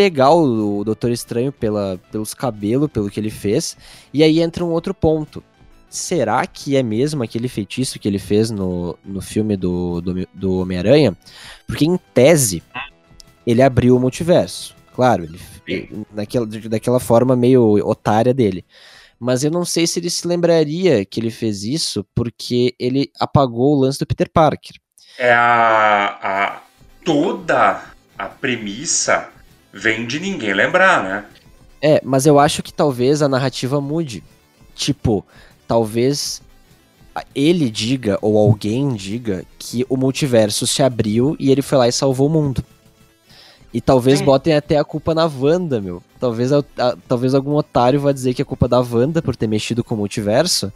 pegar 0.00 0.30
o, 0.30 0.78
o 0.78 0.84
Doutor 0.84 1.10
Estranho 1.10 1.52
pela, 1.52 2.00
pelos 2.10 2.32
cabelos, 2.32 2.90
pelo 2.90 3.10
que 3.10 3.20
ele 3.20 3.28
fez. 3.28 3.76
E 4.14 4.22
aí 4.22 4.40
entra 4.40 4.64
um 4.64 4.70
outro 4.70 4.94
ponto. 4.94 5.44
Será 5.90 6.46
que 6.46 6.74
é 6.74 6.82
mesmo 6.82 7.22
aquele 7.22 7.48
feitiço 7.48 7.98
que 7.98 8.08
ele 8.08 8.18
fez 8.18 8.50
no, 8.50 8.96
no 9.04 9.20
filme 9.20 9.58
do, 9.58 10.00
do, 10.00 10.26
do 10.32 10.58
Homem-Aranha? 10.60 11.14
Porque, 11.66 11.84
em 11.84 11.98
tese, 12.14 12.62
ele 13.46 13.60
abriu 13.60 13.94
o 13.94 14.00
multiverso. 14.00 14.74
Claro, 14.94 15.24
ele, 15.24 15.38
ele- 15.68 16.06
daquela, 16.10 16.46
daquela 16.46 16.98
forma 16.98 17.36
meio 17.36 17.74
otária 17.86 18.32
dele. 18.32 18.64
Mas 19.18 19.44
eu 19.44 19.50
não 19.50 19.66
sei 19.66 19.86
se 19.86 20.00
ele 20.00 20.08
se 20.08 20.26
lembraria 20.26 21.04
que 21.04 21.20
ele 21.20 21.30
fez 21.30 21.62
isso 21.62 22.06
porque 22.14 22.74
ele 22.78 23.10
apagou 23.20 23.76
o 23.76 23.80
lance 23.80 23.98
do 23.98 24.06
Peter 24.06 24.30
Parker. 24.32 24.76
É 25.18 25.30
a, 25.34 26.18
a. 26.22 26.62
Toda 27.04 27.84
a 28.16 28.26
premissa 28.26 29.28
vem 29.72 30.06
de 30.06 30.18
ninguém 30.20 30.52
lembrar, 30.54 31.02
né? 31.02 31.24
É, 31.82 32.00
mas 32.04 32.26
eu 32.26 32.38
acho 32.38 32.62
que 32.62 32.72
talvez 32.72 33.22
a 33.22 33.28
narrativa 33.28 33.80
mude. 33.80 34.22
Tipo, 34.74 35.24
talvez 35.66 36.42
ele 37.34 37.70
diga, 37.70 38.18
ou 38.22 38.38
alguém 38.38 38.94
diga, 38.94 39.44
que 39.58 39.84
o 39.88 39.96
multiverso 39.96 40.66
se 40.66 40.82
abriu 40.82 41.36
e 41.38 41.50
ele 41.50 41.62
foi 41.62 41.78
lá 41.78 41.88
e 41.88 41.92
salvou 41.92 42.26
o 42.28 42.30
mundo. 42.30 42.64
E 43.72 43.80
talvez 43.80 44.18
Sim. 44.18 44.24
botem 44.24 44.54
até 44.54 44.78
a 44.78 44.84
culpa 44.84 45.14
na 45.14 45.26
Wanda, 45.26 45.80
meu. 45.80 46.02
Talvez, 46.18 46.52
a- 46.52 46.64
a- 46.76 46.96
talvez 47.08 47.34
algum 47.34 47.54
otário 47.54 48.00
vá 48.00 48.10
dizer 48.10 48.34
que 48.34 48.42
é 48.42 48.44
culpa 48.44 48.66
da 48.66 48.80
Wanda 48.80 49.22
por 49.22 49.36
ter 49.36 49.46
mexido 49.46 49.84
com 49.84 49.94
o 49.94 49.98
multiverso. 49.98 50.72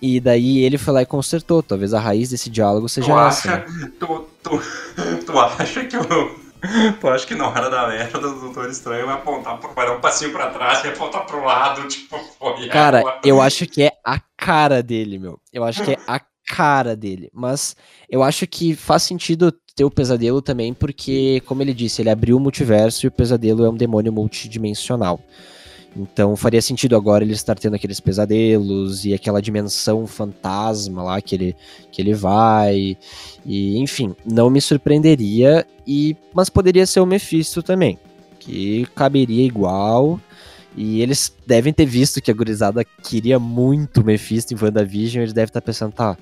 E 0.00 0.18
daí 0.18 0.58
ele 0.64 0.78
foi 0.78 0.94
lá 0.94 1.02
e 1.02 1.06
consertou. 1.06 1.62
Talvez 1.62 1.92
a 1.92 2.00
raiz 2.00 2.30
desse 2.30 2.48
diálogo 2.48 2.86
Tu 2.86 2.92
seja 2.92 3.12
essa. 3.12 3.26
acha, 3.26 3.56
né? 3.58 3.90
tu, 4.00 4.24
tu, 4.42 4.50
tu 5.26 5.38
acha 5.38 5.84
que 5.84 5.96
eu. 5.96 6.39
Tu 7.00 7.08
acha 7.08 7.26
que 7.26 7.34
na 7.34 7.48
hora 7.48 7.70
da 7.70 7.88
merda 7.88 8.18
do 8.18 8.38
Doutor 8.40 8.68
Estranho 8.68 9.06
vai 9.06 9.14
apontar, 9.14 9.58
pro- 9.58 9.72
vai 9.72 9.86
dar 9.86 9.96
um 9.96 10.00
passinho 10.00 10.30
pra 10.32 10.50
trás 10.50 10.84
e 10.84 10.88
apontar 10.88 11.24
pro 11.26 11.42
lado, 11.44 11.86
tipo, 11.88 12.18
foi 12.38 12.68
Cara, 12.68 13.02
eu 13.24 13.40
acho 13.40 13.66
que 13.66 13.82
é 13.82 13.92
a 14.04 14.20
cara 14.36 14.82
dele, 14.82 15.18
meu. 15.18 15.40
Eu 15.52 15.64
acho 15.64 15.82
que 15.82 15.92
é 15.92 15.98
a 16.06 16.20
cara 16.46 16.94
dele. 16.96 17.30
Mas 17.32 17.74
eu 18.08 18.22
acho 18.22 18.46
que 18.46 18.74
faz 18.74 19.02
sentido 19.04 19.52
ter 19.74 19.84
o 19.84 19.90
pesadelo 19.90 20.42
também, 20.42 20.74
porque, 20.74 21.40
como 21.46 21.62
ele 21.62 21.72
disse, 21.72 22.02
ele 22.02 22.10
abriu 22.10 22.36
o 22.36 22.40
multiverso 22.40 23.06
e 23.06 23.08
o 23.08 23.12
pesadelo 23.12 23.64
é 23.64 23.70
um 23.70 23.76
demônio 23.76 24.12
multidimensional. 24.12 25.20
Então 25.96 26.36
faria 26.36 26.62
sentido 26.62 26.94
agora 26.94 27.24
ele 27.24 27.32
estar 27.32 27.58
tendo 27.58 27.74
aqueles 27.74 27.98
pesadelos 27.98 29.04
e 29.04 29.12
aquela 29.12 29.42
dimensão 29.42 30.06
fantasma 30.06 31.02
lá 31.02 31.20
que 31.20 31.34
ele, 31.34 31.56
que 31.90 32.00
ele 32.00 32.14
vai. 32.14 32.96
E, 33.44 33.76
enfim, 33.78 34.14
não 34.24 34.48
me 34.50 34.60
surpreenderia, 34.60 35.66
e 35.86 36.16
mas 36.32 36.48
poderia 36.48 36.86
ser 36.86 37.00
o 37.00 37.06
Mephisto 37.06 37.62
também, 37.62 37.98
que 38.38 38.86
caberia 38.94 39.44
igual. 39.44 40.20
E 40.76 41.02
eles 41.02 41.34
devem 41.44 41.72
ter 41.72 41.86
visto 41.86 42.20
que 42.22 42.30
a 42.30 42.34
gurizada 42.34 42.84
queria 43.02 43.40
muito 43.40 44.00
o 44.00 44.04
Mephisto 44.04 44.54
em 44.54 44.56
WandaVision, 44.62 45.22
eles 45.22 45.32
devem 45.32 45.48
estar 45.48 45.60
pensando, 45.60 45.92
tá, 45.92 46.16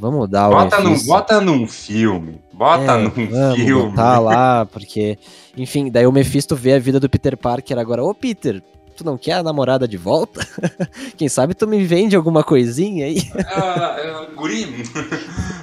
vamos 0.00 0.26
dar 0.30 0.48
o 0.48 0.52
Bota 0.52 0.80
num, 0.80 0.88
Mephisto. 0.90 1.08
bota 1.08 1.40
num 1.42 1.68
filme. 1.68 2.40
Bota 2.54 2.92
É, 2.92 2.96
num 2.96 3.10
vamos 3.28 3.56
filme. 3.56 3.90
botar 3.90 4.18
lá, 4.18 4.64
porque... 4.64 5.18
Enfim, 5.54 5.90
daí 5.90 6.06
o 6.06 6.12
Mephisto 6.12 6.56
vê 6.56 6.72
a 6.72 6.78
vida 6.78 6.98
do 6.98 7.10
Peter 7.10 7.36
Parker 7.36 7.78
agora. 7.78 8.02
Ô, 8.02 8.14
Peter, 8.14 8.62
tu 8.92 9.04
não 9.04 9.16
quer 9.18 9.34
a 9.34 9.42
namorada 9.42 9.86
de 9.86 9.96
volta? 9.96 10.46
Quem 11.16 11.28
sabe 11.28 11.54
tu 11.54 11.66
me 11.66 11.84
vende 11.84 12.16
alguma 12.16 12.42
coisinha 12.44 13.06
aí? 13.06 13.22
Ah, 13.54 13.96
ah, 13.98 14.26
guri, 14.34 14.84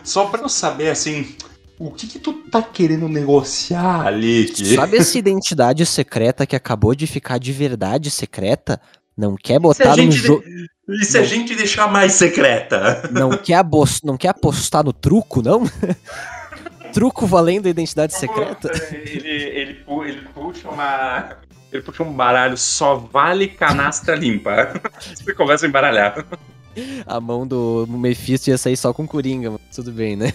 só 0.04 0.28
pra 0.28 0.42
eu 0.42 0.50
saber, 0.50 0.90
assim, 0.90 1.36
o 1.78 1.92
que 1.92 2.08
que 2.08 2.20
tu 2.20 2.34
tá 2.50 2.62
querendo 2.62 3.08
negociar 3.08 4.06
ali? 4.06 4.46
Que... 4.46 4.76
Sabe 4.76 4.98
essa 4.98 5.18
identidade 5.18 5.86
secreta 5.86 6.46
que 6.46 6.56
acabou 6.56 6.94
de 6.94 7.08
ficar 7.08 7.38
de 7.40 7.52
verdade 7.52 8.12
secreta? 8.12 8.80
Não 9.18 9.36
quer 9.36 9.60
botar 9.60 9.98
num 9.98 10.04
gente, 10.04 10.16
jogo... 10.16 10.44
e 10.88 11.06
se 11.06 11.18
a 11.18 11.24
gente 11.24 11.56
deixar 11.56 11.92
mais 11.92 12.14
secreta? 12.14 13.10
Não 13.12 13.32
quer, 13.32 13.56
abos- 13.56 14.02
não 14.02 14.18
quer 14.18 14.30
apostar 14.30 14.84
no 14.84 14.94
truco, 14.94 15.42
não? 15.42 15.64
truco 16.94 17.26
valendo 17.26 17.68
a 17.68 17.70
identidade 17.70 18.14
secreta? 18.14 18.72
Ele, 18.92 19.28
ele, 19.30 19.84
ele 20.06 20.22
puxa 20.34 20.70
uma. 20.70 21.38
Ele 21.72 21.82
puxa 21.84 22.04
um 22.04 22.12
baralho, 22.14 22.58
só 22.58 22.96
vale 22.96 23.48
canastra 23.48 24.16
limpa. 24.16 24.74
Você 25.16 25.34
começa 25.34 25.66
a 25.66 25.70
embaralhar. 25.70 26.26
A 27.06 27.20
mão 27.20 27.46
do 27.46 27.86
Mephisto 27.90 28.50
ia 28.50 28.58
sair 28.58 28.78
só 28.78 28.92
com 28.94 29.08
Coringa, 29.08 29.52
mas 29.52 29.62
tudo 29.76 29.92
bem, 29.92 30.16
né? 30.16 30.34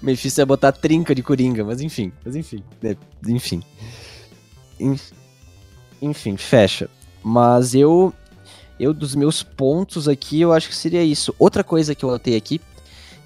o 0.00 0.04
Mephisto 0.04 0.40
ia 0.40 0.46
botar 0.46 0.72
trinca 0.72 1.14
de 1.14 1.22
Coringa, 1.22 1.64
mas 1.64 1.80
enfim, 1.80 2.12
mas 2.24 2.34
enfim, 2.36 2.62
né? 2.82 2.96
enfim. 3.28 3.62
Enf- 4.78 5.12
Enfim, 6.00 6.36
fecha. 6.36 6.88
Mas 7.22 7.74
eu, 7.74 8.12
eu 8.78 8.94
dos 8.94 9.14
meus 9.14 9.42
pontos 9.42 10.08
aqui, 10.08 10.40
eu 10.40 10.52
acho 10.52 10.68
que 10.68 10.74
seria 10.74 11.02
isso. 11.04 11.34
Outra 11.38 11.62
coisa 11.62 11.94
que 11.94 12.04
eu 12.04 12.08
anotei 12.08 12.34
aqui, 12.36 12.60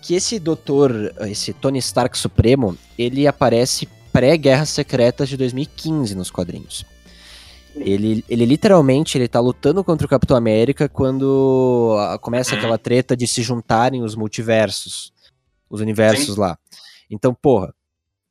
que 0.02 0.14
esse 0.14 0.38
doutor, 0.38 1.14
esse 1.20 1.52
Tony 1.52 1.78
Stark 1.78 2.18
Supremo, 2.18 2.76
ele 2.98 3.26
aparece 3.26 3.88
pré-Guerras 4.14 4.68
Secretas 4.68 5.28
de 5.28 5.36
2015 5.36 6.14
nos 6.14 6.30
quadrinhos. 6.30 6.86
Ele, 7.74 8.24
ele 8.28 8.46
literalmente 8.46 9.18
ele 9.18 9.26
tá 9.26 9.40
lutando 9.40 9.82
contra 9.82 10.06
o 10.06 10.08
Capitão 10.08 10.36
América 10.36 10.88
quando 10.88 11.96
ah, 11.98 12.16
começa 12.16 12.52
Uhum. 12.52 12.58
aquela 12.58 12.78
treta 12.78 13.16
de 13.16 13.26
se 13.26 13.42
juntarem 13.42 14.04
os 14.04 14.14
multiversos, 14.14 15.12
os 15.68 15.80
universos 15.80 16.36
lá. 16.36 16.56
Então, 17.10 17.34
porra, 17.34 17.74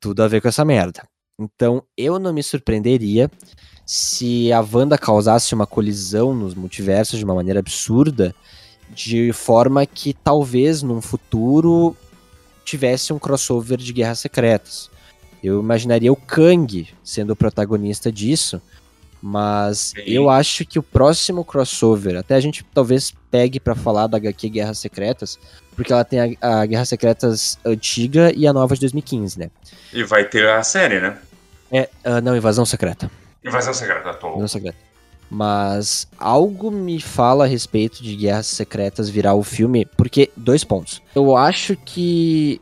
tudo 0.00 0.22
a 0.22 0.28
ver 0.28 0.40
com 0.40 0.48
essa 0.48 0.64
merda. 0.64 1.06
Então, 1.38 1.82
eu 1.98 2.18
não 2.18 2.32
me 2.32 2.42
surpreenderia 2.42 3.30
se 3.84 4.50
a 4.54 4.60
Wanda 4.60 4.96
causasse 4.96 5.54
uma 5.54 5.66
colisão 5.66 6.34
nos 6.34 6.54
multiversos 6.54 7.18
de 7.18 7.26
uma 7.26 7.34
maneira 7.34 7.60
absurda, 7.60 8.34
de 8.88 9.34
forma 9.34 9.84
que 9.84 10.14
talvez 10.14 10.82
num 10.82 11.02
futuro 11.02 11.94
tivesse 12.64 13.12
um 13.12 13.18
crossover 13.18 13.76
de 13.76 13.92
Guerras 13.92 14.20
Secretas. 14.20 14.93
Eu 15.44 15.60
imaginaria 15.60 16.10
o 16.10 16.16
Kang 16.16 16.88
sendo 17.04 17.34
o 17.34 17.36
protagonista 17.36 18.10
disso, 18.10 18.62
mas 19.20 19.92
Sim. 19.94 20.02
eu 20.06 20.30
acho 20.30 20.64
que 20.64 20.78
o 20.78 20.82
próximo 20.82 21.44
crossover, 21.44 22.16
até 22.16 22.34
a 22.34 22.40
gente 22.40 22.64
talvez 22.72 23.12
pegue 23.30 23.60
pra 23.60 23.74
falar 23.74 24.06
da 24.06 24.16
HQ 24.16 24.48
Guerras 24.48 24.78
Secretas, 24.78 25.38
porque 25.76 25.92
ela 25.92 26.02
tem 26.02 26.38
a, 26.40 26.60
a 26.60 26.64
Guerras 26.64 26.88
Secretas 26.88 27.58
antiga 27.62 28.32
e 28.34 28.46
a 28.46 28.54
nova 28.54 28.74
de 28.74 28.80
2015, 28.80 29.38
né? 29.38 29.50
E 29.92 30.02
vai 30.02 30.24
ter 30.24 30.48
a 30.48 30.62
série, 30.62 30.98
né? 30.98 31.18
É, 31.70 31.90
ah, 32.02 32.22
não, 32.22 32.34
Invasão 32.34 32.64
Secreta. 32.64 33.10
Invasão 33.44 33.74
Secreta, 33.74 34.14
tô. 34.14 34.28
Invasão 34.28 34.48
Secreta. 34.48 34.78
Mas 35.28 36.08
algo 36.18 36.70
me 36.70 37.00
fala 37.00 37.44
a 37.44 37.46
respeito 37.46 38.02
de 38.02 38.16
Guerras 38.16 38.46
Secretas 38.46 39.10
virar 39.10 39.34
o 39.34 39.42
filme, 39.42 39.84
porque, 39.84 40.30
dois 40.34 40.64
pontos. 40.64 41.02
Eu 41.14 41.36
acho 41.36 41.76
que 41.76 42.60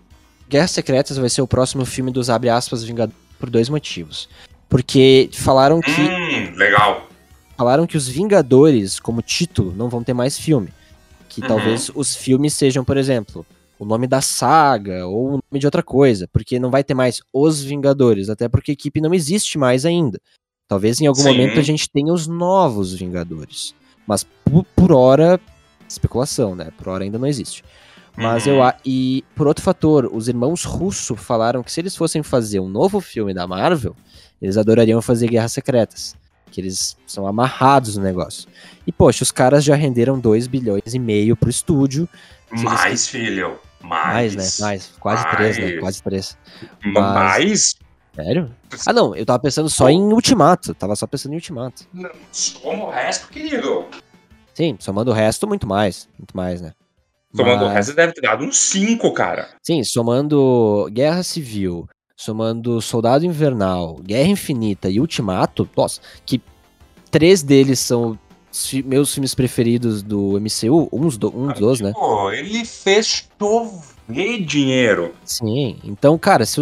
Guerras 0.52 0.70
Secretas 0.72 1.16
vai 1.16 1.30
ser 1.30 1.40
o 1.40 1.46
próximo 1.46 1.86
filme 1.86 2.10
dos 2.10 2.28
abre 2.28 2.50
aspas 2.50 2.84
Vingadores 2.84 3.18
por 3.38 3.48
dois 3.48 3.70
motivos. 3.70 4.28
Porque 4.68 5.30
falaram 5.32 5.80
que 5.80 5.90
Hum, 5.90 6.54
legal. 6.56 7.08
falaram 7.56 7.86
que 7.86 7.96
os 7.96 8.06
Vingadores, 8.06 9.00
como 9.00 9.22
título, 9.22 9.72
não 9.74 9.88
vão 9.88 10.04
ter 10.04 10.12
mais 10.12 10.38
filme. 10.38 10.68
Que 11.26 11.40
Uhum. 11.40 11.48
talvez 11.48 11.90
os 11.94 12.14
filmes 12.14 12.52
sejam, 12.52 12.84
por 12.84 12.98
exemplo, 12.98 13.46
o 13.78 13.86
nome 13.86 14.06
da 14.06 14.20
saga 14.20 15.06
ou 15.06 15.26
o 15.26 15.30
nome 15.30 15.58
de 15.58 15.66
outra 15.66 15.82
coisa, 15.82 16.28
porque 16.30 16.58
não 16.58 16.70
vai 16.70 16.84
ter 16.84 16.92
mais 16.92 17.22
os 17.32 17.62
Vingadores, 17.62 18.28
até 18.28 18.46
porque 18.46 18.72
a 18.72 18.74
equipe 18.74 19.00
não 19.00 19.14
existe 19.14 19.56
mais 19.56 19.86
ainda. 19.86 20.20
Talvez 20.68 21.00
em 21.00 21.06
algum 21.06 21.22
Sim. 21.22 21.28
momento 21.28 21.58
a 21.58 21.62
gente 21.62 21.88
tenha 21.90 22.12
os 22.12 22.26
novos 22.26 22.92
Vingadores. 22.92 23.74
Mas 24.06 24.22
por, 24.44 24.64
por 24.76 24.92
hora, 24.92 25.40
especulação, 25.88 26.54
né? 26.54 26.68
Por 26.76 26.88
hora 26.88 27.04
ainda 27.04 27.18
não 27.18 27.26
existe. 27.26 27.64
Mas 28.16 28.46
Uhum. 28.46 28.54
eu 28.64 28.72
e 28.84 29.24
por 29.34 29.46
outro 29.46 29.62
fator, 29.64 30.08
os 30.12 30.28
irmãos 30.28 30.64
Russo 30.64 31.16
falaram 31.16 31.62
que 31.62 31.72
se 31.72 31.80
eles 31.80 31.96
fossem 31.96 32.22
fazer 32.22 32.60
um 32.60 32.68
novo 32.68 33.00
filme 33.00 33.32
da 33.32 33.46
Marvel, 33.46 33.96
eles 34.40 34.56
adorariam 34.58 35.00
fazer 35.00 35.28
Guerras 35.28 35.52
Secretas, 35.52 36.14
que 36.50 36.60
eles 36.60 36.96
são 37.06 37.26
amarrados 37.26 37.96
no 37.96 38.02
negócio. 38.04 38.48
E 38.86 38.92
poxa, 38.92 39.22
os 39.22 39.30
caras 39.32 39.64
já 39.64 39.74
renderam 39.74 40.18
2 40.20 40.46
bilhões 40.46 40.92
e 40.92 40.98
meio 40.98 41.34
pro 41.36 41.48
estúdio, 41.48 42.06
eles 42.50 42.62
Mais, 42.62 43.08
filho. 43.08 43.58
mais, 43.80 44.34
Mais. 44.36 44.58
né? 44.60 44.66
Mais, 44.66 44.92
quase 45.00 45.30
3, 45.30 45.58
né? 45.58 45.72
Quase 45.78 46.02
3. 46.02 46.36
Ma- 46.84 47.14
Mais? 47.14 47.76
Sério? 48.14 48.54
Ah, 48.86 48.92
não, 48.92 49.16
eu 49.16 49.24
tava 49.24 49.38
pensando 49.38 49.70
só 49.70 49.88
em 49.88 50.12
Ultimato, 50.12 50.74
tava 50.74 50.94
só 50.94 51.06
pensando 51.06 51.32
em 51.32 51.36
Ultimato. 51.36 51.84
Não, 51.94 52.10
Soma 52.30 52.84
o 52.84 52.90
resto, 52.90 53.28
querido. 53.28 53.86
Sim, 54.52 54.76
somando 54.78 55.10
o 55.10 55.14
resto, 55.14 55.48
muito 55.48 55.66
mais, 55.66 56.06
muito 56.18 56.36
mais, 56.36 56.60
né? 56.60 56.72
Somando 57.34 57.62
o 57.64 57.66
Mas- 57.66 57.74
resto, 57.74 57.94
deve 57.94 58.12
ter 58.12 58.20
dado 58.20 58.44
uns 58.44 58.56
5, 58.58 59.12
cara. 59.12 59.48
Sim, 59.62 59.82
somando 59.84 60.88
Guerra 60.92 61.22
Civil, 61.22 61.88
somando 62.16 62.80
Soldado 62.80 63.24
Invernal, 63.24 63.96
Guerra 64.02 64.28
Infinita 64.28 64.90
e 64.90 65.00
Ultimato, 65.00 65.68
nossa, 65.76 66.00
que 66.26 66.40
três 67.10 67.42
deles 67.42 67.78
são 67.80 68.18
meus 68.84 69.14
filmes 69.14 69.34
preferidos 69.34 70.02
do 70.02 70.38
MCU, 70.38 70.88
uns, 70.92 71.16
do, 71.16 71.34
uns 71.34 71.58
dos, 71.58 71.80
né? 71.80 71.92
Pô, 71.94 72.30
ele 72.30 72.66
fez 72.66 73.24
chover 73.40 74.44
dinheiro. 74.44 75.14
Sim, 75.24 75.78
então, 75.82 76.18
cara, 76.18 76.44
se 76.44 76.60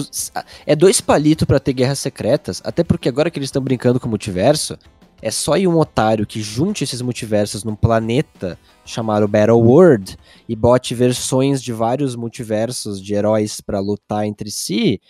é 0.64 0.76
dois 0.76 1.00
palitos 1.00 1.44
pra 1.46 1.58
ter 1.58 1.72
Guerras 1.72 1.98
Secretas, 1.98 2.62
até 2.64 2.84
porque 2.84 3.08
agora 3.08 3.28
que 3.28 3.38
eles 3.40 3.48
estão 3.48 3.60
brincando 3.60 3.98
com 3.98 4.06
o 4.06 4.10
multiverso, 4.10 4.78
é 5.22 5.30
só 5.30 5.56
ir 5.56 5.66
um 5.68 5.78
otário 5.78 6.26
que 6.26 6.40
junte 6.42 6.84
esses 6.84 7.02
multiversos 7.02 7.64
num 7.64 7.74
planeta 7.76 8.58
chamado 8.84 9.28
Battle 9.28 9.58
World 9.60 10.16
e 10.48 10.56
bote 10.56 10.94
versões 10.94 11.62
de 11.62 11.72
vários 11.72 12.16
multiversos 12.16 13.00
de 13.00 13.14
heróis 13.14 13.60
pra 13.60 13.80
lutar 13.80 14.24
entre 14.24 14.50
si. 14.50 15.00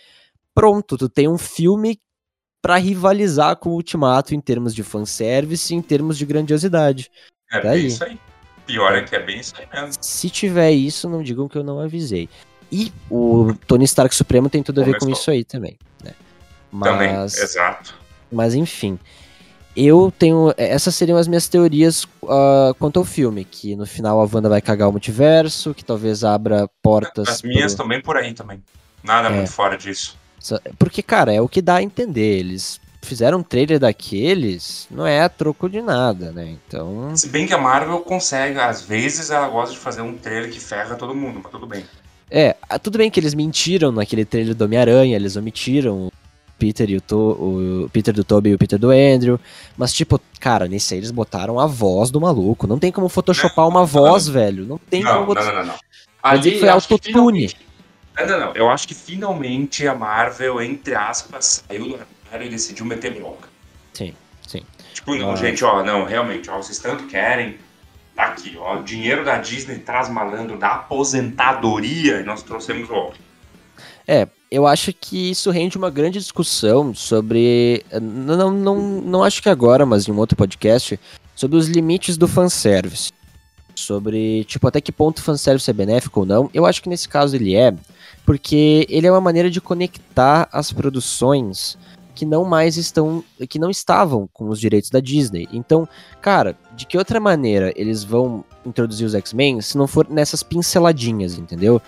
Pronto, 0.53 0.97
tu 0.97 1.07
tem 1.07 1.27
um 1.27 1.37
filme 1.37 1.99
pra 2.61 2.77
rivalizar 2.77 3.55
com 3.55 3.69
o 3.69 3.73
Ultimato 3.73 4.35
em 4.35 4.41
termos 4.41 4.75
de 4.75 4.83
fanservice 4.83 5.73
e 5.73 5.77
em 5.77 5.81
termos 5.81 6.17
de 6.17 6.25
grandiosidade. 6.25 7.09
É 7.51 7.61
Daí. 7.61 7.79
bem 7.79 7.87
isso 7.87 8.03
aí. 8.03 8.19
Pior 8.67 8.93
é 8.93 9.01
que 9.01 9.15
é 9.15 9.19
bem 9.23 9.39
isso 9.39 9.53
aí 9.57 9.67
mesmo. 9.73 10.03
Se 10.03 10.29
tiver 10.29 10.71
isso, 10.71 11.09
não 11.09 11.23
digam 11.23 11.47
que 11.47 11.57
eu 11.57 11.63
não 11.63 11.79
avisei. 11.79 12.29
E 12.71 12.93
o 13.09 13.53
Tony 13.67 13.83
Stark 13.85 14.13
Supremo 14.15 14.49
tem 14.49 14.63
tudo 14.63 14.81
a 14.81 14.83
ver 14.85 14.97
com 14.97 15.09
isso 15.09 15.29
aí 15.31 15.43
também, 15.43 15.77
né? 16.03 16.13
Também, 16.71 17.13
Mas, 17.13 17.37
exato. 17.37 17.93
mas 18.31 18.53
enfim. 18.55 18.97
Eu 19.75 20.11
tenho. 20.17 20.53
Essas 20.57 20.95
seriam 20.95 21.17
as 21.17 21.27
minhas 21.27 21.47
teorias 21.47 22.05
ah, 22.27 22.73
quanto 22.77 22.99
ao 22.99 23.05
filme. 23.05 23.45
Que 23.45 23.75
no 23.75 23.85
final 23.85 24.19
a 24.21 24.23
Wanda 24.31 24.49
vai 24.49 24.61
cagar 24.61 24.89
o 24.89 24.91
multiverso, 24.91 25.73
que 25.73 25.83
talvez 25.85 26.23
abra 26.23 26.69
portas. 26.81 27.27
As 27.27 27.41
minhas 27.41 27.73
pro- 27.75 27.83
também 27.85 28.01
por 28.01 28.17
aí 28.17 28.33
também. 28.33 28.61
Nada 29.03 29.29
É. 29.29 29.31
muito 29.31 29.51
fora 29.51 29.77
disso. 29.77 30.17
Porque, 30.77 31.01
cara, 31.01 31.33
é 31.33 31.39
o 31.39 31.47
que 31.47 31.61
dá 31.61 31.75
a 31.75 31.83
entender. 31.83 32.39
Eles 32.39 32.79
fizeram 33.01 33.39
um 33.39 33.43
trailer 33.43 33.79
daqueles, 33.79 34.87
não 34.91 35.07
é 35.07 35.21
a 35.21 35.29
troco 35.29 35.67
de 35.69 35.81
nada, 35.81 36.31
né? 36.31 36.55
Então. 36.67 37.15
Se 37.15 37.27
bem 37.29 37.47
que 37.47 37.53
a 37.53 37.57
Marvel 37.57 37.99
consegue, 38.01 38.59
às 38.59 38.81
vezes 38.83 39.31
ela 39.31 39.47
gosta 39.49 39.73
de 39.73 39.79
fazer 39.79 40.01
um 40.01 40.15
trailer 40.17 40.51
que 40.51 40.59
ferra 40.59 40.95
todo 40.95 41.15
mundo, 41.15 41.39
mas 41.43 41.51
tudo 41.51 41.65
bem. 41.65 41.83
É, 42.29 42.55
ah, 42.69 42.77
tudo 42.79 42.97
bem 42.97 43.09
que 43.09 43.19
eles 43.19 43.33
mentiram 43.33 43.91
naquele 43.91 44.23
trailer 44.23 44.53
do 44.55 44.63
Homem-Aranha, 44.65 45.15
eles 45.15 45.35
omitiram 45.35 46.11
Peter 46.61 46.87
e 46.91 46.97
o, 46.97 47.01
to 47.01 47.17
o 47.17 47.89
Peter 47.91 48.13
do 48.13 48.23
Toby 48.23 48.51
e 48.51 48.53
o 48.53 48.57
Peter 48.59 48.77
do 48.77 48.91
Andrew, 48.91 49.39
mas 49.75 49.91
tipo, 49.91 50.21
cara, 50.39 50.67
nesse 50.67 50.93
aí 50.93 50.99
eles 50.99 51.09
botaram 51.09 51.59
a 51.59 51.65
voz 51.65 52.11
do 52.11 52.21
maluco. 52.21 52.67
Não 52.67 52.77
tem 52.77 52.91
como 52.91 53.09
photoshopar 53.09 53.67
uma 53.67 53.83
voz, 53.83 54.27
velho. 54.27 54.63
Não 54.67 54.77
tem 54.77 55.01
não, 55.01 55.09
como 55.09 55.19
não, 55.21 55.25
botar. 55.25 55.45
não, 55.45 55.65
não, 55.65 55.65
não. 55.65 56.41
Que 56.41 56.59
foi 56.59 56.69
autotune. 56.69 57.51
Não, 58.15 58.27
não, 58.27 58.39
não. 58.39 58.53
Eu 58.53 58.69
acho 58.69 58.87
que 58.87 58.93
finalmente 58.93 59.87
a 59.87 59.95
Marvel, 59.95 60.61
entre 60.61 60.93
aspas, 60.93 61.63
saiu 61.67 61.89
do 61.89 61.95
armário 61.95 62.45
e 62.45 62.49
decidiu 62.51 62.85
meter 62.85 63.11
bronca. 63.15 63.49
Sim, 63.91 64.13
sim. 64.47 64.61
Tipo, 64.93 65.15
não, 65.15 65.31
Ah. 65.31 65.35
gente, 65.35 65.65
ó, 65.65 65.83
não, 65.83 66.05
realmente, 66.05 66.47
ó, 66.47 66.57
vocês 66.57 66.77
tanto 66.77 67.07
querem. 67.07 67.57
Tá 68.15 68.25
aqui, 68.25 68.55
ó, 68.59 68.77
o 68.77 68.83
dinheiro 68.83 69.25
da 69.25 69.39
Disney 69.39 69.79
traz 69.79 70.09
malandro 70.09 70.59
da 70.59 70.75
aposentadoria 70.75 72.19
e 72.19 72.23
nós 72.23 72.43
trouxemos 72.43 72.87
o. 72.87 73.11
É, 74.07 74.27
eu 74.49 74.67
acho 74.67 74.91
que 74.93 75.31
isso 75.31 75.49
rende 75.49 75.77
uma 75.77 75.89
grande 75.89 76.19
discussão 76.19 76.93
sobre. 76.93 77.85
Não, 78.01 78.37
não, 78.37 78.51
não, 78.51 78.77
não 79.01 79.23
acho 79.23 79.41
que 79.41 79.49
agora, 79.49 79.85
mas 79.85 80.07
em 80.07 80.11
um 80.11 80.17
outro 80.17 80.35
podcast, 80.35 80.99
sobre 81.35 81.57
os 81.57 81.67
limites 81.67 82.17
do 82.17 82.27
fanservice. 82.27 83.11
Sobre, 83.73 84.43
tipo, 84.43 84.67
até 84.67 84.81
que 84.81 84.91
ponto 84.91 85.19
o 85.19 85.23
fanservice 85.23 85.69
é 85.69 85.73
benéfico 85.73 86.19
ou 86.19 86.25
não. 86.25 86.49
Eu 86.53 86.65
acho 86.65 86.81
que 86.83 86.89
nesse 86.89 87.07
caso 87.07 87.35
ele 87.35 87.55
é, 87.55 87.73
porque 88.25 88.85
ele 88.89 89.07
é 89.07 89.11
uma 89.11 89.21
maneira 89.21 89.49
de 89.49 89.61
conectar 89.61 90.49
as 90.51 90.71
produções 90.71 91.77
que 92.13 92.25
não 92.25 92.43
mais 92.43 92.75
estão. 92.75 93.23
que 93.49 93.57
não 93.57 93.69
estavam 93.69 94.29
com 94.33 94.49
os 94.49 94.59
direitos 94.59 94.89
da 94.89 94.99
Disney. 94.99 95.47
Então, 95.53 95.87
cara, 96.21 96.57
de 96.75 96.85
que 96.85 96.97
outra 96.97 97.19
maneira 97.19 97.71
eles 97.75 98.03
vão 98.03 98.43
introduzir 98.65 99.07
os 99.07 99.15
X-Men 99.15 99.61
se 99.61 99.77
não 99.77 99.87
for 99.87 100.07
nessas 100.09 100.43
pinceladinhas, 100.43 101.37
entendeu? 101.37 101.81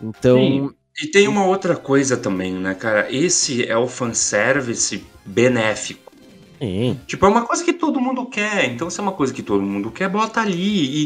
Então. 0.00 0.38
Sim. 0.38 0.70
E 1.02 1.06
tem 1.08 1.26
uma 1.26 1.44
outra 1.44 1.76
coisa 1.76 2.16
também, 2.16 2.54
né, 2.54 2.74
cara? 2.74 3.12
Esse 3.12 3.66
é 3.66 3.76
o 3.76 3.88
fanservice 3.88 5.04
benéfico. 5.24 6.12
Sim. 6.60 7.00
Tipo, 7.06 7.26
é 7.26 7.28
uma 7.28 7.44
coisa 7.44 7.64
que 7.64 7.72
todo 7.72 8.00
mundo 8.00 8.26
quer. 8.26 8.66
Então, 8.66 8.88
se 8.88 9.00
é 9.00 9.02
uma 9.02 9.12
coisa 9.12 9.34
que 9.34 9.42
todo 9.42 9.62
mundo 9.62 9.90
quer, 9.90 10.08
bota 10.08 10.40
ali. 10.40 10.54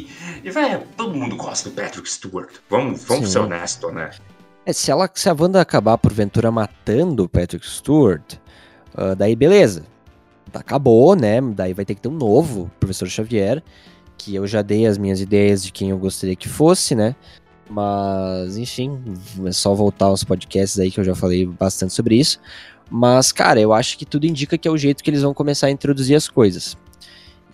E, 0.01 0.09
e 0.45 0.51
velho, 0.51 0.83
todo 0.97 1.15
mundo 1.15 1.37
gosta 1.37 1.71
do 1.71 1.75
Patrick 1.75 2.09
Stewart. 2.09 2.51
Vamos, 2.69 3.05
vamos 3.05 3.27
Sim. 3.27 3.33
ser 3.33 3.39
honestos, 3.39 3.93
né? 3.93 4.11
É, 4.67 4.73
se, 4.73 4.91
ela, 4.91 5.11
se 5.15 5.29
a 5.29 5.37
Wanda 5.39 5.61
acabar 5.61 5.97
porventura 5.97 6.51
matando 6.51 7.25
o 7.25 7.29
Patrick 7.29 7.67
Stewart, 7.67 8.35
ah, 8.95 9.15
daí 9.15 9.35
beleza. 9.35 9.85
Acabou, 10.53 11.15
né? 11.15 11.41
Daí 11.41 11.73
vai 11.73 11.85
ter 11.85 11.95
que 11.95 12.03
ter 12.03 12.09
um 12.09 12.17
novo 12.17 12.71
professor 12.79 13.09
Xavier. 13.09 13.63
Que 14.17 14.35
eu 14.35 14.47
já 14.47 14.61
dei 14.61 14.87
as 14.87 14.99
minhas 14.99 15.21
ideias 15.21 15.63
de 15.63 15.73
quem 15.73 15.91
eu 15.91 15.99
gostaria 15.99 16.37
que 16.37 16.49
fosse, 16.49 16.95
né? 16.95 17.15
Mas, 17.71 18.57
enfim, 18.57 18.99
é 19.45 19.53
só 19.53 19.75
voltar 19.75 20.07
aos 20.07 20.25
podcasts 20.25 20.79
aí 20.79 20.91
que 20.91 20.99
eu 20.99 21.05
já 21.05 21.15
falei 21.15 21.45
bastante 21.47 21.93
sobre 21.93 22.17
isso. 22.17 22.41
Mas, 22.91 23.31
cara, 23.33 23.61
eu 23.61 23.73
acho 23.73 23.99
que 23.99 24.07
tudo 24.07 24.25
indica 24.27 24.57
que 24.57 24.67
é 24.67 24.71
o 24.71 24.79
jeito 24.79 25.05
que 25.05 25.11
eles 25.11 25.23
vão 25.23 25.35
começar 25.35 25.67
a 25.67 25.71
introduzir 25.71 26.17
as 26.17 26.29
coisas. 26.29 26.77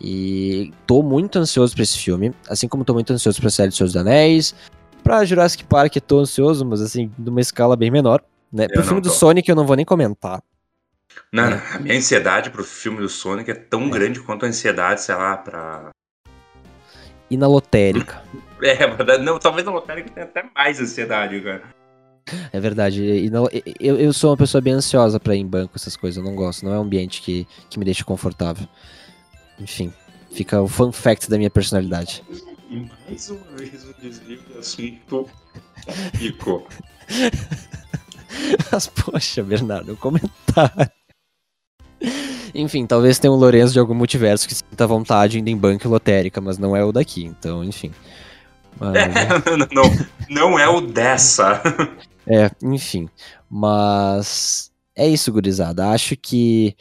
E 0.00 0.72
tô 0.86 1.02
muito 1.02 1.38
ansioso 1.38 1.74
pra 1.74 1.82
esse 1.82 1.98
filme, 1.98 2.32
assim 2.48 2.68
como 2.68 2.84
tô 2.84 2.94
muito 2.94 3.12
ansioso 3.12 3.40
pra 3.40 3.50
série 3.50 3.70
de 3.70 3.76
Seus 3.76 3.96
Anéis, 3.96 4.54
pra 5.02 5.24
Jurassic 5.24 5.64
Park 5.64 5.96
eu 5.96 6.02
tô 6.02 6.18
ansioso, 6.20 6.64
mas 6.64 6.80
assim, 6.80 7.10
numa 7.18 7.40
escala 7.40 7.76
bem 7.76 7.90
menor. 7.90 8.22
Né? 8.52 8.68
Pro 8.68 8.84
filme 8.84 9.00
do 9.00 9.08
tô. 9.08 9.14
Sonic 9.14 9.48
eu 9.48 9.56
não 9.56 9.66
vou 9.66 9.74
nem 9.76 9.84
comentar. 9.84 10.40
Não, 11.32 11.44
É. 11.44 11.50
não, 11.50 11.62
a 11.74 11.78
minha 11.80 11.96
ansiedade 11.96 12.50
pro 12.50 12.62
filme 12.64 12.98
do 13.00 13.08
Sonic 13.08 13.50
é 13.50 13.54
tão 13.54 13.88
grande 13.90 14.20
quanto 14.20 14.44
a 14.44 14.48
ansiedade, 14.48 15.00
sei 15.02 15.14
lá, 15.14 15.36
pra. 15.36 15.90
E 17.35 17.37
na 17.37 17.49
lotérica. 17.49 18.22
É, 18.62 19.18
não, 19.18 19.39
talvez 19.39 19.66
na 19.66 19.72
lotérica 19.72 20.09
tenha 20.11 20.24
até 20.24 20.43
mais 20.55 20.80
ansiedade, 20.80 21.39
cara. 21.43 21.64
É 22.51 22.59
verdade. 22.59 23.03
E 23.03 23.28
na- 23.28 23.41
eu, 23.78 23.99
eu 23.99 24.11
sou 24.12 24.30
uma 24.30 24.37
pessoa 24.39 24.61
bem 24.62 24.72
ansiosa 24.72 25.20
pra 25.20 25.35
ir 25.35 25.41
em 25.41 25.47
banco, 25.47 25.72
essas 25.74 25.97
coisas. 25.97 26.16
Eu 26.16 26.24
não 26.24 26.35
gosto. 26.35 26.64
Não 26.64 26.72
é 26.72 26.78
um 26.78 26.82
ambiente 26.82 27.20
que, 27.20 27.47
que 27.68 27.78
me 27.78 27.85
deixa 27.85 28.05
confortável. 28.05 28.66
Enfim, 29.61 29.93
fica 30.32 30.62
o 30.62 30.68
fun 30.68 30.93
fact 30.93 31.28
da 31.28 31.37
minha 31.37 31.51
personalidade. 31.51 32.24
E 32.70 32.89
mais 33.07 33.28
uma 33.28 33.45
vez 33.59 33.85
o 33.87 33.95
desvio 34.01 34.41
do 34.49 34.59
assunto 34.61 35.28
ficou. 36.14 36.66
Mas, 38.72 38.87
poxa, 38.87 39.43
Bernardo, 39.43 39.93
um 39.93 39.97
comentário. 39.97 40.91
Enfim, 42.55 42.86
talvez 42.86 43.18
tenha 43.18 43.32
um 43.32 43.36
Lourenço 43.36 43.72
de 43.72 43.78
algum 43.78 43.94
multiverso 43.94 44.46
que 44.46 44.55
sinta 44.55 44.86
vontade 44.86 45.38
indo 45.40 45.48
em 45.48 45.57
banco 45.57 45.86
e 45.86 45.88
lotérica, 45.88 46.40
mas 46.40 46.57
não 46.59 46.76
é 46.76 46.84
o 46.84 46.92
daqui, 46.92 47.24
então, 47.24 47.64
enfim. 47.64 47.92
Mas- 48.78 48.94
É, 48.94 49.09
não, 49.57 49.66
não, 49.72 50.07
não 50.30 50.59
é 50.59 50.68
o 50.68 50.80
dessa. 50.80 51.61
É, 52.26 52.50
enfim. 52.62 53.07
Mas 53.50 54.72
é 54.96 55.07
isso, 55.07 55.30
gurizada. 55.30 55.90
Acho 55.90 56.16
que 56.16 56.74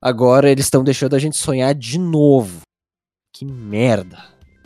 agora 0.00 0.50
eles 0.50 0.64
estão 0.64 0.82
deixando 0.82 1.14
a 1.14 1.18
gente 1.18 1.36
sonhar 1.36 1.74
de 1.74 1.98
novo. 1.98 2.62
Que 3.34 3.44
merda. 3.44 4.16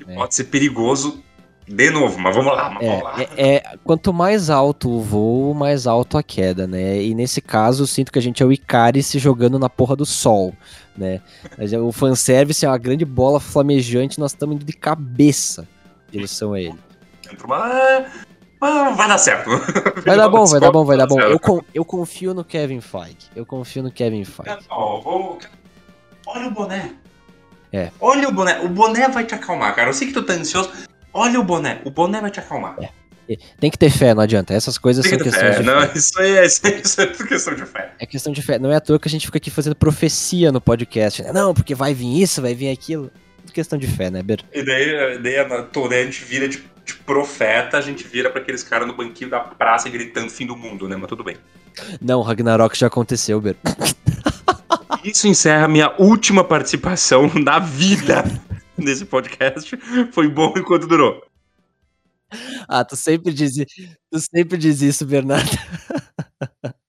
É. 0.07 0.14
Pode 0.14 0.32
ser 0.32 0.45
perigoso 0.45 1.20
de 1.69 1.91
novo, 1.91 2.19
mas 2.19 2.35
vamos 2.37 2.53
lá, 2.53 2.71
mas 2.71 2.83
É, 2.85 2.89
vamos 2.91 3.03
lá. 3.05 3.14
é, 3.37 3.55
é- 3.57 3.77
quanto 3.83 4.12
mais 4.12 4.51
alto 4.51 4.89
o 4.89 5.01
voo, 5.01 5.53
mais 5.55 5.87
alto 5.87 6.17
a 6.17 6.23
queda, 6.23 6.67
né? 6.67 7.03
E 7.03 7.14
nesse 7.14 7.41
caso, 7.41 7.87
sinto 7.87 8.12
que 8.12 8.19
a 8.19 8.23
gente 8.23 8.43
é 8.43 8.47
o 8.47 8.53
Ikari 8.53 9.03
se 9.03 9.19
jogando 9.19 9.59
na 9.59 9.69
porra 9.69 9.97
do 9.97 10.07
sol, 10.07 10.55
né? 10.97 11.21
O 11.83 11.91
fanservice 11.91 12.64
é 12.64 12.69
uma 12.69 12.79
grande 12.79 13.05
bola 13.05 13.41
flamejante, 13.41 14.19
nós 14.21 14.31
estamos 14.33 14.57
indo 14.57 14.64
de 14.64 14.73
cabeça 14.73 15.67
em 16.09 16.12
direção 16.12 16.53
a 16.53 16.61
ele. 16.61 16.75
Mas, 17.49 18.07
mas 18.61 18.97
vai 18.97 19.09
dar 19.09 19.19
certo. 19.19 19.51
Vai 20.05 20.17
dar 20.17 20.29
bom, 20.29 20.45
vai 20.47 20.61
dar 20.61 20.71
bom, 20.71 20.85
vai 20.85 20.97
dar 20.97 21.07
bom. 21.09 21.21
Eu, 21.21 21.39
con- 21.41 21.62
eu 21.75 21.85
confio 21.85 22.33
no 22.33 22.45
Kevin 22.45 22.81
Feige. 22.81 23.17
Eu 23.35 23.45
confio 23.45 23.83
no 23.83 23.91
Kevin 23.91 24.25
Feige. 24.25 24.51
É, 24.53 24.59
vou- 24.69 25.39
olha 26.29 26.47
o 26.47 26.51
boné. 26.53 26.93
É. 27.73 27.91
Olha 28.01 28.29
o 28.29 28.33
boné. 28.33 28.61
O 28.61 28.69
boné 28.69 29.09
vai 29.09 29.25
te 29.25 29.35
acalmar, 29.35 29.75
cara. 29.75 29.89
Eu 29.91 29.95
sei 29.95 30.07
que 30.07 30.14
tu 30.14 30.23
tá 30.23 30.33
ansioso. 30.35 30.71
Olha 31.19 31.41
o 31.41 31.45
boné. 31.45 31.81
O 31.85 31.91
boné 31.91 32.21
vai 32.21 32.31
te 32.31 32.39
acalmar. 32.41 32.77
É. 32.81 32.89
Tem 33.59 33.71
que 33.71 33.79
ter 33.79 33.91
fé, 33.91 34.14
não 34.14 34.23
adianta. 34.23 34.55
Essas 34.55 34.79
coisas 34.79 35.03
Tem 35.03 35.11
são 35.11 35.19
que 35.19 35.25
questões 35.25 35.57
fé. 35.57 35.61
de 35.62 35.67
Não, 35.67 35.81
fé. 35.83 35.93
isso 35.99 36.21
aí 36.21 36.37
é, 36.37 36.47
isso, 36.47 36.61
aí- 36.64 36.81
isso 36.85 37.01
é 37.01 37.07
questão 37.07 37.55
de 37.55 37.64
fé. 37.67 37.93
É 37.99 38.07
questão 38.07 38.33
de 38.33 38.43
fé. 38.43 38.59
Não 38.59 38.71
é 38.71 38.77
à 38.77 38.81
toa 38.81 38.99
que 39.01 39.09
a 39.09 39.11
gente 39.11 39.27
fica 39.27 39.39
aqui 39.39 39.51
fazendo 39.51 39.75
profecia 39.75 40.53
no 40.53 40.61
podcast. 40.61 41.23
Né? 41.23 41.33
Não, 41.33 41.53
porque 41.53 41.75
vai 41.75 41.93
vir 41.95 42.23
isso, 42.23 42.41
vai 42.41 42.55
vir 42.55 42.71
aquilo. 42.71 43.11
Questão 43.53 43.79
de 43.79 43.87
fé, 43.87 44.11
né, 44.11 44.23
Ber? 44.23 44.45
E 44.53 44.62
daí, 44.62 45.19
daí 45.19 45.39
a, 45.39 45.62
Toré, 45.62 46.03
a 46.03 46.05
gente 46.05 46.23
vira 46.25 46.47
de, 46.47 46.62
de 46.85 46.95
profeta, 47.07 47.79
a 47.79 47.81
gente 47.81 48.07
vira 48.07 48.29
pra 48.31 48.41
aqueles 48.43 48.62
caras 48.62 48.87
no 48.87 48.95
banquinho 48.95 49.31
da 49.31 49.41
praça 49.41 49.89
gritando 49.89 50.29
fim 50.31 50.47
do 50.47 50.55
mundo, 50.57 50.87
né? 50.89 50.95
Mas 50.97 51.09
tudo 51.09 51.25
bem. 51.25 51.37
Não, 52.01 52.21
Ragnarok 52.23 52.79
já 52.79 52.87
aconteceu, 52.89 53.41
Ber. 53.41 53.57
Isso 55.03 55.27
encerra 55.27 55.64
a 55.64 55.69
minha 55.69 55.93
última 55.99 56.45
participação 56.45 57.31
na 57.43 57.59
vida 57.59 58.25
nesse 58.79 59.05
podcast. 59.05 59.77
Foi 60.12 60.29
bom 60.29 60.53
enquanto 60.57 60.87
durou. 60.87 61.22
Ah, 62.68 62.85
tu 62.85 62.97
sempre 62.97 63.33
diz, 63.33 63.55
tu 64.11 64.18
sempre 64.18 64.59
diz 64.59 64.83
isso, 64.83 65.07
Bernardo. 65.07 65.51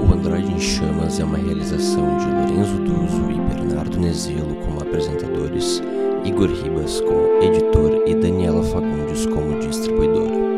O 0.00 0.12
Android 0.12 0.52
em 0.52 0.60
Chamas 0.60 1.18
é 1.20 1.24
uma 1.24 1.38
realização 1.38 2.16
de 2.18 2.26
Lorenzo 2.26 2.78
Duso 2.78 3.30
e 3.30 3.40
Bernardo 3.54 3.98
Nezelo 3.98 4.56
como 4.56 4.80
apresentadores, 4.80 5.80
Igor 6.24 6.50
Ribas 6.50 7.00
como 7.00 7.42
editor 7.42 8.04
e 8.06 8.14
Daniela 8.14 8.62
Fagundes 8.62 9.26
como 9.26 9.58
distribuidora. 9.58 10.51